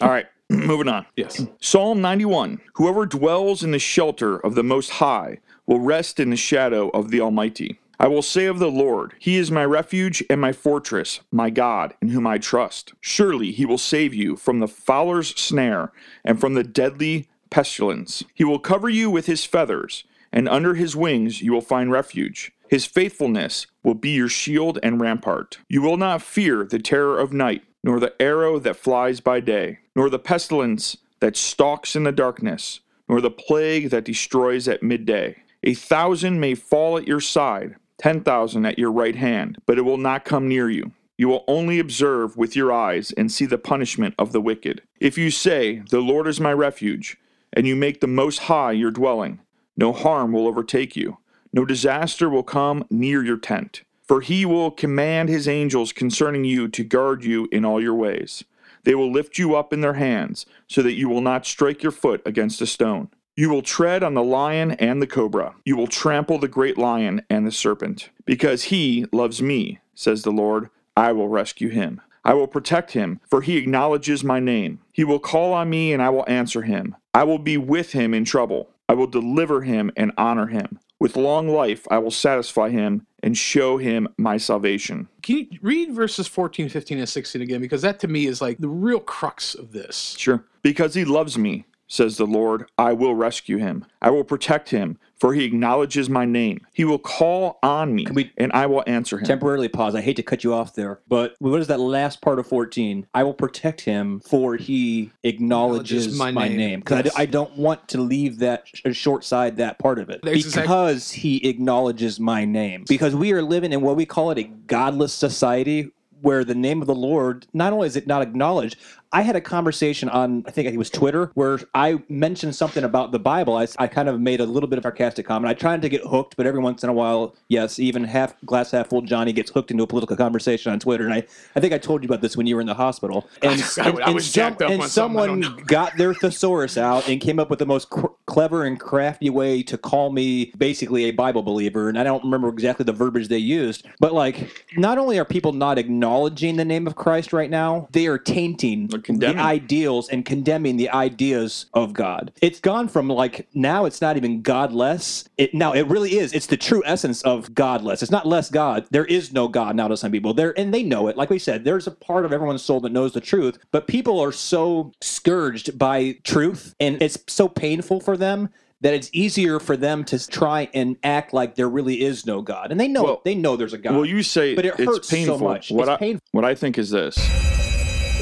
All 0.00 0.10
right, 0.10 0.26
moving 0.50 0.88
on. 0.88 1.06
yes, 1.16 1.44
Psalm 1.60 2.00
91 2.00 2.60
Whoever 2.74 3.06
dwells 3.06 3.62
in 3.62 3.70
the 3.70 3.78
shelter 3.78 4.38
of 4.38 4.54
the 4.54 4.62
Most 4.62 4.90
High 4.90 5.38
will 5.66 5.80
rest 5.80 6.18
in 6.20 6.30
the 6.30 6.36
shadow 6.36 6.88
of 6.90 7.10
the 7.10 7.20
Almighty. 7.20 7.78
I 8.00 8.08
will 8.08 8.22
say 8.22 8.46
of 8.46 8.58
the 8.58 8.70
Lord, 8.70 9.14
He 9.20 9.36
is 9.36 9.52
my 9.52 9.64
refuge 9.64 10.24
and 10.28 10.40
my 10.40 10.52
fortress, 10.52 11.20
my 11.30 11.50
God, 11.50 11.94
in 12.02 12.08
whom 12.08 12.26
I 12.26 12.38
trust. 12.38 12.94
Surely 13.00 13.52
He 13.52 13.64
will 13.64 13.78
save 13.78 14.12
you 14.12 14.34
from 14.34 14.58
the 14.58 14.66
fowler's 14.66 15.28
snare 15.40 15.92
and 16.24 16.40
from 16.40 16.54
the 16.54 16.64
deadly 16.64 17.28
pestilence. 17.52 18.24
He 18.34 18.42
will 18.42 18.58
cover 18.58 18.88
you 18.88 19.10
with 19.10 19.26
His 19.26 19.44
feathers, 19.44 20.02
and 20.32 20.48
under 20.48 20.74
his 20.74 20.96
wings 20.96 21.42
you 21.42 21.52
will 21.52 21.60
find 21.60 21.92
refuge. 21.92 22.52
His 22.68 22.86
faithfulness 22.86 23.66
will 23.82 23.94
be 23.94 24.10
your 24.10 24.28
shield 24.28 24.78
and 24.82 25.00
rampart. 25.00 25.58
You 25.68 25.82
will 25.82 25.98
not 25.98 26.22
fear 26.22 26.64
the 26.64 26.78
terror 26.78 27.18
of 27.18 27.32
night, 27.32 27.62
nor 27.84 28.00
the 28.00 28.14
arrow 28.20 28.58
that 28.60 28.76
flies 28.76 29.20
by 29.20 29.40
day, 29.40 29.80
nor 29.94 30.08
the 30.08 30.18
pestilence 30.18 30.96
that 31.20 31.36
stalks 31.36 31.94
in 31.94 32.04
the 32.04 32.12
darkness, 32.12 32.80
nor 33.08 33.20
the 33.20 33.30
plague 33.30 33.90
that 33.90 34.04
destroys 34.04 34.66
at 34.66 34.82
midday. 34.82 35.36
A 35.62 35.74
thousand 35.74 36.40
may 36.40 36.54
fall 36.54 36.96
at 36.96 37.06
your 37.06 37.20
side, 37.20 37.76
ten 37.98 38.22
thousand 38.22 38.64
at 38.64 38.78
your 38.78 38.90
right 38.90 39.16
hand, 39.16 39.58
but 39.66 39.78
it 39.78 39.82
will 39.82 39.98
not 39.98 40.24
come 40.24 40.48
near 40.48 40.70
you. 40.70 40.92
You 41.18 41.28
will 41.28 41.44
only 41.46 41.78
observe 41.78 42.38
with 42.38 42.56
your 42.56 42.72
eyes 42.72 43.12
and 43.12 43.30
see 43.30 43.44
the 43.44 43.58
punishment 43.58 44.14
of 44.18 44.32
the 44.32 44.40
wicked. 44.40 44.80
If 44.98 45.18
you 45.18 45.30
say, 45.30 45.82
The 45.90 46.00
Lord 46.00 46.26
is 46.26 46.40
my 46.40 46.52
refuge, 46.52 47.18
and 47.52 47.66
you 47.66 47.76
make 47.76 48.00
the 48.00 48.06
Most 48.06 48.40
High 48.40 48.72
your 48.72 48.90
dwelling, 48.90 49.40
no 49.76 49.92
harm 49.92 50.32
will 50.32 50.46
overtake 50.46 50.96
you, 50.96 51.18
no 51.52 51.64
disaster 51.64 52.28
will 52.28 52.42
come 52.42 52.84
near 52.90 53.24
your 53.24 53.36
tent. 53.36 53.82
For 54.06 54.20
he 54.20 54.44
will 54.44 54.70
command 54.70 55.28
his 55.28 55.48
angels 55.48 55.92
concerning 55.92 56.44
you 56.44 56.68
to 56.68 56.84
guard 56.84 57.24
you 57.24 57.48
in 57.52 57.64
all 57.64 57.80
your 57.80 57.94
ways. 57.94 58.44
They 58.84 58.94
will 58.94 59.10
lift 59.10 59.38
you 59.38 59.54
up 59.54 59.72
in 59.72 59.80
their 59.80 59.94
hands, 59.94 60.44
so 60.66 60.82
that 60.82 60.94
you 60.94 61.08
will 61.08 61.20
not 61.20 61.46
strike 61.46 61.82
your 61.82 61.92
foot 61.92 62.20
against 62.26 62.60
a 62.60 62.66
stone. 62.66 63.08
You 63.36 63.48
will 63.48 63.62
tread 63.62 64.02
on 64.02 64.14
the 64.14 64.22
lion 64.22 64.72
and 64.72 65.00
the 65.00 65.06
cobra. 65.06 65.54
You 65.64 65.76
will 65.76 65.86
trample 65.86 66.38
the 66.38 66.48
great 66.48 66.76
lion 66.76 67.22
and 67.30 67.46
the 67.46 67.52
serpent. 67.52 68.10
Because 68.26 68.64
he 68.64 69.06
loves 69.12 69.40
me, 69.40 69.78
says 69.94 70.22
the 70.22 70.30
Lord, 70.30 70.68
I 70.96 71.12
will 71.12 71.28
rescue 71.28 71.70
him. 71.70 72.00
I 72.24 72.34
will 72.34 72.46
protect 72.46 72.92
him, 72.92 73.20
for 73.28 73.40
he 73.40 73.56
acknowledges 73.56 74.22
my 74.22 74.38
name. 74.38 74.80
He 74.92 75.04
will 75.04 75.18
call 75.18 75.54
on 75.54 75.70
me, 75.70 75.92
and 75.92 76.02
I 76.02 76.10
will 76.10 76.28
answer 76.28 76.62
him. 76.62 76.96
I 77.14 77.24
will 77.24 77.38
be 77.38 77.58
with 77.58 77.92
him 77.92 78.14
in 78.14 78.24
trouble. 78.24 78.70
I 78.88 78.94
will 78.94 79.06
deliver 79.06 79.62
him 79.62 79.90
and 79.96 80.12
honor 80.16 80.46
him. 80.46 80.78
With 80.98 81.16
long 81.16 81.48
life, 81.48 81.86
I 81.90 81.98
will 81.98 82.10
satisfy 82.10 82.70
him 82.70 83.06
and 83.22 83.36
show 83.36 83.76
him 83.76 84.08
my 84.16 84.36
salvation. 84.36 85.08
Can 85.20 85.48
you 85.50 85.58
read 85.60 85.92
verses 85.92 86.26
14, 86.26 86.68
15, 86.68 86.98
and 86.98 87.08
16 87.08 87.42
again? 87.42 87.60
Because 87.60 87.82
that 87.82 88.00
to 88.00 88.08
me 88.08 88.26
is 88.26 88.40
like 88.40 88.58
the 88.58 88.68
real 88.68 89.00
crux 89.00 89.54
of 89.54 89.72
this. 89.72 90.14
Sure. 90.18 90.44
Because 90.62 90.94
he 90.94 91.04
loves 91.04 91.36
me, 91.36 91.66
says 91.92 92.16
the 92.16 92.26
Lord, 92.26 92.64
I 92.78 92.94
will 92.94 93.14
rescue 93.14 93.58
him. 93.58 93.84
I 94.00 94.08
will 94.08 94.24
protect 94.24 94.70
him, 94.70 94.98
for 95.14 95.34
he 95.34 95.44
acknowledges 95.44 96.08
my 96.08 96.24
name. 96.24 96.66
He 96.72 96.84
will 96.86 96.98
call 96.98 97.58
on 97.62 97.94
me, 97.94 98.06
we- 98.12 98.32
and 98.38 98.50
I 98.52 98.64
will 98.66 98.82
answer 98.86 99.18
him. 99.18 99.26
Temporarily 99.26 99.68
pause. 99.68 99.94
I 99.94 100.00
hate 100.00 100.16
to 100.16 100.22
cut 100.22 100.42
you 100.42 100.54
off 100.54 100.74
there, 100.74 101.00
but 101.06 101.34
what 101.38 101.60
is 101.60 101.66
that 101.66 101.78
last 101.80 102.22
part 102.22 102.38
of 102.38 102.46
14? 102.46 103.06
I 103.12 103.22
will 103.24 103.34
protect 103.34 103.82
him, 103.82 104.20
for 104.20 104.56
he 104.56 105.10
acknowledges, 105.22 106.06
Acknowledges 106.06 106.18
my, 106.18 106.30
my 106.30 106.48
name. 106.48 106.56
name. 106.56 106.80
Because 106.80 107.04
Yes. 107.04 107.14
I, 107.16 107.22
I 107.22 107.26
don't 107.26 107.56
want 107.58 107.88
to 107.88 108.00
leave 108.00 108.38
that 108.38 108.64
sh- 108.72 108.80
uh, 108.86 108.92
short 108.92 109.22
side, 109.22 109.58
that 109.58 109.78
part 109.78 109.98
of 109.98 110.08
it. 110.08 110.20
That's 110.22 110.36
exact- 110.46 110.64
because 110.66 111.10
he 111.12 111.46
acknowledges 111.46 112.18
my 112.18 112.46
name. 112.46 112.84
Because 112.88 113.14
we 113.14 113.32
are 113.32 113.42
living 113.42 113.70
in 113.72 113.82
what 113.82 113.96
we 113.96 114.06
call 114.06 114.30
it 114.30 114.38
a 114.38 114.44
godless 114.44 115.12
society 115.12 115.90
where 116.22 116.44
the 116.44 116.54
name 116.54 116.80
of 116.80 116.86
the 116.86 116.94
Lord, 116.94 117.46
not 117.52 117.72
only 117.72 117.86
is 117.88 117.96
it 117.96 118.06
not 118.06 118.22
acknowledged, 118.22 118.76
I 119.12 119.22
had 119.22 119.36
a 119.36 119.40
conversation 119.40 120.08
on, 120.08 120.42
I 120.46 120.50
think 120.50 120.68
it 120.68 120.76
was 120.76 120.88
Twitter, 120.90 121.30
where 121.34 121.60
I 121.74 122.02
mentioned 122.08 122.54
something 122.54 122.82
about 122.82 123.12
the 123.12 123.18
Bible. 123.18 123.56
I, 123.56 123.66
I 123.78 123.86
kind 123.86 124.08
of 124.08 124.20
made 124.20 124.40
a 124.40 124.46
little 124.46 124.68
bit 124.68 124.78
of 124.78 124.82
sarcastic 124.84 125.26
comment. 125.26 125.50
I 125.50 125.54
tried 125.54 125.82
to 125.82 125.88
get 125.88 126.02
hooked, 126.06 126.36
but 126.36 126.46
every 126.46 126.60
once 126.60 126.82
in 126.82 126.88
a 126.88 126.92
while, 126.92 127.34
yes, 127.48 127.78
even 127.78 128.04
half 128.04 128.34
glass 128.46 128.70
half 128.70 128.88
full 128.88 129.02
Johnny 129.02 129.32
gets 129.32 129.50
hooked 129.50 129.70
into 129.70 129.82
a 129.82 129.86
political 129.86 130.16
conversation 130.16 130.72
on 130.72 130.78
Twitter. 130.80 131.04
And 131.04 131.12
I, 131.12 131.24
I 131.54 131.60
think 131.60 131.72
I 131.74 131.78
told 131.78 132.02
you 132.02 132.08
about 132.08 132.22
this 132.22 132.36
when 132.36 132.46
you 132.46 132.54
were 132.54 132.60
in 132.60 132.66
the 132.66 132.74
hospital. 132.74 133.28
And, 133.42 133.62
I- 133.78 133.90
I 134.02 134.10
was 134.10 134.32
jacked 134.32 134.62
up 134.62 134.70
and 134.70 134.82
on 134.82 134.88
something, 134.88 135.18
I 135.20 135.26
don't 135.26 135.42
someone 135.42 135.64
got 135.66 135.96
their 135.96 136.14
thesaurus 136.14 136.78
out 136.78 137.08
and 137.08 137.20
came 137.20 137.38
up 137.38 137.50
with 137.50 137.58
the 137.58 137.66
most 137.66 137.90
cr- 137.90 138.06
clever 138.26 138.64
and 138.64 138.80
crafty 138.80 139.28
way 139.30 139.62
to 139.64 139.76
call 139.76 140.10
me 140.10 140.52
basically 140.56 141.04
a 141.04 141.10
Bible 141.10 141.42
believer. 141.42 141.88
And 141.88 141.98
I 141.98 142.02
don't 142.04 142.24
remember 142.24 142.48
exactly 142.48 142.84
the 142.84 142.92
verbiage 142.92 143.28
they 143.28 143.38
used, 143.38 143.86
but 144.00 144.14
like, 144.14 144.64
not 144.76 144.96
only 144.98 145.18
are 145.18 145.24
people 145.24 145.52
not 145.52 145.76
acknowledging 145.78 146.56
the 146.56 146.64
name 146.64 146.86
of 146.86 146.96
Christ 146.96 147.32
right 147.32 147.50
now, 147.50 147.88
they 147.92 148.06
are 148.06 148.18
tainting 148.18 148.88
the 149.06 149.36
ideals 149.36 150.08
and 150.08 150.24
condemning 150.24 150.76
the 150.76 150.90
ideas 150.90 151.66
of 151.74 151.92
God. 151.92 152.32
It's 152.40 152.60
gone 152.60 152.88
from 152.88 153.08
like 153.08 153.48
now 153.54 153.84
it's 153.84 154.00
not 154.00 154.16
even 154.16 154.42
godless. 154.42 155.28
It 155.38 155.54
now 155.54 155.72
it 155.72 155.86
really 155.88 156.18
is. 156.18 156.32
It's 156.32 156.46
the 156.46 156.56
true 156.56 156.82
essence 156.86 157.22
of 157.22 157.54
godless. 157.54 158.02
It's 158.02 158.10
not 158.12 158.26
less 158.26 158.50
God. 158.50 158.86
There 158.90 159.04
is 159.06 159.32
no 159.32 159.48
God 159.48 159.76
now 159.76 159.88
to 159.88 159.96
some 159.96 160.12
people. 160.12 160.34
There 160.34 160.58
and 160.58 160.72
they 160.72 160.82
know 160.82 161.08
it. 161.08 161.16
Like 161.16 161.30
we 161.30 161.38
said, 161.38 161.64
there's 161.64 161.86
a 161.86 161.90
part 161.90 162.24
of 162.24 162.32
everyone's 162.32 162.62
soul 162.62 162.80
that 162.80 162.92
knows 162.92 163.12
the 163.12 163.20
truth, 163.20 163.58
but 163.70 163.86
people 163.86 164.20
are 164.20 164.32
so 164.32 164.92
scourged 165.00 165.78
by 165.78 166.16
truth 166.24 166.74
and 166.80 167.00
it's 167.02 167.18
so 167.28 167.48
painful 167.48 168.00
for 168.00 168.16
them 168.16 168.48
that 168.80 168.94
it's 168.94 169.08
easier 169.12 169.60
for 169.60 169.76
them 169.76 170.02
to 170.04 170.28
try 170.28 170.68
and 170.74 170.96
act 171.04 171.32
like 171.32 171.54
there 171.54 171.68
really 171.68 172.02
is 172.02 172.26
no 172.26 172.42
God. 172.42 172.72
And 172.72 172.80
they 172.80 172.88
know 172.88 173.04
Well- 173.04 173.22
they 173.24 173.34
know 173.36 173.56
there's 173.56 173.72
a 173.72 173.78
God. 173.78 173.94
Well, 173.94 174.04
you 174.04 174.22
say 174.24 174.56
But 174.56 174.66
it 174.66 174.74
it's 174.78 174.84
hurts 174.84 175.08
so 175.24 175.38
much. 175.38 175.70
What 175.70 175.82
It's 175.82 175.90
I, 175.90 175.96
painful. 175.98 176.26
What 176.32 176.44
I 176.44 176.54
think 176.56 176.78
is 176.78 176.90
this. 176.90 177.16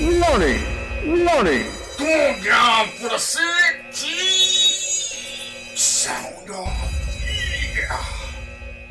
Warning! 0.00 0.62
Warning! 1.06 1.66
Come 1.98 2.06
on 2.06 2.42
down 2.44 2.88
for 2.88 3.08
the 3.10 3.18
sick 3.18 3.92
sound 5.76 6.50
off. 6.50 6.94
Yeah. 7.78 8.02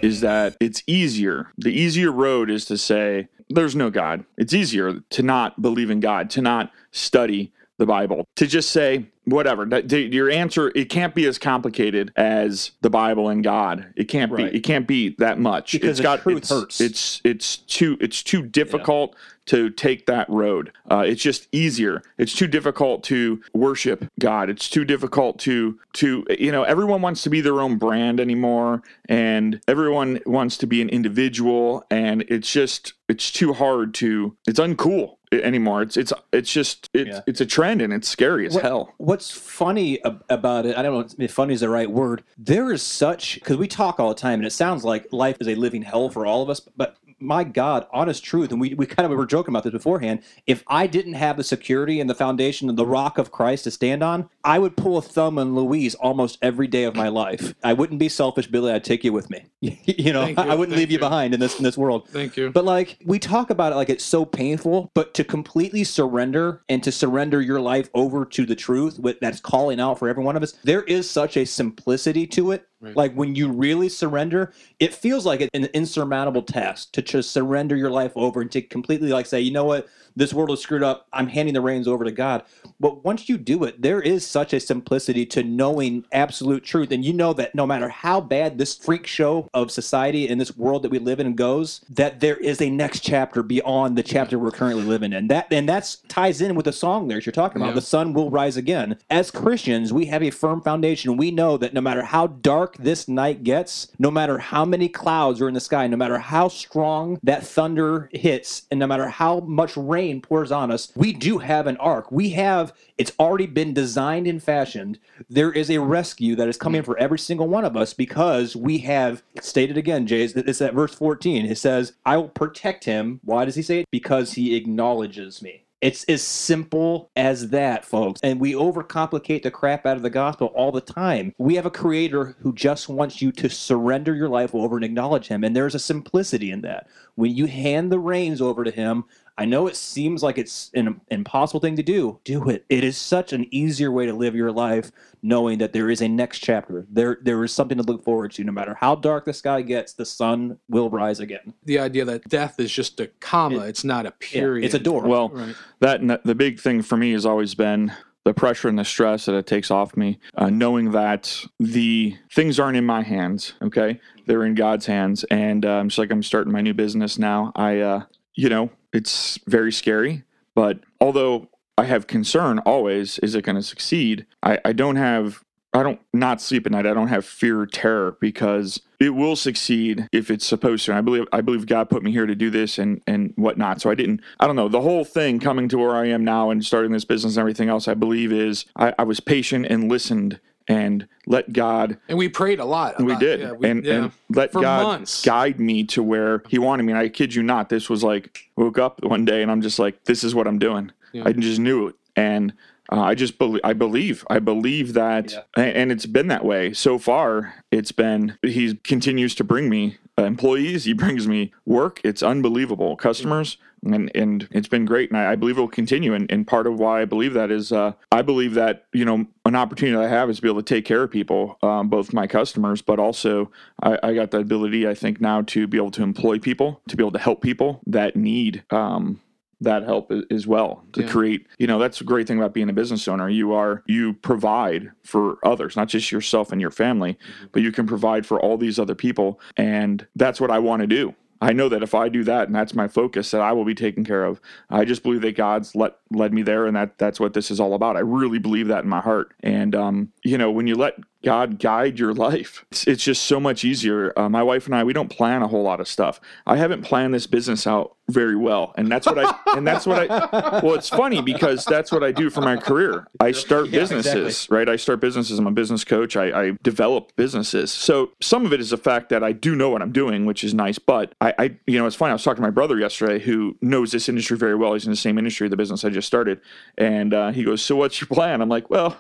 is 0.08 0.22
that 0.22 0.56
it's 0.60 0.84
easier. 0.86 1.52
The 1.58 1.72
easier 1.72 2.12
road 2.12 2.50
is 2.52 2.65
to 2.65 2.78
say 2.78 3.28
there's 3.50 3.76
no 3.76 3.89
God. 3.89 4.24
It's 4.38 4.54
easier 4.54 5.00
to 5.10 5.24
not 5.24 5.60
believe 5.62 5.89
in 5.89 6.00
God, 6.00 6.30
to 6.32 6.41
not 6.41 6.72
study 6.91 7.52
the 7.80 7.86
Bible, 7.88 8.26
to 8.36 8.45
just 8.45 8.69
say 8.72 9.06
whatever. 9.26 9.65
That 9.65 9.89
the- 9.89 10.02
your 10.13 10.30
answer 10.30 10.72
it 10.76 10.89
can't 10.89 11.15
be 11.15 11.26
as 11.26 11.38
complicated 11.39 12.12
as 12.15 12.72
the 12.82 12.89
Bible 12.89 13.30
and 13.30 13.43
God. 13.43 13.88
It 13.95 14.06
can't 14.06 14.32
Right. 14.32 14.52
be. 14.52 14.58
It 14.58 14.62
can't 14.62 14.86
be 14.88 15.15
that 15.17 15.39
much. 15.39 15.72
Because 15.72 15.91
it's 15.91 15.98
the 16.00 16.04
got 16.04 16.22
truth 16.22 16.38
it's, 16.39 16.50
hurts. 16.50 16.82
It's 16.82 17.22
it's 17.24 17.58
too 17.58 17.98
it's 18.00 18.22
too 18.22 18.43
difficult 18.43 19.15
to 19.49 19.69
take 19.69 20.05
that 20.07 20.29
road. 20.29 20.71
Uh, 20.91 21.03
it's 21.05 21.21
just 21.21 21.47
easier. 21.51 22.01
It's 22.17 22.33
too 22.33 22.47
difficult 22.47 23.03
to 23.05 23.41
worship 23.53 24.05
God. 24.19 24.49
It's 24.49 24.69
too 24.69 24.85
difficult 24.85 25.38
to 25.39 25.77
to 25.93 26.25
you 26.39 26.51
know 26.51 26.63
everyone 26.63 27.01
wants 27.01 27.23
to 27.23 27.29
be 27.29 27.41
their 27.41 27.59
own 27.62 27.77
brand 27.77 28.19
anymore, 28.19 28.81
and 29.07 29.59
everyone 29.67 30.19
wants 30.25 30.57
to 30.57 30.67
be 30.67 30.81
an 30.81 30.89
individual, 30.89 31.83
and 31.91 32.23
it's 32.27 32.51
just 32.51 32.93
it's 33.07 33.31
too 33.31 33.53
hard 33.53 33.93
to 33.95 34.35
it's 34.47 34.59
uncool 34.59 35.15
anymore. 35.31 35.81
It's 35.81 35.97
it's 35.97 36.13
it's 36.31 36.51
just 36.51 36.88
it's 36.93 37.09
Yeah. 37.09 37.21
it's 37.27 37.41
a 37.41 37.45
trend 37.45 37.81
and 37.81 37.91
it's 37.93 38.07
scary 38.07 38.45
as 38.47 38.53
What- 38.55 38.63
hell. 38.63 38.93
What's 38.97 39.31
funny 39.31 40.03
ab- 40.05 40.23
about 40.29 40.65
it, 40.65 40.77
I 40.77 40.81
don't 40.83 40.93
know 41.17 41.23
if 41.25 41.31
funny 41.31 41.53
is 41.53 41.59
the 41.62 41.69
right 41.69 41.89
word. 41.89 42.23
There 42.38 42.71
is 42.71 42.81
such, 42.83 43.35
because 43.35 43.57
we 43.57 43.67
talk 43.67 43.99
all 43.99 44.09
the 44.09 44.15
time 44.15 44.39
and 44.39 44.45
it 44.45 44.51
sounds 44.51 44.83
like 44.83 45.07
life 45.12 45.38
is 45.39 45.47
a 45.47 45.55
living 45.55 45.81
hell 45.83 46.09
for 46.09 46.25
all 46.25 46.41
of 46.43 46.49
us, 46.49 46.59
but 46.59 46.97
my 47.19 47.43
God, 47.43 47.88
honest 47.91 48.23
truth, 48.23 48.51
and 48.51 48.60
we, 48.60 48.73
we 48.73 48.86
kind 48.86 49.10
of 49.10 49.17
were 49.17 49.25
joking 49.25 49.51
about 49.51 49.63
this 49.63 49.73
beforehand. 49.73 50.21
If 50.47 50.63
I 50.67 50.88
didn't 50.88 51.13
have 51.13 51.38
the 51.38 51.43
security 51.43 51.99
and 51.99 52.10
the 52.10 52.15
foundation 52.15 52.69
and 52.69 52.77
the 52.77 52.86
rock 52.86 53.17
of 53.17 53.32
Christ 53.32 53.65
to 53.65 53.71
stand 53.71 54.03
on, 54.03 54.29
I 54.43 54.60
would 54.60 54.77
pull 54.77 54.97
a 54.97 55.01
Thelma 55.01 55.41
and 55.41 55.55
Louise 55.55 55.95
almost 55.95 56.38
every 56.41 56.67
day 56.67 56.84
of 56.84 56.95
my 56.95 57.10
life. 57.10 57.53
I 57.63 57.73
wouldn't 57.73 57.99
be 57.99 58.10
selfish, 58.10 58.47
Billy. 58.47 58.71
I'd 58.71 58.84
take 58.84 59.03
you 59.03 59.13
with 59.13 59.29
me. 59.29 59.45
you 59.62 60.13
know, 60.13 60.25
you, 60.25 60.36
I 60.38 60.55
wouldn't 60.55 60.69
thank 60.69 60.79
leave 60.79 60.91
you 60.91 60.95
you. 60.95 60.99
behind 60.99 61.34
in 61.34 61.39
this 61.39 61.58
in 61.58 61.63
this 61.63 61.77
world. 61.77 62.08
Thank 62.10 62.38
you. 62.38 62.51
But 62.51 62.65
like 62.65 62.97
we 63.05 63.19
talk 63.19 63.49
about 63.49 63.73
it 63.73 63.75
like 63.75 63.89
it's 63.89 64.03
so 64.03 64.25
painful, 64.25 64.91
but 64.93 65.13
to 65.15 65.23
completely 65.23 65.84
surrender 65.84 66.63
and 66.69 66.84
to 66.84 66.91
surrender 66.91 67.41
your 67.41 67.60
life 67.60 67.89
over 67.93 68.25
to 68.25 68.45
the 68.45 68.55
truth 68.55 68.99
with, 68.99 69.19
that's 69.19 69.39
calling 69.39 69.79
out 69.79 69.99
for 69.99 70.08
every 70.08 70.23
one 70.23 70.36
of 70.36 70.43
us, 70.43 70.53
there 70.63 70.84
is 70.84 71.10
such 71.10 71.38
a 71.38 71.45
simplicity 71.45 72.25
to 72.27 72.51
it. 72.51 72.68
Like 72.82 73.13
when 73.13 73.36
you 73.36 73.52
really 73.52 73.89
surrender, 73.89 74.54
it 74.80 74.94
feels 74.94 75.26
like 75.26 75.42
an 75.54 75.65
insurmountable 75.74 76.44
task 76.44 76.92
to 76.94 77.02
just 77.02 77.32
surrender 77.32 77.76
your 77.76 77.92
life 77.92 78.13
over 78.15 78.42
and 78.42 78.52
to 78.52 78.62
completely 78.62 79.10
like 79.10 79.26
say, 79.26 79.42
you 79.42 79.52
know 79.52 79.65
what, 79.65 79.88
this 80.19 80.34
world 80.34 80.51
is 80.51 80.60
screwed 80.60 80.84
up. 80.84 81.08
I'm 81.13 81.27
handing 81.27 81.53
the 81.53 81.62
reins 81.62 81.88
over 81.88 82.03
to 82.03 82.12
God. 82.12 82.43
But 82.77 83.05
once 83.05 83.29
you 83.29 83.38
do 83.38 83.63
it, 83.63 83.82
there 83.82 84.01
is 84.01 84.27
such 84.27 84.53
a 84.53 84.60
simplicity 84.60 85.25
to 85.27 85.43
knowing 85.43 86.05
absolute 86.12 86.65
truth. 86.65 86.91
And 86.91 87.05
you 87.05 87.13
know 87.13 87.32
that 87.34 87.55
no 87.55 87.65
matter 87.65 87.88
how 87.88 88.19
bad 88.19 88.58
this 88.58 88.75
freak 88.75 89.08
show 89.08 89.49
of 89.53 89.71
society 89.71 90.27
and 90.27 90.39
this 90.39 90.58
world 90.58 90.84
that 90.84 90.91
we 90.91 90.99
live 90.99 91.21
in 91.21 91.36
goes, 91.36 91.82
that 91.89 92.19
there 92.19 92.36
is 92.36 92.62
a 92.62 92.69
next 92.69 92.99
chapter 92.99 93.41
beyond 93.41 93.97
the 93.97 94.03
chapter 94.03 94.38
we're 94.38 94.51
currently 94.51 94.84
living 94.84 95.13
in. 95.13 95.29
That 95.29 95.47
and 95.51 95.69
that 95.69 95.95
ties 96.10 96.41
in 96.41 96.53
with 96.53 96.65
the 96.65 96.73
song 96.73 97.08
lyrics 97.08 97.25
you're 97.25 97.32
talking 97.32 97.62
about. 97.62 97.69
Yeah. 97.69 97.75
The 97.75 97.82
sun 97.82 98.12
will 98.13 98.29
rise 98.29 98.58
again. 98.58 98.97
As 99.10 99.32
Christians, 99.32 99.93
we 99.93 100.05
have 100.08 100.21
a 100.21 100.32
firm 100.32 100.62
foundation. 100.62 101.15
We 101.15 101.32
know 101.32 101.55
that 101.58 101.73
no 101.73 101.82
matter 101.82 102.03
how 102.03 102.27
dark 102.27 102.75
this 102.75 103.08
night 103.08 103.43
gets, 103.43 103.88
no 103.97 104.12
matter 104.12 104.38
how 104.38 104.65
many 104.65 104.89
clouds 104.89 105.39
are 105.39 105.47
in 105.47 105.53
the 105.53 105.62
sky, 105.62 105.88
no 105.88 105.95
matter 105.95 106.17
how 106.17 106.49
strong 106.49 107.19
that 107.23 107.45
thunder 107.45 108.10
hits, 108.12 108.63
and 108.69 108.82
no 108.82 108.88
matter 108.88 109.08
how 109.08 109.39
much 109.39 109.77
rain 109.77 110.09
pours 110.17 110.52
on 110.52 110.72
us, 110.72 110.91
we 110.95 111.13
do 111.13 111.38
have 111.38 111.67
an 111.67 111.78
ark. 111.78 112.12
We 112.12 112.30
have 112.32 112.74
it's 112.98 113.13
already 113.19 113.45
been 113.45 113.74
designed 113.74 114.28
and 114.28 114.41
fashioned. 114.43 115.00
There 115.30 115.52
is 115.52 115.69
a 115.69 115.80
rescue 115.80 116.36
that 116.36 116.50
is 116.50 116.58
coming 116.58 116.84
for 116.84 116.98
every 116.98 117.19
single 117.19 117.48
one 117.48 117.63
of 117.63 117.78
us 117.78 117.93
because 117.93 118.56
we 118.56 118.80
have 118.80 119.24
stated 119.41 119.78
again, 119.78 120.06
Jay, 120.08 120.24
it's 120.24 120.62
at 120.62 120.74
verse 120.74 120.93
14. 120.95 121.45
It 121.45 121.58
says, 121.58 121.93
I 122.06 122.17
will 122.17 122.30
protect 122.30 122.84
him. 122.86 123.19
Why 123.24 123.45
does 123.45 123.56
he 123.56 123.62
say 123.62 123.82
it? 123.82 123.88
Because 123.91 124.34
he 124.34 124.56
acknowledges 124.56 125.41
me. 125.41 125.65
It's 125.82 126.04
as 126.06 126.22
simple 126.22 127.10
as 127.15 127.50
that, 127.52 127.86
folks. 127.86 128.19
And 128.22 128.39
we 128.39 128.52
overcomplicate 128.52 129.43
the 129.43 129.52
crap 129.52 129.86
out 129.86 129.95
of 129.95 130.04
the 130.04 130.10
gospel 130.10 130.48
all 130.48 130.74
the 130.74 130.82
time. 130.82 131.34
We 131.38 131.56
have 131.56 131.65
a 131.65 131.72
creator 131.72 132.36
who 132.41 132.54
just 132.54 132.89
wants 132.89 133.22
you 133.22 133.32
to 133.34 133.50
surrender 133.50 134.13
your 134.13 134.28
life 134.28 134.54
over 134.54 134.76
and 134.76 134.84
acknowledge 134.84 135.28
him. 135.28 135.43
And 135.43 135.56
there's 135.56 135.76
a 135.76 135.80
simplicity 135.80 136.52
in 136.52 136.62
that. 136.62 136.88
When 137.15 137.34
you 137.34 137.45
hand 137.45 137.91
the 137.91 138.00
reins 138.00 138.41
over 138.41 138.65
to 138.65 138.72
him, 138.72 139.06
I 139.39 139.45
know 139.45 139.67
it 139.67 139.75
seems 139.78 140.21
like 140.21 140.38
it's 140.38 140.69
an 140.75 140.99
impossible 141.10 141.62
thing 141.62 141.78
to 141.78 141.84
do. 141.84 142.19
Do 142.25 142.49
it. 142.49 142.65
It 142.67 142.84
is 142.84 142.97
such 142.97 143.32
an 143.32 143.47
easier 143.52 143.89
way 143.91 144.06
to 144.06 144.13
live 144.13 144.36
your 144.36 144.52
life, 144.52 144.91
knowing 145.23 145.58
that 145.60 145.71
there 145.71 145.89
is 145.89 146.02
a 146.02 146.10
next 146.10 146.39
chapter. 146.39 146.86
There, 146.89 147.19
there 147.21 147.41
is 147.45 147.54
something 147.54 147.78
to 147.78 147.84
look 147.84 148.04
forward 148.04 148.32
to. 148.34 148.43
No 148.43 148.52
matter 148.52 148.75
how 148.80 148.95
dark 148.95 149.23
the 149.25 149.34
sky 149.34 149.62
gets, 149.62 149.93
the 149.93 150.06
sun 150.06 150.58
will 150.67 150.89
rise 150.89 151.21
again. 151.21 151.54
The 151.63 151.80
idea 151.80 152.04
that 152.06 152.28
death 152.28 152.60
is 152.60 152.69
just 152.71 152.99
a 152.99 153.08
comma, 153.21 153.60
it's 153.62 153.86
not 153.86 154.06
a 154.06 154.10
Yeah, 154.10 154.41
period. 154.41 154.65
it's 154.65 154.73
a 154.75 154.80
door. 154.80 155.08
Well, 155.08 155.30
Right. 155.30 155.56
that 155.80 156.23
the 156.25 156.36
big 156.36 156.60
thing 156.60 156.82
for 156.82 156.97
me 156.97 157.13
has 157.13 157.25
always 157.25 157.56
been 157.56 157.93
the 158.25 158.34
pressure 158.34 158.67
and 158.67 158.78
the 158.78 158.84
stress 158.84 159.25
that 159.25 159.36
it 159.36 159.47
takes 159.47 159.71
off 159.71 159.95
me, 159.95 160.19
uh, 160.36 160.49
knowing 160.49 160.91
that 160.91 161.45
the 161.62 162.15
things 162.34 162.60
aren't 162.60 162.75
in 162.78 162.86
my 162.86 163.02
hands. 163.02 163.54
Okay, 163.62 164.02
they're 164.28 164.43
in 164.43 164.54
God's 164.56 164.86
hands, 164.86 165.23
and 165.32 165.65
um, 165.65 165.88
just 165.88 165.97
like 165.97 166.12
I'm 166.12 166.21
starting 166.21 166.52
my 166.52 166.60
new 166.62 166.73
business 166.73 167.17
now, 167.17 167.54
I, 167.56 167.80
uh, 167.80 168.04
you 168.36 168.49
know, 168.49 168.69
it's 168.93 169.39
very 169.47 169.71
scary. 169.71 170.23
But 170.56 170.80
although 170.99 171.49
I 171.78 171.86
have 171.86 172.08
concern 172.08 172.60
always, 172.60 173.19
is 173.19 173.36
it 173.36 173.43
going 173.43 173.56
to 173.56 173.63
succeed? 173.63 174.25
I, 174.43 174.60
I 174.65 174.73
don't 174.73 174.97
have. 174.97 175.43
I 175.71 175.84
don't 175.84 176.02
not 176.13 176.41
sleep 176.41 176.65
at 176.65 176.71
night. 176.71 176.88
I 176.88 176.95
don't 176.95 177.10
have 177.10 177.23
fear 177.23 177.60
or 177.60 177.67
terror 177.67 178.17
because 178.19 178.82
it 178.99 179.12
will 179.12 179.36
succeed 179.36 180.08
if 180.12 180.32
it's 180.32 180.45
supposed 180.45 180.84
to. 180.86 180.91
And 180.91 180.97
I 180.97 181.02
believe 181.02 181.25
I 181.32 181.41
believe 181.41 181.67
God 181.67 181.91
put 181.91 182.02
me 182.02 182.12
here 182.12 182.25
to 182.25 182.34
do 182.34 182.49
this 182.49 182.80
and 182.80 183.02
and 183.06 183.34
whatnot. 183.36 183.80
So 183.80 183.91
I 183.91 183.95
didn't. 183.95 184.21
I 184.39 184.47
don't 184.47 184.56
know 184.56 184.67
the 184.67 184.82
whole 184.82 185.06
thing 185.06 185.39
coming 185.39 185.69
to 185.69 185.78
where 185.78 185.95
I 185.95 186.08
am 186.08 186.25
now 186.25 186.49
and 186.49 186.65
starting 186.65 186.91
this 186.91 187.06
business 187.06 187.36
and 187.36 187.39
everything 187.39 187.69
else. 187.69 187.88
I 187.88 187.93
believe 187.93 188.34
is 188.34 188.65
I, 188.75 188.95
I 188.97 189.04
was 189.04 189.19
patient 189.19 189.67
and 189.67 189.89
listened 189.89 190.39
and 190.69 191.08
let 191.25 191.51
God 191.51 191.97
And 192.08 192.17
we 192.17 192.29
prayed 192.29 192.60
a 192.60 192.65
lot. 192.65 192.97
we 192.99 193.08
about- 193.12 193.19
did 193.19 193.39
yeah, 193.41 193.51
we- 193.51 193.67
and, 193.69 193.84
yeah. 193.84 193.93
and 193.95 194.12
let 194.29 194.53
For 194.53 194.62
god 194.62 194.84
months. 194.84 195.25
guide 195.25 195.60
me 195.60 195.84
to 195.86 196.01
where 196.03 196.43
he 196.47 196.60
wanted 196.60 196.84
me 196.84 196.93
and 196.93 196.99
i 197.01 197.10
kid 197.10 197.34
you 197.36 197.43
not 197.43 197.69
this 197.69 197.89
was 197.89 198.03
like 198.03 198.49
woke 198.55 198.77
up 198.77 199.03
one 199.03 199.25
day 199.25 199.41
and 199.41 199.51
i'm 199.51 199.62
just 199.62 199.79
like 199.79 200.03
this 200.05 200.23
is 200.23 200.34
what 200.36 200.47
i'm 200.47 200.60
doing 200.60 200.91
Yeah. 201.12 201.23
i 201.25 201.34
just 201.34 201.60
knew 201.60 201.88
it 201.88 201.95
and 202.15 202.53
uh, 202.91 203.01
i 203.01 203.15
just 203.15 203.38
believe 203.39 203.62
i 203.63 203.73
believe 203.73 204.25
i 204.29 204.39
believe 204.39 204.93
that 204.93 205.32
Yeah. 205.32 205.41
and, 205.58 205.75
and 205.75 205.91
it's 205.91 206.05
been 206.05 206.27
that 206.27 206.45
way 206.45 206.71
so 206.73 206.97
far 206.99 207.55
it's 207.71 207.91
been 207.91 208.38
he 208.43 208.75
continues 208.75 209.34
to 209.36 209.43
bring 209.43 209.69
me 209.69 209.97
uh, 210.17 210.23
employees 210.23 210.86
he 210.86 210.93
brings 210.93 211.27
me 211.27 211.51
work 211.65 211.99
it's 212.03 212.21
unbelievable 212.23 212.95
customers 212.95 213.58
and 213.84 214.12
and 214.15 214.48
it's 214.52 214.68
been 214.68 214.86
great 214.86 215.10
and 215.10 215.18
i, 215.18 215.32
I 215.32 215.36
believe 215.36 215.58
it 215.58 215.62
will 215.62 215.68
continue 215.68 216.13
and, 216.13 216.30
and 216.32 216.46
part 216.46 216.68
of 216.68 216.80
why 216.80 217.02
i 217.02 217.06
believe 217.06 217.34
that 217.34 217.50
is 217.52 217.72
uh, 217.72 217.94
i 218.12 218.22
believe 218.22 218.54
that 218.56 218.86
you 218.94 219.06
know 219.06 219.26
an 219.46 219.56
opportunity 219.56 219.98
i 220.04 220.08
have 220.08 220.30
is 220.30 220.38
to 220.38 220.42
be 220.42 220.50
able 220.50 220.62
to 220.62 220.76
take 220.76 220.86
care 220.86 221.04
of 221.04 221.12
people 221.12 221.58
um, 221.63 221.88
both 221.89 222.13
my 222.13 222.28
customers 222.28 222.82
but 222.82 223.00
also 223.00 223.52
I, 223.82 223.98
I 224.04 224.13
got 224.13 224.32
the 224.32 224.39
ability 224.39 224.88
i 224.88 224.94
think 224.94 225.22
now 225.22 225.42
to 225.44 225.68
be 225.68 225.78
able 225.78 225.92
to 225.92 226.04
employ 226.04 226.39
people 226.39 226.82
to 226.89 226.96
be 226.98 227.04
able 227.04 227.12
to 227.13 227.20
help 227.20 227.42
people 227.42 227.82
that 227.88 228.15
need 228.15 228.63
um, 228.72 229.20
that 229.62 229.84
help 229.84 230.10
as 230.32 230.48
well 230.48 230.84
to 230.94 231.02
Yeah. 231.02 231.10
create 231.10 231.48
you 231.58 231.68
know 231.68 231.80
that's 231.80 232.00
a 232.00 232.06
great 232.06 232.28
thing 232.28 232.38
about 232.38 232.54
being 232.54 232.70
a 232.70 232.74
business 232.74 233.08
owner. 233.10 233.30
You 233.30 233.52
are 233.54 233.84
you 233.88 234.13
provide 234.13 234.92
for 235.04 235.38
others 235.46 235.76
not 235.76 235.89
just 235.89 236.12
yourself 236.13 236.52
and 236.54 236.62
your 236.62 236.72
family 236.72 237.18
but 237.52 237.62
you 237.62 237.72
can 237.74 237.86
provide 237.86 238.26
for 238.26 238.39
all 238.39 238.58
these 238.58 238.80
other 238.80 238.96
people 238.96 239.39
and 239.58 240.08
that's 240.15 240.39
what 240.39 240.50
i 240.52 240.60
want 240.60 240.80
to 240.82 240.88
do 240.88 241.13
i 241.41 241.54
know 241.54 241.69
that 241.69 241.84
if 241.84 241.93
i 241.95 242.10
do 242.10 242.23
that 242.23 242.47
and 242.47 242.56
that's 242.56 242.73
my 242.73 242.88
focus 242.88 243.32
that 243.32 243.41
i 243.41 243.52
will 243.52 243.65
be 243.65 243.75
taken 243.75 244.04
care 244.04 244.25
of. 244.25 244.41
I 244.69 244.86
just 244.86 245.04
believe 245.04 245.21
that 245.21 245.36
god's 245.36 245.75
let 245.75 245.98
led 246.12 246.34
me 246.34 246.41
there 246.41 246.65
and 246.65 246.76
that 246.76 246.98
that's 246.98 247.19
what 247.19 247.34
this 247.34 247.52
is 247.52 247.60
all 247.60 247.74
about 247.74 247.95
i 247.95 248.00
really 248.00 248.39
believe 248.39 248.67
that 248.67 248.84
in 248.84 248.89
my 248.89 249.00
heart 249.00 249.34
and 249.41 249.76
um 249.76 250.12
you 250.24 250.38
know 250.38 250.50
when 250.52 250.67
you 250.67 250.76
let 250.76 250.95
God 251.24 251.60
guide 251.60 252.00
your 252.00 252.13
life. 252.13 252.65
It's, 252.72 252.88
it's 252.88 253.04
just 253.04 253.24
so 253.24 253.39
much 253.39 253.65
easier. 253.65 254.17
Uh, 254.17 254.30
my 254.30 254.41
wife 254.41 254.65
and 254.67 254.76
I, 254.76 254.84
we 254.84 254.93
don't 254.93 255.10
plan 255.10 255.41
a 255.41 255.48
whole 255.48 255.63
lot 255.63 255.82
of 255.82 255.88
stuff. 255.88 256.22
I 256.48 256.56
haven't 256.56 256.84
planned 256.84 257.13
this 257.13 257.28
business 257.28 257.67
out 257.67 257.98
very 258.10 258.36
well, 258.36 258.74
and 258.78 258.89
that's 258.89 259.06
what 259.06 259.19
I 259.19 259.36
and 259.58 259.67
that's 259.67 259.86
what 259.86 260.10
I. 260.10 260.60
Well, 260.63 260.76
it's 260.76 260.89
funny 260.89 261.22
because 261.22 261.65
that's 261.65 261.91
what 261.91 262.04
I 262.04 262.12
do 262.12 262.30
for 262.30 262.41
my 262.41 262.56
career. 262.56 263.06
I 263.19 263.34
start 263.34 263.67
Yeah, 263.67 263.82
businesses, 263.82 264.28
exactly. 264.28 264.58
right? 264.58 264.69
I 264.69 264.76
start 264.78 265.02
businesses. 265.02 265.38
I'm 265.38 265.45
a 265.45 265.52
business 265.52 265.84
coach. 265.84 266.15
I, 266.15 266.48
I 266.48 266.52
develop 266.63 267.15
businesses. 267.17 267.72
So 267.72 268.12
some 268.22 268.45
of 268.45 268.54
it 268.54 268.62
is 268.62 268.69
the 268.69 268.78
fact 268.78 269.10
that 269.10 269.24
I 269.24 269.34
do 269.34 269.56
know 269.56 269.69
what 269.69 269.82
I'm 269.82 269.91
doing, 269.91 270.26
which 270.26 270.43
is 270.43 270.54
nice. 270.54 270.80
But 270.80 271.13
I, 271.19 271.34
I, 271.38 271.58
you 271.67 271.78
know, 271.78 271.86
it's 271.86 271.95
funny. 271.98 272.12
I 272.12 272.13
was 272.13 272.24
talking 272.24 272.41
to 272.41 272.48
my 272.48 272.50
brother 272.50 272.80
yesterday, 272.80 273.19
who 273.19 273.58
knows 273.62 273.91
this 273.91 274.08
industry 274.08 274.38
very 274.38 274.56
well. 274.56 274.74
He's 274.74 274.86
in 274.86 274.91
the 274.91 274.95
same 274.98 275.17
industry, 275.17 275.50
the 275.50 275.58
business 275.58 275.84
I 275.84 275.89
just 275.89 275.98
started, 276.01 276.41
and 276.77 277.13
uh, 277.13 277.31
he 277.31 277.43
goes, 277.43 277.62
"So 277.62 277.75
what's 277.75 277.99
your 277.99 278.07
plan?" 278.07 278.41
I'm 278.41 278.49
like, 278.49 278.69
"Well." 278.69 278.97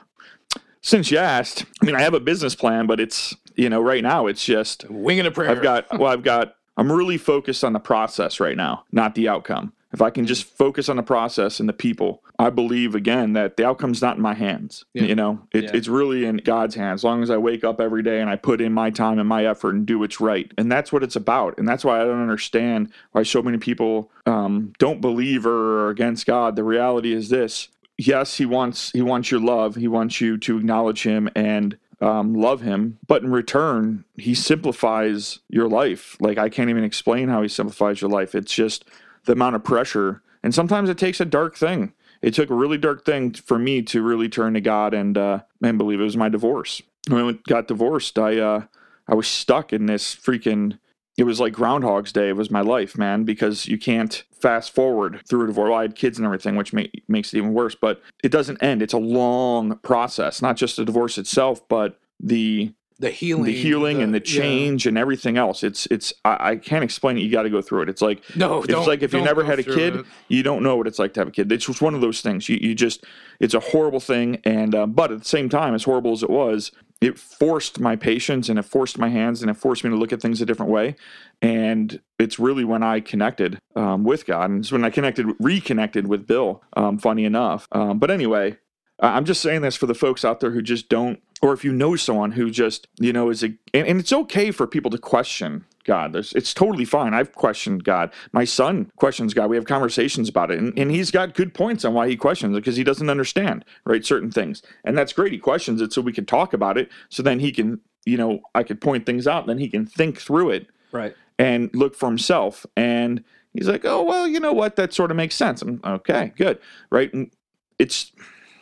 since 0.81 1.11
you 1.11 1.17
asked, 1.17 1.65
I 1.81 1.85
mean, 1.85 1.95
I 1.95 2.01
have 2.01 2.13
a 2.13 2.19
business 2.19 2.55
plan, 2.55 2.87
but 2.87 2.99
it's, 2.99 3.35
you 3.55 3.69
know, 3.69 3.81
right 3.81 4.01
now 4.01 4.27
it's 4.27 4.45
just, 4.45 4.89
Winging 4.89 5.25
a 5.25 5.31
prayer. 5.31 5.49
I've 5.49 5.61
got, 5.61 5.99
well, 5.99 6.11
I've 6.11 6.23
got, 6.23 6.55
I'm 6.77 6.91
really 6.91 7.17
focused 7.17 7.63
on 7.63 7.73
the 7.73 7.79
process 7.79 8.39
right 8.39 8.55
now, 8.55 8.85
not 8.91 9.15
the 9.15 9.27
outcome. 9.27 9.73
If 9.91 10.01
I 10.01 10.11
can 10.11 10.27
just 10.27 10.43
focus 10.43 10.87
on 10.87 10.97
the 10.97 11.03
process 11.03 11.59
and 11.59 11.67
the 11.67 11.73
people, 11.73 12.23
I 12.37 12.51
believe 12.51 12.93
again 12.93 13.33
that 13.33 13.57
the 13.57 13.65
outcome's 13.65 14.01
not 14.01 14.17
in 14.17 14.21
my 14.21 14.35
hands. 14.35 14.85
Yeah. 14.93 15.03
You 15.03 15.15
know, 15.15 15.41
it, 15.51 15.63
Yeah. 15.65 15.71
it's 15.73 15.87
really 15.87 16.25
in 16.25 16.37
God's 16.37 16.75
hands. 16.75 16.99
As 16.99 17.03
long 17.03 17.23
as 17.23 17.29
I 17.29 17.37
wake 17.37 17.63
up 17.63 17.81
every 17.81 18.03
day 18.03 18.21
and 18.21 18.29
I 18.29 18.35
put 18.35 18.61
in 18.61 18.71
my 18.71 18.91
time 18.91 19.17
and 19.17 19.27
my 19.27 19.45
effort 19.45 19.73
and 19.75 19.85
do 19.85 19.99
what's 19.99 20.21
right, 20.21 20.51
and 20.57 20.71
that's 20.71 20.91
what 20.93 21.03
it's 21.03 21.15
about. 21.15 21.57
And 21.57 21.67
that's 21.67 21.83
why 21.83 21.99
I 21.99 22.03
don't 22.03 22.21
understand 22.21 22.91
why 23.13 23.23
so 23.23 23.41
many 23.41 23.57
people 23.57 24.11
um, 24.25 24.73
don't 24.77 25.01
believe 25.01 25.45
or 25.45 25.85
are 25.85 25.89
against 25.89 26.25
God. 26.27 26.55
The 26.55 26.63
reality 26.63 27.11
is 27.13 27.29
this: 27.29 27.69
yes, 27.97 28.37
He 28.37 28.45
wants 28.45 28.91
He 28.91 29.01
wants 29.01 29.31
your 29.31 29.41
love. 29.41 29.75
He 29.75 29.87
wants 29.87 30.21
you 30.21 30.37
to 30.37 30.57
acknowledge 30.57 31.03
Him 31.03 31.29
and 31.35 31.77
um, 32.01 32.33
love 32.33 32.61
him, 32.61 32.97
but 33.07 33.23
in 33.23 33.31
return, 33.31 34.05
he 34.15 34.33
simplifies 34.33 35.39
your 35.49 35.67
life. 35.67 36.15
Like 36.21 36.37
I 36.37 36.47
can't 36.47 36.69
even 36.69 36.83
explain 36.85 37.27
how 37.27 37.41
he 37.41 37.47
simplifies 37.49 38.01
your 38.01 38.09
life. 38.09 38.35
It's 38.35 38.53
just 38.53 38.85
the 39.25 39.33
amount 39.33 39.55
of 39.55 39.63
pressure, 39.63 40.21
and 40.43 40.53
sometimes 40.53 40.89
it 40.89 40.97
takes 40.97 41.19
a 41.19 41.25
dark 41.25 41.55
thing. 41.55 41.93
It 42.21 42.33
took 42.33 42.49
a 42.49 42.55
really 42.55 42.77
dark 42.77 43.05
thing 43.05 43.33
for 43.33 43.57
me 43.57 43.81
to 43.83 44.01
really 44.01 44.27
turn 44.27 44.53
to 44.53 44.61
God 44.61 44.93
and 44.93 45.17
uh, 45.17 45.41
and 45.63 45.77
believe 45.77 45.99
it 45.99 46.03
was 46.03 46.17
my 46.17 46.29
divorce. 46.29 46.81
When 47.07 47.25
I 47.25 47.39
got 47.47 47.67
divorced, 47.67 48.19
I 48.19 48.37
uh, 48.39 48.63
I 49.07 49.15
was 49.15 49.27
stuck 49.27 49.73
in 49.73 49.85
this 49.85 50.15
freaking. 50.15 50.79
It 51.17 51.23
was 51.23 51.39
like 51.39 51.51
Groundhog's 51.51 52.13
Day. 52.13 52.29
It 52.29 52.37
was 52.37 52.49
my 52.49 52.61
life, 52.61 52.97
man, 52.97 53.25
because 53.25 53.67
you 53.67 53.77
can't 53.77 54.23
fast 54.39 54.73
forward 54.73 55.21
through 55.27 55.43
a 55.43 55.47
divorce. 55.47 55.69
Well, 55.69 55.79
I 55.79 55.81
had 55.81 55.95
kids 55.95 56.17
and 56.17 56.25
everything, 56.25 56.55
which 56.55 56.71
make, 56.71 57.03
makes 57.09 57.33
it 57.33 57.37
even 57.39 57.53
worse. 57.53 57.75
But 57.75 58.01
it 58.23 58.31
doesn't 58.31 58.63
end. 58.63 58.81
It's 58.81 58.93
a 58.93 58.99
long 58.99 59.79
process, 59.79 60.41
not 60.41 60.55
just 60.55 60.77
the 60.77 60.85
divorce 60.85 61.17
itself, 61.17 61.67
but 61.67 61.99
the 62.21 62.73
the 62.99 63.09
healing, 63.09 63.45
the 63.45 63.53
healing 63.53 64.01
and 64.01 64.13
the 64.13 64.19
yeah. 64.19 64.41
change 64.41 64.85
and 64.85 64.97
everything 64.97 65.37
else. 65.37 65.63
It's 65.63 65.85
it's 65.87 66.13
I, 66.25 66.51
I 66.51 66.55
can't 66.57 66.83
explain 66.83 67.17
it. 67.17 67.21
You 67.21 67.31
got 67.31 67.43
to 67.43 67.49
go 67.49 67.61
through 67.61 67.83
it. 67.83 67.89
It's 67.89 68.01
like 68.01 68.21
No, 68.35 68.61
it's 68.63 68.87
like 68.87 69.01
if 69.01 69.13
you 69.13 69.21
never 69.21 69.43
had 69.43 69.57
a 69.59 69.63
kid, 69.63 69.95
it. 69.95 70.05
you 70.27 70.43
don't 70.43 70.61
know 70.61 70.75
what 70.75 70.85
it's 70.85 70.99
like 70.99 71.13
to 71.13 71.21
have 71.21 71.29
a 71.29 71.31
kid. 71.31 71.51
It's 71.51 71.65
just 71.65 71.81
one 71.81 71.95
of 71.95 72.01
those 72.01 72.21
things. 72.21 72.49
You 72.49 72.57
you 72.61 72.75
just 72.75 73.05
it's 73.39 73.53
a 73.53 73.59
horrible 73.59 74.01
thing. 74.01 74.41
And 74.43 74.75
uh, 74.75 74.85
but 74.85 75.11
at 75.11 75.19
the 75.19 75.25
same 75.25 75.47
time, 75.47 75.73
as 75.73 75.85
horrible 75.85 76.11
as 76.11 76.23
it 76.23 76.29
was, 76.29 76.71
it 76.99 77.17
forced 77.17 77.79
my 77.79 77.95
patience 77.95 78.49
and 78.49 78.59
it 78.59 78.63
forced 78.63 78.97
my 78.97 79.07
hands 79.07 79.41
and 79.41 79.49
it 79.49 79.55
forced 79.55 79.85
me 79.85 79.89
to 79.89 79.95
look 79.95 80.11
at 80.11 80.21
things 80.21 80.41
a 80.41 80.45
different 80.45 80.71
way. 80.71 80.97
And 81.41 82.01
it's 82.19 82.37
really 82.37 82.65
when 82.65 82.83
I 82.83 82.99
connected 82.99 83.59
um, 83.77 84.03
with 84.03 84.25
God, 84.25 84.49
and 84.49 84.59
it's 84.59 84.73
when 84.73 84.83
I 84.83 84.89
connected, 84.89 85.25
reconnected 85.39 86.07
with 86.07 86.27
Bill. 86.27 86.61
Um, 86.75 86.97
funny 86.97 87.23
enough, 87.23 87.69
um, 87.71 87.97
but 87.97 88.11
anyway, 88.11 88.57
I'm 89.01 89.25
just 89.25 89.41
saying 89.41 89.61
this 89.61 89.75
for 89.75 89.85
the 89.85 89.95
folks 89.95 90.25
out 90.25 90.39
there 90.39 90.51
who 90.51 90.61
just 90.61 90.89
don't, 90.89 91.21
or 91.41 91.53
if 91.53 91.63
you 91.63 91.71
know 91.71 91.95
someone 91.95 92.31
who 92.31 92.49
just, 92.51 92.87
you 92.99 93.13
know, 93.13 93.29
is 93.29 93.43
a, 93.43 93.47
and, 93.73 93.87
and 93.87 93.99
it's 93.99 94.11
okay 94.11 94.51
for 94.51 94.67
people 94.67 94.91
to 94.91 94.97
question 94.97 95.65
God. 95.85 96.11
There's, 96.13 96.33
it's 96.33 96.53
totally 96.53 96.85
fine. 96.85 97.13
I've 97.13 97.31
questioned 97.33 97.83
God. 97.83 98.11
My 98.33 98.43
son 98.43 98.91
questions 98.97 99.33
God. 99.33 99.49
We 99.49 99.55
have 99.55 99.65
conversations 99.65 100.27
about 100.29 100.51
it, 100.51 100.59
and, 100.59 100.77
and 100.77 100.91
he's 100.91 101.11
got 101.11 101.33
good 101.33 101.53
points 101.53 101.85
on 101.85 101.93
why 101.93 102.07
he 102.09 102.15
questions 102.17 102.55
it 102.55 102.59
because 102.59 102.75
he 102.75 102.83
doesn't 102.83 103.09
understand, 103.09 103.63
right, 103.85 104.05
certain 104.05 104.31
things. 104.31 104.61
And 104.83 104.97
that's 104.97 105.13
great. 105.13 105.31
He 105.31 105.37
questions 105.39 105.81
it 105.81 105.93
so 105.93 106.01
we 106.01 106.13
can 106.13 106.25
talk 106.25 106.53
about 106.53 106.77
it. 106.77 106.89
So 107.09 107.23
then 107.23 107.39
he 107.39 107.51
can, 107.51 107.79
you 108.05 108.17
know, 108.17 108.41
I 108.53 108.63
could 108.63 108.81
point 108.81 109.05
things 109.05 109.25
out, 109.27 109.47
then 109.47 109.57
he 109.57 109.69
can 109.69 109.85
think 109.85 110.19
through 110.19 110.49
it 110.51 110.67
Right. 110.91 111.15
and 111.37 111.73
look 111.73 111.95
for 111.95 112.07
himself. 112.07 112.65
And 112.75 113.23
he's 113.53 113.67
like, 113.67 113.85
oh, 113.85 114.03
well, 114.03 114.27
you 114.27 114.39
know 114.39 114.53
what? 114.53 114.75
That 114.75 114.93
sort 114.93 115.09
of 115.11 115.17
makes 115.17 115.35
sense. 115.35 115.61
I'm, 115.61 115.79
okay, 115.85 116.33
good. 116.35 116.59
Right. 116.91 117.11
And 117.13 117.31
it's, 117.79 118.11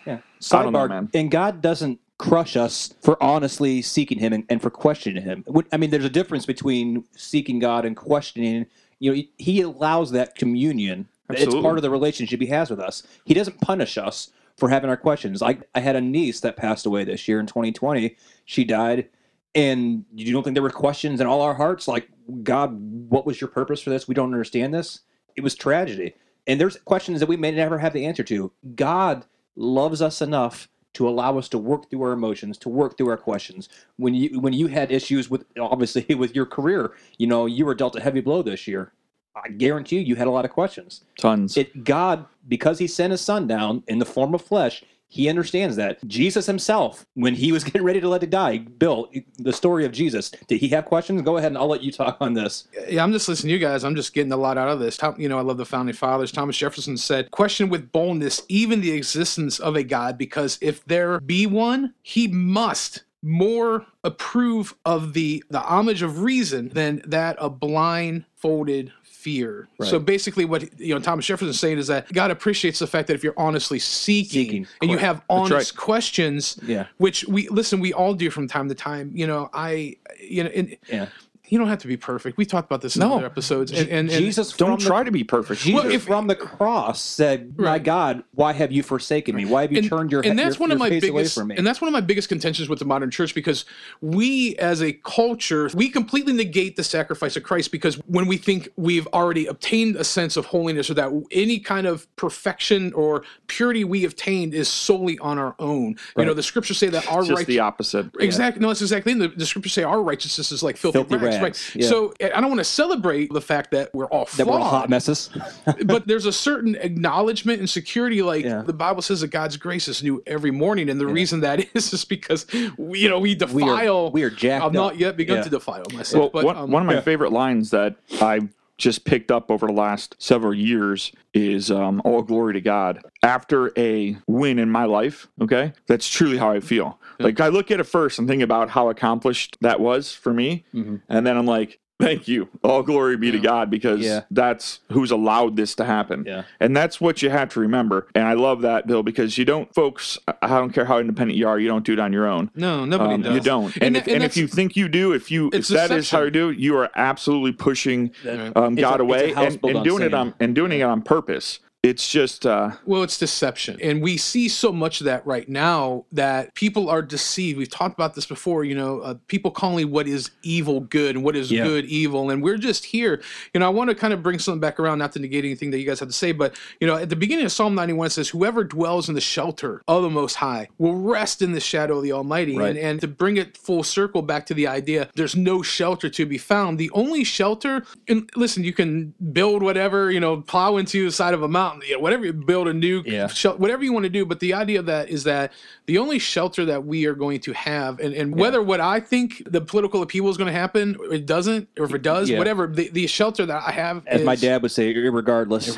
Yeah. 0.05 0.19
Don't 0.49 0.71
know, 0.73 0.87
man. 0.87 1.09
and 1.13 1.31
God 1.31 1.61
doesn't 1.61 1.99
crush 2.17 2.55
us 2.57 2.93
for 3.01 3.21
honestly 3.21 3.81
seeking 3.81 4.19
Him 4.19 4.33
and, 4.33 4.43
and 4.49 4.61
for 4.61 4.69
questioning 4.69 5.21
Him. 5.23 5.43
I 5.71 5.77
mean, 5.77 5.89
there's 5.91 6.05
a 6.05 6.09
difference 6.09 6.45
between 6.45 7.03
seeking 7.15 7.59
God 7.59 7.85
and 7.85 7.95
questioning. 7.95 8.65
You 8.99 9.11
know, 9.11 9.15
He- 9.15 9.31
He 9.37 9.61
allows 9.61 10.11
that 10.11 10.35
communion. 10.35 11.07
It's 11.29 11.53
part 11.61 11.77
of 11.77 11.81
the 11.83 11.89
relationship 11.89 12.39
He 12.41 12.47
has 12.47 12.69
with 12.69 12.79
us. 12.79 13.03
He 13.25 13.33
doesn't 13.33 13.61
punish 13.61 13.97
us 13.97 14.31
for 14.55 14.69
having 14.69 14.89
our 14.89 14.97
questions. 14.97 15.41
I, 15.43 15.59
I 15.75 15.81
had 15.81 15.95
a 15.95 16.01
niece 16.01 16.39
that 16.39 16.57
passed 16.57 16.85
away 16.85 17.03
this 17.03 17.27
year 17.27 17.39
in 17.39 17.45
2020. 17.45 18.15
She 18.45 18.63
died. 18.63 19.09
And 19.53 20.05
you 20.13 20.31
don't 20.33 20.43
think 20.43 20.53
there 20.55 20.63
were 20.63 20.69
questions 20.69 21.19
in 21.21 21.27
all 21.27 21.41
our 21.41 21.53
hearts? 21.55 21.87
Like, 21.87 22.09
God, 22.43 22.73
what 23.09 23.25
was 23.25 23.39
your 23.41 23.49
purpose 23.49 23.81
for 23.81 23.89
this? 23.89 24.07
We 24.07 24.13
don't 24.15 24.31
understand 24.33 24.73
this. 24.73 25.01
It 25.35 25.41
was 25.41 25.53
tragedy. 25.55 26.13
and 26.47 26.59
there's 26.61 26.77
questions 26.85 27.19
that 27.19 27.27
we 27.29 27.37
may 27.37 27.51
never 27.51 27.77
have 27.77 27.93
the 27.93 28.05
answer 28.05 28.23
to. 28.23 28.51
God 28.75 29.25
loves 29.55 30.01
us 30.01 30.21
enough 30.21 30.67
to 30.93 31.07
allow 31.07 31.37
us 31.37 31.47
to 31.49 31.57
work 31.57 31.89
through 31.89 32.01
our 32.03 32.11
emotions, 32.11 32.57
to 32.59 32.69
work 32.69 32.97
through 32.97 33.09
our 33.09 33.17
questions. 33.17 33.69
When 33.97 34.13
you 34.13 34.39
when 34.39 34.53
you 34.53 34.67
had 34.67 34.91
issues 34.91 35.29
with 35.29 35.45
obviously 35.59 36.15
with 36.15 36.35
your 36.35 36.45
career, 36.45 36.93
you 37.17 37.27
know, 37.27 37.45
you 37.45 37.65
were 37.65 37.75
dealt 37.75 37.95
a 37.95 38.01
heavy 38.01 38.21
blow 38.21 38.41
this 38.41 38.67
year. 38.67 38.93
I 39.35 39.49
guarantee 39.49 39.97
you, 39.97 40.01
you 40.01 40.15
had 40.15 40.27
a 40.27 40.31
lot 40.31 40.45
of 40.45 40.51
questions. 40.51 41.03
Tons. 41.19 41.57
It 41.57 41.83
God, 41.83 42.25
because 42.47 42.79
He 42.79 42.87
sent 42.87 43.11
His 43.11 43.21
Son 43.21 43.47
down 43.47 43.83
in 43.87 43.99
the 43.99 44.05
form 44.05 44.33
of 44.33 44.41
flesh, 44.41 44.83
He 45.09 45.29
understands 45.29 45.75
that. 45.77 46.05
Jesus 46.07 46.45
Himself, 46.45 47.05
when 47.13 47.35
He 47.35 47.51
was 47.51 47.63
getting 47.65 47.83
ready 47.83 48.01
to 48.01 48.09
let 48.09 48.23
it 48.23 48.29
die, 48.29 48.59
Bill, 48.59 49.09
the 49.37 49.53
story 49.53 49.85
of 49.85 49.91
Jesus. 49.91 50.31
Did 50.47 50.59
He 50.59 50.67
have 50.69 50.85
questions? 50.85 51.21
Go 51.21 51.37
ahead, 51.37 51.51
and 51.51 51.57
I'll 51.57 51.67
let 51.67 51.83
you 51.83 51.91
talk 51.91 52.17
on 52.19 52.33
this. 52.33 52.67
Yeah, 52.87 53.03
I'm 53.03 53.11
just 53.11 53.27
listening 53.27 53.49
to 53.49 53.53
you 53.53 53.59
guys. 53.59 53.83
I'm 53.83 53.95
just 53.95 54.13
getting 54.13 54.31
a 54.31 54.37
lot 54.37 54.57
out 54.57 54.69
of 54.69 54.79
this. 54.79 54.97
Tom, 54.97 55.15
you 55.17 55.29
know, 55.29 55.37
I 55.37 55.41
love 55.41 55.57
the 55.57 55.65
founding 55.65 55.95
fathers. 55.95 56.31
Thomas 56.31 56.57
Jefferson 56.57 56.97
said, 56.97 57.31
"Question 57.31 57.69
with 57.69 57.91
boldness 57.91 58.41
even 58.49 58.81
the 58.81 58.91
existence 58.91 59.59
of 59.59 59.75
a 59.75 59.83
God, 59.83 60.17
because 60.17 60.57
if 60.61 60.83
there 60.85 61.19
be 61.19 61.45
one, 61.45 61.93
he 62.01 62.27
must." 62.27 63.03
More 63.23 63.87
approve 64.03 64.75
of 64.85 65.13
the 65.13 65.43
the 65.49 65.59
homage 65.59 66.03
of 66.03 66.21
reason 66.21 66.69
than 66.69 67.01
that 67.07 67.35
of 67.39 67.59
blindfolded 67.59 68.93
fear. 69.17 69.67
So 69.83 69.99
basically, 69.99 70.45
what 70.45 70.79
you 70.79 70.93
know 70.93 70.99
Thomas 71.01 71.25
Jefferson 71.25 71.49
is 71.49 71.59
saying 71.59 71.79
is 71.79 71.87
that 71.87 72.11
God 72.13 72.29
appreciates 72.29 72.79
the 72.79 72.87
fact 72.87 73.07
that 73.07 73.15
if 73.15 73.23
you're 73.23 73.33
honestly 73.35 73.79
seeking, 73.79 74.43
Seeking, 74.45 74.67
and 74.81 74.91
you 74.91 74.97
have 74.97 75.21
honest 75.29 75.75
questions, 75.75 76.59
Yeah. 76.63 76.85
which 76.97 77.25
we 77.27 77.47
listen, 77.49 77.79
we 77.79 77.93
all 77.93 78.13
do 78.13 78.29
from 78.29 78.47
time 78.47 78.69
to 78.69 78.75
time. 78.75 79.11
You 79.15 79.25
know, 79.27 79.49
I, 79.53 79.95
you 80.21 80.43
know, 80.43 80.51
and 80.53 80.77
Yeah. 80.87 81.07
You 81.49 81.57
don't 81.57 81.67
have 81.67 81.79
to 81.79 81.87
be 81.87 81.97
perfect. 81.97 82.37
We 82.37 82.45
talked 82.45 82.67
about 82.67 82.81
this 82.81 82.95
in 82.95 83.01
No. 83.01 83.15
other 83.17 83.25
episodes. 83.25 83.71
And, 83.71 83.87
and, 83.89 84.09
and 84.09 84.09
Jesus 84.09 84.51
Don't 84.53 84.71
from 84.75 84.79
the- 84.79 84.85
try 84.85 85.03
to 85.03 85.11
be 85.11 85.23
perfect. 85.23 85.61
Jesus 85.61 85.83
Well, 85.83 85.91
if- 85.91 86.03
from 86.03 86.27
the 86.27 86.35
cross 86.35 87.01
said, 87.01 87.57
"My 87.57 87.63
Right. 87.73 87.83
God, 87.83 88.23
why 88.33 88.53
have 88.53 88.71
you 88.71 88.83
forsaken 88.83 89.35
me? 89.35 89.45
Why 89.45 89.61
have 89.63 89.71
you 89.71 89.79
and, 89.79 89.87
turned 89.89 90.11
your 90.11 90.21
and 90.25 90.37
that's 90.37 90.55
your, 90.57 90.61
one 90.67 90.71
of 90.71 90.77
my 90.79 90.89
biggest 90.89 91.37
and 91.37 91.65
that's 91.65 91.81
one 91.81 91.87
of 91.87 91.93
my 91.93 92.01
biggest 92.01 92.29
contentions 92.29 92.69
with 92.69 92.79
the 92.79 92.85
modern 92.85 93.11
church 93.11 93.33
because 93.35 93.65
we 94.01 94.55
as 94.57 94.81
a 94.81 94.93
culture 94.93 95.69
we 95.73 95.89
completely 95.89 96.33
negate 96.33 96.75
the 96.75 96.83
sacrifice 96.83 97.35
of 97.35 97.43
christ 97.43 97.71
because 97.71 97.95
when 98.07 98.27
we 98.27 98.37
think 98.37 98.69
we've 98.75 99.07
already 99.07 99.45
obtained 99.45 99.95
a 99.95 100.03
sense 100.03 100.37
of 100.37 100.45
holiness 100.45 100.89
or 100.89 100.93
that 100.93 101.11
any 101.31 101.59
kind 101.59 101.87
of 101.87 102.13
perfection 102.15 102.93
or 102.93 103.23
purity 103.47 103.83
we 103.83 104.05
obtained 104.05 104.53
is 104.53 104.67
solely 104.67 105.17
on 105.19 105.37
our 105.37 105.55
own 105.59 105.95
you 106.17 106.25
know 106.25 106.33
the 106.33 106.43
scriptures 106.43 106.77
say 106.77 106.87
that 106.87 107.07
our 107.11 107.19
It's 107.19 107.27
just 107.29 107.37
righteous 107.37 107.47
the 107.47 107.59
opposite. 107.59 108.05
Exactly. 108.19 108.61
No, 108.61 108.67
that's 108.69 108.81
exactly. 108.81 109.11
And 109.13 109.21
the, 109.21 109.27
the 109.29 109.45
scriptures 109.45 109.73
say 109.73 109.83
our 109.83 110.01
righteousness 110.01 110.51
is 110.51 110.61
like 110.63 110.77
filthy, 110.77 110.97
Filthy 110.99 111.17
rags, 111.17 111.36
rags, 111.43 111.71
right? 111.75 111.83
yeah. 111.83 111.89
So 111.89 112.13
I 112.21 112.41
don't 112.41 112.47
want 112.49 112.59
to 112.59 112.63
celebrate 112.63 113.31
the 113.33 113.41
fact 113.41 113.71
that 113.71 113.93
we're 113.93 114.05
all 114.05 114.25
flawed, 114.25 114.37
that 114.47 114.51
we're 114.51 114.59
all 114.59 114.69
hot 114.69 114.89
messes. 114.89 115.29
but 115.85 116.07
there's 116.07 116.25
a 116.25 116.31
certain 116.31 116.75
acknowledgement 116.75 117.59
and 117.59 117.69
security. 117.69 118.21
Like 118.21 118.45
Yeah. 118.45 118.61
the 118.61 118.73
Bible 118.73 119.01
says 119.01 119.21
that 119.21 119.27
God's 119.29 119.57
grace 119.57 119.87
is 119.87 120.01
new 120.03 120.21
every 120.27 120.51
morning, 120.51 120.89
and 120.89 120.99
the 120.99 121.07
reason 121.07 121.39
that 121.41 121.65
is 121.75 121.93
is 121.93 122.05
because 122.05 122.45
we, 122.77 122.99
you 122.99 123.09
know 123.09 123.19
we 123.19 123.29
we 123.29 123.35
defile. 123.35 124.05
are 124.07 124.09
we 124.09 124.23
are 124.23 124.29
jacked 124.29 124.63
I've 124.63 124.67
up. 124.69 124.73
not 124.73 124.97
yet 124.97 125.17
begun 125.17 125.37
Yeah. 125.37 125.43
to 125.43 125.49
defile 125.49 125.83
myself. 125.93 126.21
Well, 126.21 126.29
but 126.29 126.45
one, 126.45 126.57
um, 126.57 126.71
one 126.71 126.81
of 126.81 126.87
my 126.87 127.01
favorite 127.01 127.31
lines 127.31 127.69
that 127.71 127.95
I 128.21 128.41
just 128.77 129.05
picked 129.05 129.31
up 129.31 129.49
over 129.49 129.67
the 129.67 129.73
last 129.73 130.15
several 130.19 130.53
years 130.53 131.11
is 131.33 131.71
um, 131.71 132.01
all 132.05 132.21
glory 132.21 132.53
to 132.53 132.61
God. 132.61 133.01
After 133.23 133.71
a 133.77 134.17
win 134.27 134.59
in 134.59 134.69
my 134.69 134.85
life, 134.85 135.27
okay, 135.41 135.73
that's 135.87 136.07
truly 136.07 136.37
how 136.37 136.51
I 136.51 136.59
feel. 136.59 136.99
Like 137.19 137.39
I 137.39 137.47
look 137.47 137.71
at 137.71 137.79
it 137.79 137.85
first 137.85 138.19
and 138.19 138.27
think 138.27 138.43
about 138.43 138.69
how 138.69 138.89
accomplished 138.89 139.57
that 139.61 139.79
was 139.79 140.13
for 140.13 140.31
me, 140.33 140.65
Mm-hmm. 140.73 140.97
and 141.09 141.25
then 141.25 141.35
I'm 141.37 141.47
like, 141.47 141.79
thank 141.99 142.27
you, 142.27 142.47
all 142.63 142.83
glory 142.83 143.17
be 143.17 143.31
to 143.31 143.39
God, 143.39 143.69
because 143.69 144.01
Yeah. 144.01 144.21
that's 144.31 144.79
who's 144.91 145.11
allowed 145.11 145.55
this 145.55 145.75
to 145.75 145.85
happen. 145.85 146.23
Yeah. 146.27 146.43
And 146.59 146.75
that's 146.75 146.99
what 147.01 147.21
you 147.21 147.29
have 147.29 147.49
to 147.49 147.59
remember. 147.59 148.07
And 148.15 148.23
I 148.25 148.33
love 148.33 148.61
that, 148.61 148.87
Bill, 148.87 149.03
because 149.03 149.37
you 149.37 149.45
don't, 149.45 149.73
folks. 149.73 150.17
I 150.41 150.47
don't 150.47 150.71
care 150.73 150.85
how 150.85 150.99
independent 150.99 151.37
you 151.37 151.47
are, 151.47 151.59
you 151.59 151.67
don't 151.67 151.85
do 151.85 151.93
it 151.93 151.99
on 151.99 152.13
your 152.13 152.27
own. 152.27 152.51
no, 152.55 152.85
nobody 152.85 153.15
Um, 153.15 153.21
does. 153.23 153.33
You 153.35 153.39
don't. 153.41 153.73
And, 153.77 153.83
And 153.83 153.97
if, 153.97 154.05
that- 154.05 154.11
and 154.13 154.23
and 154.23 154.31
if 154.31 154.37
you 154.37 154.47
think 154.47 154.75
you 154.75 154.87
do, 154.87 155.13
if 155.13 155.31
you 155.31 155.49
if 155.53 155.67
that 155.69 155.91
is 155.91 156.09
how 156.11 156.23
you 156.23 156.31
do, 156.31 156.49
it, 156.49 156.57
you 156.57 156.75
are 156.77 156.89
absolutely 156.95 157.51
pushing 157.53 158.11
um, 158.55 158.75
God 158.75 158.99
a- 158.99 159.03
away 159.03 159.33
and, 159.33 159.59
and 159.63 159.83
doing 159.83 160.03
it 160.03 160.13
on 160.13 160.33
and 160.39 160.53
doing 160.55 160.71
it 160.71 160.81
on 160.81 161.01
purpose. 161.01 161.59
It's 161.87 162.09
just 162.09 162.45
uh, 162.45 162.71
Well, 162.85 163.03
it's 163.03 163.17
deception. 163.17 163.79
And 163.81 164.01
we 164.01 164.17
see 164.17 164.49
so 164.49 164.71
much 164.71 165.01
of 165.01 165.05
that 165.05 165.25
right 165.25 165.47
now 165.47 166.05
that 166.11 166.53
people 166.55 166.89
are 166.89 167.01
deceived. 167.01 167.57
We've 167.57 167.69
talked 167.69 167.93
about 167.93 168.15
this 168.15 168.25
before, 168.25 168.63
you 168.63 168.75
know, 168.75 168.99
uh, 168.99 169.15
people 169.27 169.51
calling 169.51 169.89
what 169.91 170.07
is 170.07 170.31
evil 170.43 170.81
good 170.81 171.15
and 171.15 171.23
what 171.23 171.35
is 171.35 171.51
Yeah. 171.51 171.63
good 171.63 171.85
evil. 171.85 172.29
And 172.29 172.41
we're 172.43 172.57
just 172.57 172.85
here. 172.85 173.21
You 173.53 173.59
know, 173.59 173.65
I 173.65 173.69
want 173.69 173.89
to 173.89 173.95
kind 173.95 174.13
of 174.13 174.21
bring 174.21 174.39
something 174.39 174.59
back 174.59 174.79
around, 174.79 174.99
not 174.99 175.11
to 175.13 175.19
negate 175.19 175.45
anything 175.45 175.71
that 175.71 175.79
you 175.79 175.85
guys 175.85 175.99
have 175.99 176.09
to 176.09 176.13
say, 176.13 176.31
but, 176.31 176.55
you 176.79 176.87
know, 176.87 176.95
at 176.95 177.09
the 177.09 177.15
beginning 177.15 177.45
of 177.45 177.51
Psalm 177.51 177.75
91, 177.75 178.07
it 178.07 178.09
says, 178.11 178.29
Whoever 178.29 178.63
dwells 178.63 179.09
in 179.09 179.15
the 179.15 179.21
shelter 179.21 179.81
of 179.87 180.03
the 180.03 180.09
Most 180.09 180.35
High 180.35 180.67
will 180.77 180.95
rest 180.95 181.41
in 181.41 181.53
the 181.53 181.59
shadow 181.59 181.97
of 181.97 182.03
the 182.03 182.11
Almighty. 182.11 182.57
Right. 182.57 182.69
And, 182.69 182.77
and 182.77 183.01
to 183.01 183.07
bring 183.07 183.37
it 183.37 183.57
full 183.57 183.83
circle 183.83 184.21
back 184.21 184.45
to 184.47 184.53
the 184.53 184.67
idea, 184.67 185.09
there's 185.15 185.35
no 185.35 185.61
shelter 185.61 186.09
to 186.09 186.25
be 186.25 186.37
found. 186.37 186.77
The 186.77 186.91
only 186.91 187.23
shelter, 187.23 187.83
and 188.07 188.29
listen, 188.35 188.63
you 188.63 188.73
can 188.73 189.13
build 189.31 189.63
whatever, 189.63 190.11
you 190.11 190.19
know, 190.19 190.41
plow 190.41 190.77
into 190.77 191.05
the 191.05 191.11
side 191.11 191.33
of 191.33 191.43
a 191.43 191.47
mountain, 191.47 191.76
know, 191.91 191.99
whatever 191.99 192.25
you 192.25 192.33
build 192.33 192.67
a 192.67 192.73
new 192.73 193.03
Yeah. 193.05 193.27
shel- 193.27 193.57
whatever 193.57 193.83
you 193.83 193.93
want 193.93 194.03
to 194.03 194.09
do. 194.09 194.25
But 194.25 194.39
the 194.39 194.53
idea 194.53 194.79
of 194.79 194.85
that 194.87 195.09
is 195.09 195.23
that 195.25 195.53
the 195.85 195.97
only 195.97 196.19
shelter 196.19 196.65
that 196.65 196.85
we 196.85 197.05
are 197.05 197.13
going 197.13 197.39
to 197.41 197.53
have, 197.53 197.99
and, 197.99 198.13
and 198.13 198.35
whether 198.35 198.61
what 198.61 198.79
I 198.81 198.99
think 198.99 199.43
the 199.49 199.61
political 199.61 200.01
upheaval 200.01 200.29
is 200.29 200.37
going 200.37 200.51
to 200.51 200.57
happen, 200.59 200.97
it 201.11 201.25
doesn't, 201.25 201.69
or 201.77 201.85
if 201.85 201.93
it 201.93 202.01
does, 202.01 202.29
Yeah. 202.29 202.37
whatever, 202.37 202.67
the, 202.67 202.89
the 202.89 203.07
shelter 203.07 203.45
that 203.45 203.63
I 203.65 203.71
have 203.71 204.05
As 204.07 204.23
my 204.23 204.35
dad 204.35 204.61
would 204.61 204.71
say, 204.71 204.93
regardless. 204.93 205.77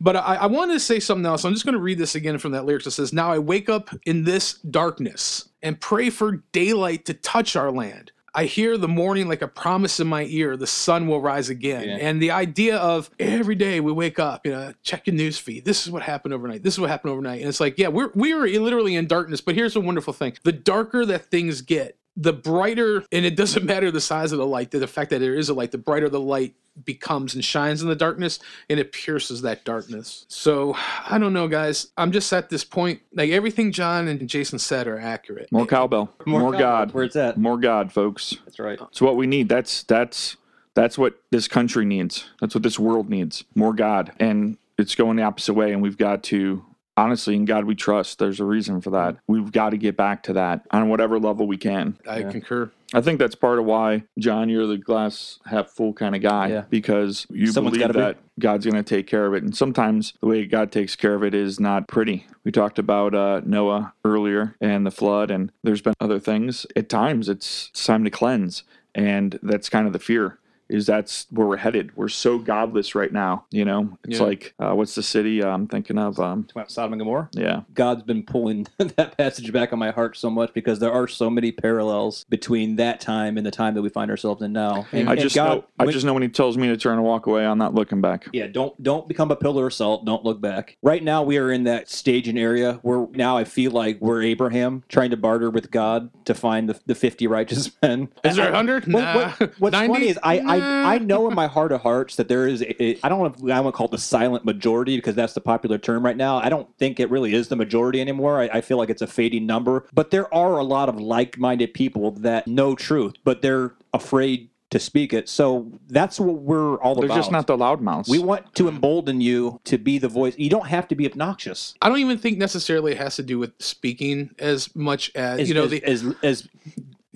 But 0.00 0.16
I, 0.16 0.34
I 0.36 0.46
wanted 0.46 0.74
to 0.74 0.80
say 0.80 1.00
something 1.00 1.26
else. 1.26 1.44
I'm 1.44 1.52
just 1.54 1.64
going 1.64 1.74
to 1.74 1.80
read 1.80 1.98
this 1.98 2.14
again 2.14 2.38
from 2.38 2.52
that 2.52 2.64
lyrics. 2.64 2.84
that 2.84 2.92
says, 2.92 3.12
Now 3.12 3.32
I 3.32 3.38
wake 3.38 3.68
up 3.68 3.90
in 4.06 4.24
this 4.24 4.54
darkness 4.54 5.48
and 5.62 5.80
pray 5.80 6.10
for 6.10 6.42
daylight 6.52 7.04
to 7.06 7.14
touch 7.14 7.56
our 7.56 7.70
land. 7.70 8.12
I 8.34 8.44
hear 8.44 8.76
the 8.76 8.88
morning 8.88 9.28
like 9.28 9.42
a 9.42 9.48
promise 9.48 10.00
in 10.00 10.06
my 10.06 10.24
ear, 10.24 10.56
the 10.56 10.66
sun 10.66 11.06
will 11.06 11.20
rise 11.20 11.48
again. 11.48 11.88
Yeah. 11.88 11.96
And 11.96 12.20
the 12.20 12.30
idea 12.30 12.76
of 12.76 13.10
every 13.18 13.54
day 13.54 13.80
we 13.80 13.92
wake 13.92 14.18
up, 14.18 14.44
you 14.44 14.52
know, 14.52 14.72
check 14.82 15.06
your 15.06 15.16
news 15.16 15.38
feed. 15.38 15.64
This 15.64 15.86
is 15.86 15.90
what 15.90 16.02
happened 16.02 16.34
overnight. 16.34 16.62
This 16.62 16.74
is 16.74 16.80
what 16.80 16.90
happened 16.90 17.12
overnight. 17.12 17.40
And 17.40 17.48
it's 17.48 17.60
like, 17.60 17.78
yeah, 17.78 17.88
we're 17.88 18.10
we 18.14 18.32
are 18.32 18.46
literally 18.46 18.96
in 18.96 19.06
darkness. 19.06 19.40
But 19.40 19.54
here's 19.54 19.76
a 19.76 19.80
wonderful 19.80 20.12
thing: 20.12 20.36
the 20.44 20.52
darker 20.52 21.06
that 21.06 21.26
things 21.26 21.62
get, 21.62 21.96
the 22.18 22.32
brighter, 22.32 23.04
and 23.12 23.24
it 23.24 23.36
doesn't 23.36 23.64
matter 23.72 23.90
the 23.90 24.00
size 24.00 24.32
of 24.32 24.38
the 24.38 24.46
light, 24.46 24.70
the 24.72 24.86
fact 24.86 25.10
that 25.10 25.20
there 25.20 25.34
is 25.34 25.48
a 25.48 25.54
light, 25.54 25.70
the 25.70 25.78
brighter 25.78 26.08
the 26.08 26.20
light 26.20 26.54
becomes 26.84 27.34
and 27.34 27.44
shines 27.44 27.82
in 27.82 27.88
the 27.88 27.96
darkness, 27.96 28.38
and 28.68 28.78
it 28.78 28.92
pierces 28.92 29.42
that 29.42 29.64
darkness. 29.64 30.26
So 30.28 30.76
I 31.08 31.18
don't 31.18 31.32
know, 31.32 31.48
guys. 31.48 31.88
I'm 31.96 32.12
just 32.12 32.32
at 32.32 32.50
this 32.50 32.64
point. 32.64 33.00
Like 33.14 33.30
everything 33.30 33.72
John 33.72 34.08
and 34.08 34.28
Jason 34.28 34.58
said 34.58 34.86
are 34.86 34.98
accurate. 34.98 35.50
more 35.52 35.66
cowbell, 35.66 36.10
more, 36.26 36.40
cowbell, 36.52 36.58
God, 36.58 36.92
where 36.92 37.04
it's 37.04 37.16
at. 37.16 37.38
more 37.38 37.58
God, 37.58 37.92
folks. 37.92 38.36
That's 38.44 38.58
right. 38.58 38.78
It's 38.90 39.00
what 39.00 39.16
we 39.16 39.26
need. 39.26 39.48
That's 39.48 39.82
that's 39.84 40.36
that's 40.74 40.98
what 40.98 41.20
this 41.30 41.48
country 41.48 41.84
needs. 41.84 42.28
That's 42.40 42.54
what 42.54 42.62
this 42.62 42.78
world 42.78 43.08
needs. 43.08 43.44
More 43.54 43.72
God, 43.72 44.12
and 44.18 44.58
it's 44.76 44.94
going 44.94 45.16
the 45.16 45.22
opposite 45.22 45.54
way. 45.54 45.72
And 45.72 45.82
we've 45.82 45.98
got 45.98 46.22
to 46.24 46.64
honestly, 46.98 47.36
in 47.36 47.44
God 47.44 47.64
we 47.64 47.74
trust. 47.74 48.18
There's 48.18 48.40
a 48.40 48.44
reason 48.44 48.80
for 48.80 48.90
that. 48.90 49.16
We've 49.26 49.50
got 49.52 49.70
to 49.70 49.76
get 49.76 49.96
back 49.96 50.22
to 50.24 50.32
that 50.34 50.62
on 50.70 50.88
whatever 50.88 51.18
level 51.18 51.46
we 51.46 51.56
can. 51.56 51.96
I 52.08 52.22
concur. 52.22 52.70
I 52.94 53.00
think 53.02 53.18
that's 53.18 53.34
part 53.34 53.58
of 53.58 53.66
why, 53.66 54.04
John, 54.18 54.48
you're 54.48 54.66
the 54.66 54.78
glass 54.78 55.38
half 55.44 55.68
full 55.68 55.92
kind 55.92 56.16
of 56.16 56.22
guy 56.22 56.48
Yeah. 56.48 56.64
because 56.70 57.26
you 57.30 57.48
Someone's 57.48 57.76
believe 57.76 57.92
gotta 57.92 57.98
be. 57.98 58.00
that 58.00 58.16
God's 58.40 58.64
going 58.64 58.82
to 58.82 58.88
take 58.96 59.06
care 59.06 59.26
of 59.26 59.34
it. 59.34 59.42
And 59.42 59.54
sometimes 59.54 60.14
the 60.20 60.26
way 60.26 60.46
God 60.46 60.72
takes 60.72 60.96
care 60.96 61.14
of 61.14 61.22
it 61.22 61.34
is 61.34 61.60
not 61.60 61.86
pretty. 61.86 62.26
We 62.44 62.50
talked 62.52 62.78
about 62.78 63.14
uh, 63.14 63.42
Noah 63.44 63.92
earlier 64.06 64.56
and 64.60 64.86
the 64.86 64.90
flood, 64.90 65.30
and 65.30 65.52
there's 65.62 65.82
been 65.82 65.94
other 66.00 66.18
things. 66.18 66.64
At 66.76 66.88
times, 66.88 67.28
it's 67.28 67.68
time 67.72 68.04
to 68.04 68.10
cleanse. 68.10 68.62
And 68.94 69.38
that's 69.42 69.68
kind 69.68 69.86
of 69.86 69.92
the 69.92 69.98
fear. 69.98 70.38
Is 70.68 70.86
that's 70.86 71.26
where 71.30 71.46
we're 71.46 71.56
headed? 71.56 71.96
We're 71.96 72.08
so 72.08 72.38
godless 72.38 72.94
right 72.94 73.12
now. 73.12 73.44
You 73.50 73.64
know, 73.64 73.96
it's 74.04 74.18
Yeah. 74.20 74.26
like 74.26 74.54
uh, 74.58 74.74
what's 74.74 74.94
the 74.94 75.02
city 75.02 75.42
I'm 75.42 75.66
thinking 75.66 75.98
of? 75.98 76.18
Um, 76.20 76.46
About 76.54 76.70
Sodom 76.70 76.92
and 76.92 77.00
Gomorrah. 77.00 77.28
yeah, 77.32 77.62
God's 77.74 78.02
been 78.02 78.22
pulling 78.22 78.66
that 78.78 79.16
passage 79.16 79.52
back 79.52 79.72
on 79.72 79.78
my 79.78 79.90
heart 79.90 80.16
so 80.16 80.28
much 80.30 80.52
because 80.52 80.78
there 80.78 80.92
are 80.92 81.08
so 81.08 81.30
many 81.30 81.52
parallels 81.52 82.24
between 82.28 82.76
that 82.76 83.00
time 83.00 83.36
and 83.38 83.46
the 83.46 83.50
time 83.50 83.74
that 83.74 83.82
we 83.82 83.88
find 83.88 84.10
ourselves 84.10 84.42
in 84.42 84.52
now. 84.52 84.86
And, 84.92 85.08
I 85.08 85.12
and 85.12 85.20
just 85.20 85.34
God, 85.34 85.48
know. 85.58 85.64
I 85.78 85.84
when- 85.84 85.92
just 85.92 86.04
know 86.04 86.12
when 86.14 86.22
He 86.22 86.28
tells 86.28 86.58
me 86.58 86.68
to 86.68 86.76
turn 86.76 86.94
and 86.94 87.04
walk 87.04 87.26
away, 87.26 87.46
I'm 87.46 87.58
not 87.58 87.74
looking 87.74 88.00
back. 88.00 88.28
Yeah, 88.32 88.46
don't 88.48 88.80
don't 88.82 89.08
become 89.08 89.30
a 89.30 89.36
pillar 89.36 89.68
of 89.68 89.74
salt. 89.74 90.04
Don't 90.04 90.24
look 90.24 90.40
back. 90.40 90.76
Right 90.82 91.02
now, 91.02 91.22
we 91.22 91.38
are 91.38 91.50
in 91.50 91.64
that 91.64 91.88
stage 91.88 92.28
and 92.28 92.38
area 92.38 92.78
where 92.82 93.06
now 93.12 93.36
I 93.38 93.44
feel 93.44 93.70
like 93.72 93.98
we're 94.00 94.22
Abraham 94.22 94.84
trying 94.88 95.10
to 95.10 95.16
barter 95.16 95.50
with 95.50 95.70
God 95.70 96.10
to 96.26 96.34
find 96.34 96.68
the, 96.68 96.78
the 96.86 96.94
fifty 96.94 97.26
righteous 97.26 97.70
men. 97.82 98.08
Is 98.24 98.36
there 98.36 98.46
I- 98.48 98.50
100? 98.50 98.86
What- 98.92 99.00
Nah. 99.02 99.14
what- 99.38 99.52
what's 99.58 99.72
90? 99.72 99.92
funny 99.94 100.08
is 100.08 100.18
I, 100.22 100.38
Nah. 100.38 100.52
I 100.62 100.88
I 100.88 100.98
mm. 100.98 101.06
know 101.06 101.28
in 101.28 101.34
my 101.34 101.46
heart 101.46 101.72
of 101.72 101.82
hearts 101.82 102.16
that 102.16 102.28
there 102.28 102.48
is 102.48 102.62
a, 102.62 102.82
a, 102.82 102.98
I 103.02 103.08
don't 103.08 103.20
want 103.20 103.38
to 103.38 103.52
I 103.52 103.60
want 103.60 103.74
to 103.74 103.76
call 103.76 103.86
it 103.86 103.92
the 103.92 103.98
silent 103.98 104.44
majority 104.44 104.96
because 104.96 105.14
that's 105.14 105.34
the 105.34 105.40
popular 105.40 105.78
term 105.78 106.04
right 106.04 106.16
now. 106.16 106.38
I 106.38 106.48
don't 106.48 106.68
think 106.78 106.98
it 106.98 107.10
really 107.10 107.34
is 107.34 107.48
the 107.48 107.56
majority 107.56 108.00
anymore. 108.00 108.40
I, 108.40 108.48
I 108.54 108.60
feel 108.60 108.78
like 108.78 108.90
it's 108.90 109.02
a 109.02 109.06
fading 109.06 109.46
number, 109.46 109.86
but 109.92 110.10
there 110.10 110.32
are 110.34 110.58
a 110.58 110.64
lot 110.64 110.88
of 110.88 111.00
like-minded 111.00 111.74
people 111.74 112.10
that 112.12 112.46
know 112.46 112.74
truth, 112.74 113.14
but 113.24 113.42
they're 113.42 113.74
afraid 113.92 114.48
to 114.70 114.78
speak 114.78 115.12
it. 115.12 115.28
So 115.28 115.70
that's 115.88 116.20
what 116.20 116.42
we're 116.42 116.76
all 116.76 116.92
about. 116.92 117.08
They're 117.08 117.16
just 117.16 117.30
not 117.32 117.46
the 117.46 117.56
loudmouths. 117.56 118.08
we 118.08 118.18
want 118.18 118.54
to 118.56 118.68
embolden 118.68 119.20
you 119.20 119.60
to 119.64 119.78
be 119.78 119.98
the 119.98 120.08
voice. 120.08 120.34
You 120.36 120.50
don't 120.50 120.66
have 120.66 120.88
to 120.88 120.94
be 120.94 121.06
obnoxious. 121.06 121.74
I 121.80 121.88
don't 121.88 121.98
even 121.98 122.18
think 122.18 122.38
necessarily 122.38 122.92
it 122.92 122.98
has 122.98 123.16
to 123.16 123.22
do 123.22 123.38
with 123.38 123.52
speaking 123.58 124.34
as 124.38 124.74
much 124.74 125.10
as, 125.14 125.40
As, 125.40 125.48
you 125.48 125.54
know 125.54 125.64
as, 125.64 125.70
the 125.70 125.84
as, 125.84 126.14
as 126.22 126.48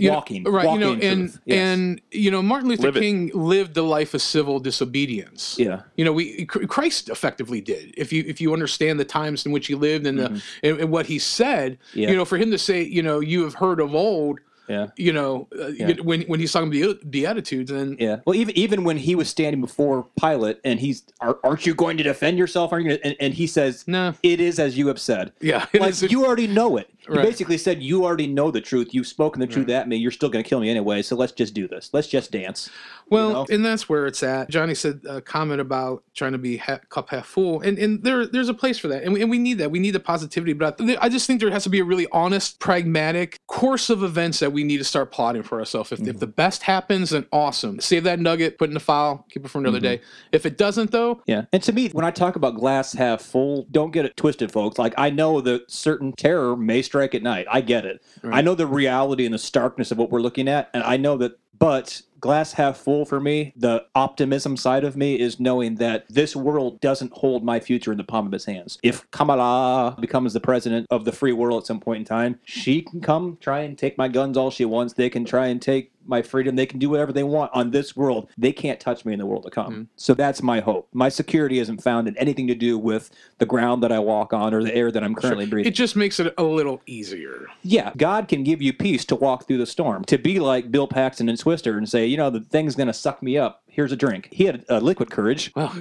you 0.02 0.08
know, 0.10 0.14
walking, 0.16 0.44
right? 0.44 0.66
walking 0.66 0.80
you 0.80 0.86
know, 0.96 1.00
and. 1.02 1.20
Yes. 1.46 1.58
and 1.58 2.00
you 2.10 2.30
know, 2.30 2.42
Martin 2.42 2.68
Luther 2.68 2.82
Live 2.84 2.96
it. 2.96 3.00
King 3.00 3.30
lived 3.34 3.74
the 3.74 3.82
life 3.82 4.14
of 4.14 4.22
civil 4.22 4.60
disobedience. 4.60 5.56
yeah. 5.58 5.82
You 5.96 6.04
know, 6.04 6.12
we 6.12 6.44
Christ 6.46 7.08
effectively 7.08 7.60
did. 7.60 7.94
If 7.96 8.12
you 8.12 8.24
if 8.26 8.40
you 8.40 8.52
understand 8.52 8.98
the 9.00 9.04
times 9.04 9.46
in 9.46 9.52
which 9.52 9.66
he 9.66 9.74
lived 9.74 10.06
and 10.06 10.18
the 10.18 10.42
and, 10.62 10.80
and 10.80 10.90
what 10.90 11.06
he 11.06 11.18
said, 11.18 11.62
Mm-hmm. 11.62 11.98
Yeah. 12.00 12.10
you 12.10 12.16
know, 12.16 12.24
for 12.24 12.38
him 12.38 12.50
to 12.50 12.58
say, 12.58 12.82
you 12.82 13.02
know, 13.02 13.20
you 13.20 13.42
have 13.44 13.54
heard 13.54 13.78
of 13.80 13.94
old, 13.94 14.40
Yeah. 14.68 14.88
you 14.96 15.12
know, 15.12 15.48
uh, 15.58 15.68
you- 15.68 16.02
when 16.02 16.22
when 16.22 16.40
he's 16.40 16.52
talking 16.52 16.68
about 16.74 17.00
the 17.00 17.06
Beatitudes, 17.06 17.70
and 17.70 17.98
Yeah. 18.00 18.16
Well, 18.26 18.34
even 18.36 18.56
even 18.56 18.84
when 18.84 18.96
he 18.96 19.14
was 19.14 19.28
standing 19.28 19.60
before 19.60 20.06
Pilate 20.20 20.58
and 20.64 20.80
he's, 20.80 21.02
Are, 21.20 21.38
aren't 21.44 21.66
you 21.66 21.74
going 21.74 21.96
to 21.98 22.02
defend 22.02 22.38
yourself? 22.38 22.72
Are 22.72 22.80
you? 22.80 22.88
Gonna, 22.90 23.00
and, 23.04 23.16
and 23.20 23.34
he 23.34 23.46
says, 23.46 23.84
No. 23.86 24.14
It 24.22 24.40
is 24.40 24.58
as 24.58 24.76
you 24.78 24.86
have 24.88 24.98
said. 25.00 25.32
yeah, 25.40 25.66
Like 25.74 26.00
you 26.10 26.24
already 26.24 26.46
know 26.46 26.76
it. 26.76 26.88
He 27.08 27.14
basically 27.14 27.58
said, 27.58 27.82
"You 27.82 28.04
already 28.04 28.26
know 28.26 28.50
the 28.50 28.60
truth. 28.60 28.94
You've 28.94 29.06
spoken 29.06 29.40
the 29.40 29.46
truth 29.46 29.68
at 29.68 29.88
me. 29.88 29.96
You're 29.96 30.10
still 30.10 30.28
going 30.28 30.42
to 30.44 30.48
kill 30.48 30.60
me 30.60 30.70
anyway. 30.70 31.02
So 31.02 31.16
let's 31.16 31.32
just 31.32 31.54
do 31.54 31.66
this. 31.66 31.90
Let's 31.92 32.08
just 32.08 32.30
dance." 32.30 32.70
Well, 33.10 33.32
know? 33.32 33.46
and 33.50 33.64
that's 33.64 33.88
where 33.88 34.06
it's 34.06 34.22
at. 34.22 34.48
Johnny 34.48 34.74
said 34.74 35.02
a 35.08 35.20
comment 35.20 35.60
about 35.60 36.04
trying 36.14 36.32
to 36.32 36.38
be 36.38 36.56
ha- 36.56 36.80
cup 36.88 37.10
half 37.10 37.26
full, 37.26 37.60
and 37.60 37.78
and 37.78 38.02
there 38.02 38.26
there's 38.26 38.48
a 38.48 38.54
place 38.54 38.78
for 38.78 38.88
that, 38.88 39.02
and 39.02 39.12
we, 39.12 39.20
and 39.20 39.30
we 39.30 39.38
need 39.38 39.58
that. 39.58 39.70
We 39.70 39.80
need 39.80 39.90
the 39.90 40.00
positivity, 40.00 40.52
but 40.52 40.80
I, 40.80 40.96
I 41.02 41.08
just 41.08 41.26
think 41.26 41.40
there 41.40 41.50
has 41.50 41.64
to 41.64 41.70
be 41.70 41.80
a 41.80 41.84
really 41.84 42.06
honest, 42.12 42.60
pragmatic 42.60 43.38
course 43.48 43.90
of 43.90 44.02
events 44.02 44.38
that 44.38 44.52
we 44.52 44.64
need 44.64 44.78
to 44.78 44.84
start 44.84 45.12
plotting 45.12 45.42
for 45.42 45.58
ourselves. 45.58 45.92
If, 45.92 46.00
if 46.00 46.06
mm-hmm. 46.06 46.18
the 46.18 46.26
best 46.26 46.62
happens, 46.62 47.10
then 47.10 47.26
awesome. 47.32 47.80
Save 47.80 48.04
that 48.04 48.20
nugget, 48.20 48.58
put 48.58 48.66
it 48.66 48.70
in 48.70 48.74
the 48.74 48.80
file, 48.80 49.26
keep 49.30 49.44
it 49.44 49.48
for 49.48 49.58
another 49.58 49.78
mm-hmm. 49.78 49.98
day. 49.98 50.00
If 50.30 50.46
it 50.46 50.56
doesn't, 50.56 50.90
though, 50.90 51.22
Yeah. 51.26 51.44
And 51.52 51.62
to 51.64 51.72
me, 51.72 51.88
when 51.90 52.04
I 52.04 52.10
talk 52.10 52.36
about 52.36 52.54
glass 52.54 52.92
half 52.92 53.22
full, 53.22 53.66
don't 53.70 53.90
get 53.90 54.04
it 54.04 54.16
twisted, 54.16 54.52
folks. 54.52 54.78
Like 54.78 54.94
I 54.96 55.10
know 55.10 55.40
that 55.40 55.70
certain 55.70 56.12
terror 56.12 56.56
may 56.56 56.82
strike 56.92 57.14
at 57.14 57.22
night. 57.22 57.46
I 57.50 57.62
get 57.62 57.86
it. 57.86 58.02
I 58.22 58.42
know 58.42 58.54
the 58.54 58.66
reality 58.66 59.24
and 59.24 59.32
the 59.32 59.38
starkness 59.38 59.90
of 59.90 59.96
what 59.96 60.10
we're 60.10 60.20
looking 60.20 60.46
at, 60.46 60.68
and 60.74 60.82
I 60.84 60.98
know 60.98 61.16
that. 61.16 61.38
But 61.58 62.02
glass 62.18 62.54
half 62.54 62.76
full 62.76 63.04
for 63.04 63.20
me, 63.20 63.52
the 63.56 63.84
optimism 63.94 64.56
side 64.56 64.82
of 64.82 64.96
me 64.96 65.20
is 65.20 65.38
knowing 65.38 65.76
that 65.76 66.04
this 66.08 66.34
world 66.34 66.80
doesn't 66.80 67.12
hold 67.12 67.44
my 67.44 67.60
future 67.60 67.92
in 67.92 67.98
the 67.98 68.04
palm 68.04 68.26
of 68.26 68.34
its 68.34 68.46
hands. 68.46 68.78
If 68.82 69.08
Kamala 69.12 69.96
becomes 70.00 70.32
the 70.32 70.40
president 70.40 70.88
of 70.90 71.04
the 71.04 71.12
free 71.12 71.32
world 71.32 71.62
at 71.62 71.66
some 71.68 71.78
point 71.78 72.00
in 72.00 72.04
time, 72.04 72.40
she 72.44 72.82
can 72.82 73.00
come 73.00 73.38
try 73.40 73.60
and 73.60 73.78
take 73.78 73.96
my 73.96 74.08
guns 74.08 74.36
all 74.36 74.50
she 74.50 74.64
wants. 74.64 74.94
They 74.94 75.08
can 75.08 75.24
try 75.24 75.46
and 75.46 75.62
take 75.62 75.91
my 76.06 76.22
freedom. 76.22 76.56
They 76.56 76.66
can 76.66 76.78
do 76.78 76.90
whatever 76.90 77.12
they 77.12 77.22
want 77.22 77.50
on 77.54 77.70
this 77.70 77.96
world. 77.96 78.28
They 78.36 78.52
can't 78.52 78.80
touch 78.80 79.04
me 79.04 79.12
in 79.12 79.18
the 79.18 79.26
world 79.26 79.44
to 79.44 79.50
come. 79.50 79.72
Mm-hmm. 79.72 79.82
So 79.96 80.14
that's 80.14 80.42
my 80.42 80.60
hope. 80.60 80.88
My 80.92 81.08
security 81.08 81.58
isn't 81.58 81.82
found 81.82 82.08
in 82.08 82.16
anything 82.16 82.46
to 82.48 82.54
do 82.54 82.78
with 82.78 83.10
the 83.38 83.46
ground 83.46 83.82
that 83.82 83.92
I 83.92 83.98
walk 83.98 84.32
on 84.32 84.54
or 84.54 84.62
the 84.62 84.74
air 84.74 84.90
that 84.90 85.02
I'm 85.02 85.14
currently 85.14 85.46
breathing. 85.46 85.70
it 85.70 85.74
just 85.74 85.96
makes 85.96 86.20
it 86.20 86.32
a 86.36 86.42
little 86.42 86.80
easier. 86.86 87.46
Yeah, 87.62 87.92
God 87.96 88.28
can 88.28 88.44
give 88.44 88.62
you 88.62 88.72
peace 88.72 89.04
to 89.06 89.16
walk 89.16 89.46
through 89.46 89.58
the 89.58 89.66
storm. 89.66 90.04
To 90.06 90.18
be 90.18 90.38
like 90.40 90.70
Bill 90.70 90.86
Paxton 90.88 91.28
and 91.28 91.38
Twister 91.38 91.78
and 91.78 91.88
say, 91.88 92.06
you 92.06 92.16
know, 92.16 92.30
the 92.30 92.40
thing's 92.40 92.74
going 92.74 92.88
to 92.88 92.92
suck 92.92 93.22
me 93.22 93.38
up. 93.38 93.61
Here's 93.74 93.90
a 93.90 93.96
drink. 93.96 94.28
He 94.30 94.44
had 94.44 94.66
uh, 94.68 94.80
liquid 94.80 95.10
courage, 95.10 95.50
but, 95.54 95.72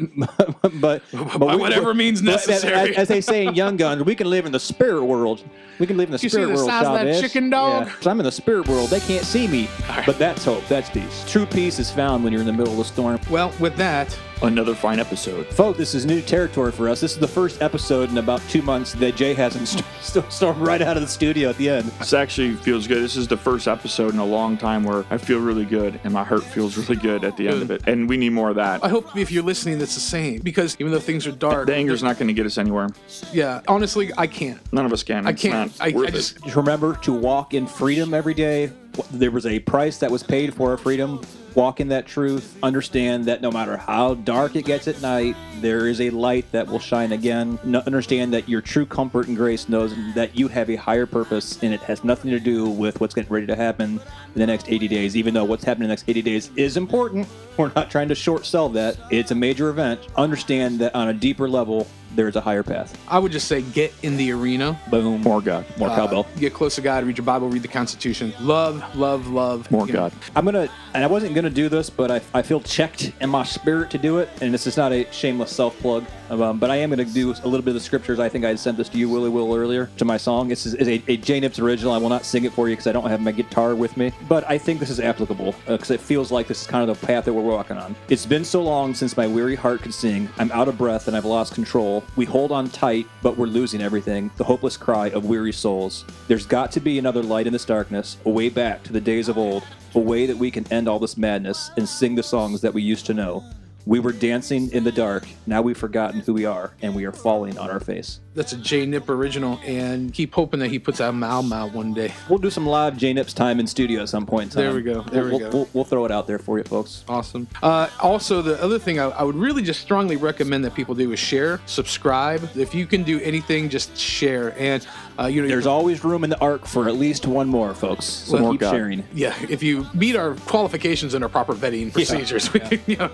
but 0.80 1.04
By 1.12 1.56
whatever 1.56 1.94
means 1.94 2.22
necessary. 2.22 2.92
As, 2.92 2.98
as 2.98 3.08
they 3.10 3.20
say 3.20 3.46
in 3.46 3.54
Young 3.62 3.76
Guns, 3.76 4.04
we 4.04 4.16
can 4.16 4.30
live 4.30 4.46
in 4.46 4.54
the 4.54 4.62
spirit 4.62 5.04
world. 5.04 5.44
We 5.78 5.86
can 5.86 5.98
live 5.98 6.08
in 6.08 6.14
the 6.14 6.16
You 6.22 6.30
see 6.30 6.36
spirit 6.38 6.48
the 6.48 6.54
world. 6.54 6.70
size 6.70 6.88
of 6.88 6.94
that 6.94 7.20
chicken 7.22 7.50
dog? 7.50 7.88
Yeah. 7.88 7.94
So 8.00 8.10
I'm 8.10 8.20
in 8.22 8.24
the 8.24 8.32
spirit 8.32 8.70
world. 8.70 8.90
They 8.92 9.02
can't 9.02 9.26
see 9.26 9.46
me, 9.46 9.70
but 10.06 10.18
that's 10.18 10.46
hope. 10.46 10.66
That's 10.70 10.90
peace. 10.90 11.26
True 11.28 11.46
peace 11.46 11.80
is 11.80 11.92
found 11.92 12.24
when 12.24 12.32
you're 12.32 12.42
in 12.42 12.48
the 12.48 12.54
middle 12.54 12.72
of 12.72 12.78
the 12.78 12.86
storm. 12.86 13.20
Well, 13.30 13.54
with 13.60 13.76
that, 13.76 14.18
Another 14.44 14.74
fine 14.74 15.00
episode. 15.00 15.46
Folks, 15.54 15.78
this 15.78 15.94
is 15.94 16.04
new 16.08 16.20
territory 16.20 16.72
for 16.72 16.90
us. 16.90 17.00
This 17.00 17.12
is 17.14 17.20
the 17.20 17.28
first 17.28 17.62
episode 17.62 18.10
in 18.10 18.18
about 18.18 18.42
two 18.50 18.64
months 18.64 18.94
that 18.94 19.16
Jay 19.16 19.36
hasn't 19.36 19.68
st- 19.68 19.86
st- 20.02 20.34
stormed 20.34 20.60
right 20.62 20.82
out 20.82 20.98
of 20.98 21.04
the 21.04 21.08
studio 21.08 21.50
at 21.52 21.58
the 21.58 21.70
end. 21.70 21.86
This 22.00 22.14
actually 22.14 22.56
feels 22.56 22.88
good. 22.88 23.04
This 23.04 23.16
is 23.16 23.28
the 23.28 23.38
first 23.38 23.68
episode 23.68 24.14
in 24.14 24.20
a 24.20 24.26
long 24.26 24.58
time 24.58 24.84
where 24.84 25.06
I 25.12 25.18
feel 25.20 25.40
really 25.40 25.64
good 25.66 26.00
and 26.04 26.12
my 26.12 26.24
heart 26.24 26.42
feels 26.44 26.76
really 26.76 26.96
good 27.00 27.24
at 27.24 27.38
the 27.38 27.48
end 27.50 27.62
of 27.62 27.70
it. 27.70 27.84
And 27.88 28.10
we 28.10 28.18
need 28.18 28.30
more 28.32 28.50
of 28.50 28.56
that. 28.56 28.84
I 28.84 28.90
hope 28.90 29.16
if 29.16 29.32
you're 29.32 29.44
listening, 29.44 29.78
that's 29.78 29.94
the 29.94 30.02
same 30.02 30.40
because 30.42 30.76
even 30.80 30.92
though 30.92 31.00
things 31.00 31.28
are 31.28 31.32
dark, 31.32 31.68
The 31.68 31.76
anger's 31.76 32.02
not 32.02 32.18
going 32.18 32.28
to 32.28 32.34
get 32.34 32.48
us 32.48 32.58
anywhere. 32.58 32.90
yeah, 33.32 33.62
honestly, 33.68 34.10
I 34.18 34.26
can't. 34.26 34.60
None 34.74 34.88
of 34.88 34.92
us 34.92 35.04
can. 35.04 35.28
I 35.28 35.34
can't. 35.34 35.78
not 35.80 35.88
I, 35.88 35.92
worth 35.96 36.08
I 36.08 36.12
just 36.12 36.42
Just 36.44 36.56
remember 36.56 36.96
to 37.04 37.14
walk 37.14 37.54
in 37.54 37.68
freedom 37.68 38.16
every 38.16 38.34
day. 38.34 38.72
There 39.12 39.30
was 39.30 39.46
a 39.46 39.60
price 39.60 40.00
that 40.00 40.10
was 40.10 40.24
paid 40.24 40.56
for 40.56 40.72
our 40.72 40.78
freedom. 40.78 41.22
Walk 41.56 41.80
in 41.80 41.90
that 41.90 42.06
truth. 42.06 42.58
Understand 42.64 43.26
that 43.26 43.42
no 43.42 43.52
matter 43.52 43.76
how 43.78 44.14
dark 44.14 44.56
it 44.56 44.66
gets 44.66 44.88
at 44.88 45.02
night, 45.02 45.36
there 45.60 45.88
is 45.88 46.00
a 46.00 46.10
light 46.10 46.50
that 46.52 46.68
will 46.68 46.80
shine 46.80 47.12
again. 47.12 47.60
No, 47.64 47.80
understand 47.80 48.34
that 48.34 48.48
your 48.48 48.62
true 48.62 48.86
comfort 48.86 49.28
and 49.28 49.36
grace 49.36 49.68
knows 49.68 49.94
that 50.16 50.36
you 50.36 50.48
have 50.48 50.70
a 50.70 50.76
higher 50.76 51.06
purpose 51.06 51.62
and 51.62 51.74
it 51.74 51.82
has 51.82 52.04
nothing 52.04 52.32
to 52.32 52.40
do 52.40 52.70
with 52.70 53.02
what's 53.02 53.14
getting 53.14 53.32
ready 53.32 53.48
to 53.48 53.56
happen 53.56 54.00
in 54.34 54.40
the 54.40 54.48
next 54.48 54.70
80 54.70 54.88
days. 54.88 55.18
Even 55.18 55.34
though 55.34 55.44
what's 55.44 55.64
happening 55.64 55.86
in 55.86 55.90
the 55.90 55.94
next 55.94 56.08
80 56.08 56.22
days 56.22 56.52
is 56.56 56.78
important, 56.78 57.28
we're 57.58 57.72
not 57.76 57.92
trying 57.92 58.08
to 58.08 58.16
short 58.16 58.46
sell 58.46 58.70
that. 58.70 58.98
It's 59.12 59.32
a 59.32 59.36
major 59.36 59.70
event. 59.70 60.00
Understand 60.16 60.80
that 60.80 60.96
on 60.96 61.10
a 61.10 61.14
deeper 61.14 61.50
level, 61.50 61.86
there 62.16 62.28
is 62.28 62.36
a 62.36 62.42
higher 62.42 62.64
path. 62.64 62.98
I 63.08 63.20
would 63.20 63.32
just 63.32 63.48
say 63.48 63.62
get 63.62 63.94
in 64.04 64.18
the 64.18 64.32
arena. 64.32 64.80
Boom. 64.90 65.22
More 65.22 65.42
God. 65.42 65.66
More 65.78 65.90
Uh, 65.90 65.96
cowbell. 65.96 66.28
get 66.38 66.54
close 66.54 66.76
to 66.76 66.82
God. 66.82 67.04
Read 67.06 67.18
your 67.18 67.26
Bible. 67.26 67.50
Read 67.50 67.62
the 67.62 67.68
Constitution. 67.68 68.34
Love, 68.42 68.84
love, 68.96 69.28
love. 69.28 69.70
More 69.72 69.88
you 69.88 69.94
know. 69.94 70.00
God. 70.00 70.14
I'm 70.36 70.46
gonna, 70.46 70.70
and 70.94 71.04
I 71.04 71.08
wasn't 71.08 71.36
gonna 71.36 71.50
do 71.50 71.70
this, 71.70 71.90
but 71.90 72.12
I, 72.12 72.22
I 72.34 72.42
feel 72.42 72.60
checked 72.62 73.12
in 73.22 73.30
my 73.30 73.44
spirit 73.44 73.90
to 73.92 73.98
do 73.98 74.20
it, 74.20 74.30
and 74.42 74.54
this 74.54 74.68
is 74.68 74.78
not 74.78 74.92
a 74.92 75.08
shameless 75.12 75.52
self 75.56 75.78
plug, 75.80 76.06
um, 76.32 76.60
but 76.60 76.70
I 76.70 76.78
am 76.78 76.90
gonna 76.90 77.06
do 77.06 77.32
a 77.32 77.48
little 77.48 77.62
bit 77.62 77.70
of 77.70 77.74
the 77.74 77.80
scriptures. 77.80 78.20
I 78.20 78.30
think 78.30 78.46
I 78.46 78.56
sent 78.56 78.78
this 78.78 78.88
to 78.90 78.98
you, 78.98 79.10
Willie 79.10 79.30
Will, 79.30 79.54
earlier 79.56 79.90
to 79.98 80.06
my 80.06 80.18
song. 80.18 80.48
This 80.48 80.66
is, 80.66 80.76
is 80.76 80.88
a, 80.88 81.04
a 81.08 81.18
J 81.18 81.40
Nips 81.40 81.60
original. 81.60 81.94
I 81.94 81.98
will 81.98 82.10
not 82.10 82.26
sing 82.26 82.46
it 82.46 82.54
for 82.54 82.70
you 82.70 82.76
because 82.76 82.88
I 82.88 82.92
don't 82.92 83.10
have 83.10 83.20
my 83.22 83.32
guitar 83.32 83.76
with 83.76 83.98
me, 83.98 84.12
but 84.28 84.50
I 84.50 84.58
think 84.58 84.80
this 84.80 84.90
is 84.90 85.00
applicable 85.00 85.56
because 85.68 85.92
it 85.92 86.00
feels 86.00 86.32
like 86.32 86.48
this 86.48 86.62
is 86.62 86.68
kind 86.68 86.90
of 86.90 87.00
the 87.00 87.06
path 87.06 87.26
that 87.26 87.34
we're 87.34 87.42
walking 87.42 87.78
on. 87.78 87.96
It's 88.10 88.26
been 88.26 88.46
so 88.46 88.62
long 88.62 88.94
since 88.94 89.18
my 89.18 89.28
weary 89.28 89.56
heart 89.56 89.82
could 89.82 89.94
sing. 89.94 90.30
I'm 90.38 90.52
out 90.52 90.68
of 90.68 90.78
breath 90.78 91.08
and 91.08 91.18
I've 91.18 91.26
lost 91.26 91.54
control. 91.54 92.04
We 92.16 92.26
hold 92.26 92.52
on 92.52 92.70
tight, 92.70 93.08
but 93.22 93.38
we're 93.38 93.48
losing 93.48 93.82
everything. 93.82 94.32
The 94.38 94.44
hopeless 94.44 94.78
cry 94.78 95.10
of 95.10 95.26
weary 95.26 95.52
souls. 95.52 96.06
There's 96.28 96.46
got 96.46 96.72
to 96.74 96.80
be 96.80 96.98
another 97.00 97.24
light 97.24 97.48
in 97.48 97.54
this 97.54 97.66
darkness, 97.66 98.18
a 98.26 98.30
way 98.30 98.50
back 98.50 98.84
to 98.84 98.94
the 98.94 99.02
days 99.02 99.28
of 99.28 99.38
old, 99.38 99.64
a 99.96 100.00
way 100.00 100.26
that 100.26 100.38
we 100.38 100.52
can 100.52 100.66
end 100.72 100.88
all 100.88 101.00
this 101.00 101.18
madness 101.18 101.72
and 101.78 101.88
sing 101.88 102.16
the 102.16 102.24
songs 102.24 102.62
that 102.62 102.74
we 102.74 102.82
used 102.82 103.06
to 103.08 103.14
know. 103.14 103.44
We 103.86 104.00
were 104.00 104.12
dancing 104.12 104.72
in 104.72 104.84
the 104.84 104.92
dark. 104.92 105.26
Now 105.48 105.62
we've 105.62 105.78
forgotten 105.78 106.20
who 106.20 106.34
we 106.34 106.46
are, 106.46 106.72
and 106.82 106.96
we 106.96 107.06
are 107.06 107.12
falling 107.12 107.58
on 107.58 107.70
our 107.72 107.80
face. 107.80 108.20
That's 108.34 108.54
a 108.54 108.58
J 108.58 108.86
Nip 108.86 109.10
original, 109.10 109.60
and 109.66 110.14
keep 110.14 110.34
hoping 110.34 110.62
that 110.62 110.70
he 110.70 110.80
puts 110.80 111.02
an 111.02 111.22
album 111.22 111.52
out 111.52 111.74
one 111.74 111.94
day. 111.94 112.14
We'll 112.30 112.40
do 112.40 112.50
some 112.50 112.66
live 112.66 112.96
J 112.96 113.12
Nips 113.12 113.34
time 113.34 113.60
in 113.60 113.68
studio 113.68 114.02
at 114.02 114.10
some 114.10 114.26
point 114.26 114.44
in 114.44 114.50
time. 114.52 114.64
There 114.64 114.74
we 114.74 114.82
go. 114.82 115.02
There 115.02 115.26
we 115.26 115.32
we'll, 115.32 115.40
go. 115.40 115.50
We'll, 115.50 115.70
we'll 115.74 115.84
throw 115.84 116.06
it 116.06 116.12
out 116.12 116.28
there 116.28 116.40
for 116.40 116.58
you, 116.58 116.64
folks. 116.64 117.04
Awesome. 117.10 117.48
Uh, 117.62 117.90
also, 118.00 118.42
the 118.42 118.62
other 118.64 118.80
thing 118.80 119.00
I, 119.00 119.10
I 119.10 119.24
would 119.24 119.36
really 119.36 119.62
just 119.62 119.82
strongly 119.82 120.16
recommend 120.16 120.64
that 120.64 120.74
people 120.74 120.96
do 120.96 121.12
is 121.12 121.20
share, 121.20 121.60
subscribe. 121.66 122.50
If 122.56 122.74
you 122.74 122.86
can 122.86 123.04
do 123.04 123.20
anything, 123.20 123.68
just 123.68 123.98
share. 123.98 124.58
And 124.58 124.88
uh, 125.20 125.28
you 125.28 125.42
know, 125.42 125.48
There's 125.50 125.68
always 125.68 126.04
room 126.04 126.24
in 126.24 126.30
the 126.30 126.40
ark 126.40 126.66
for 126.66 126.88
at 126.88 126.96
least 126.96 127.28
one 127.28 127.50
more, 127.50 127.74
folks. 127.74 128.06
So 128.06 128.40
More 128.40 128.52
keep 128.52 128.62
God. 128.62 128.72
sharing. 128.72 129.04
yeah, 129.14 129.36
if 129.50 129.62
you 129.62 129.86
meet 129.94 130.16
our 130.16 130.36
qualifications 130.36 131.14
and 131.14 131.24
our 131.24 131.30
proper 131.30 131.54
vetting 131.54 131.92
procedures, 131.92 132.52
we 132.54 132.62
can, 132.62 132.80
you 132.88 132.96
know, 132.96 133.12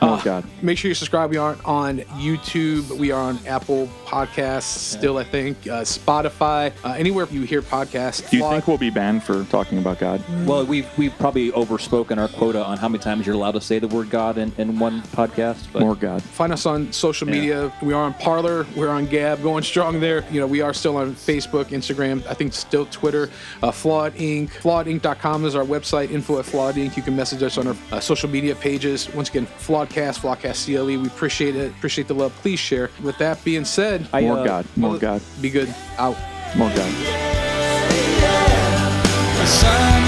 uh, 0.00 0.22
God. 0.22 0.44
Make 0.62 0.78
sure 0.78 0.88
you 0.88 0.94
subscribe. 0.94 1.28
We 1.28 1.38
aren't 1.38 1.64
on 1.64 1.98
YouTube. 1.98 2.88
We 2.92 3.10
are 3.10 3.20
on 3.20 3.38
Apple 3.46 3.88
Podcasts 4.06 4.59
still, 4.64 5.18
I 5.18 5.24
think, 5.24 5.66
uh, 5.66 5.82
Spotify, 5.82 6.72
uh, 6.84 6.92
anywhere 6.92 7.26
you 7.30 7.42
hear 7.42 7.62
podcasts. 7.62 8.28
Do 8.28 8.36
you 8.36 8.42
Flog- 8.42 8.52
think 8.52 8.68
we'll 8.68 8.78
be 8.78 8.90
banned 8.90 9.22
for 9.22 9.44
talking 9.44 9.78
about 9.78 9.98
God? 9.98 10.22
Well, 10.46 10.64
we've 10.64 10.88
we've 10.98 11.16
probably 11.18 11.52
overspoken 11.52 12.18
our 12.18 12.28
quota 12.28 12.64
on 12.64 12.78
how 12.78 12.88
many 12.88 13.02
times 13.02 13.26
you're 13.26 13.34
allowed 13.34 13.52
to 13.52 13.60
say 13.60 13.78
the 13.78 13.88
word 13.88 14.10
God 14.10 14.38
in, 14.38 14.52
in 14.58 14.78
one 14.78 15.02
podcast. 15.02 15.66
But 15.72 15.80
More 15.80 15.94
God. 15.94 16.22
Find 16.22 16.52
us 16.52 16.66
on 16.66 16.92
social 16.92 17.26
media. 17.26 17.72
We 17.82 17.92
are 17.92 18.02
on 18.02 18.14
Parler. 18.14 18.66
We're 18.76 18.88
on 18.88 19.06
Gab, 19.06 19.42
going 19.42 19.62
strong 19.62 20.00
there. 20.00 20.24
You 20.30 20.40
know, 20.40 20.46
we 20.46 20.60
are 20.60 20.74
still 20.74 20.96
on 20.96 21.14
Facebook, 21.14 21.66
Instagram. 21.66 22.26
I 22.26 22.34
think 22.34 22.52
still 22.52 22.86
Twitter. 22.86 23.30
Uh, 23.62 23.70
Flawed 23.70 24.14
Inc. 24.14 24.50
FlawedInc.com 24.50 25.44
is 25.44 25.54
our 25.54 25.64
website. 25.64 26.10
Info 26.10 26.38
at 26.38 26.44
Flawed 26.44 26.74
Inc. 26.74 26.96
You 26.96 27.02
can 27.02 27.16
message 27.16 27.42
us 27.42 27.58
on 27.58 27.66
our 27.68 27.76
uh, 27.92 28.00
social 28.00 28.28
media 28.28 28.54
pages. 28.54 29.12
Once 29.14 29.28
again, 29.28 29.46
Flawedcast, 29.46 30.20
Flawedcast 30.20 30.66
CLE. 30.66 30.86
We 30.86 31.06
appreciate 31.06 31.56
it. 31.56 31.70
Appreciate 31.72 32.08
the 32.08 32.14
love. 32.14 32.34
Please 32.36 32.58
share. 32.58 32.90
With 33.02 33.18
that 33.18 33.42
being 33.44 33.64
said, 33.64 34.08
I, 34.12 34.22
More 34.22 34.38
uh, 34.38 34.44
God. 34.50 34.66
More 34.74 34.98
God. 34.98 35.22
be 35.40 35.48
good. 35.48 35.72
Out. 35.96 36.16
More 36.56 36.70
God. 36.70 36.92
The 39.38 39.46
sun 39.46 39.99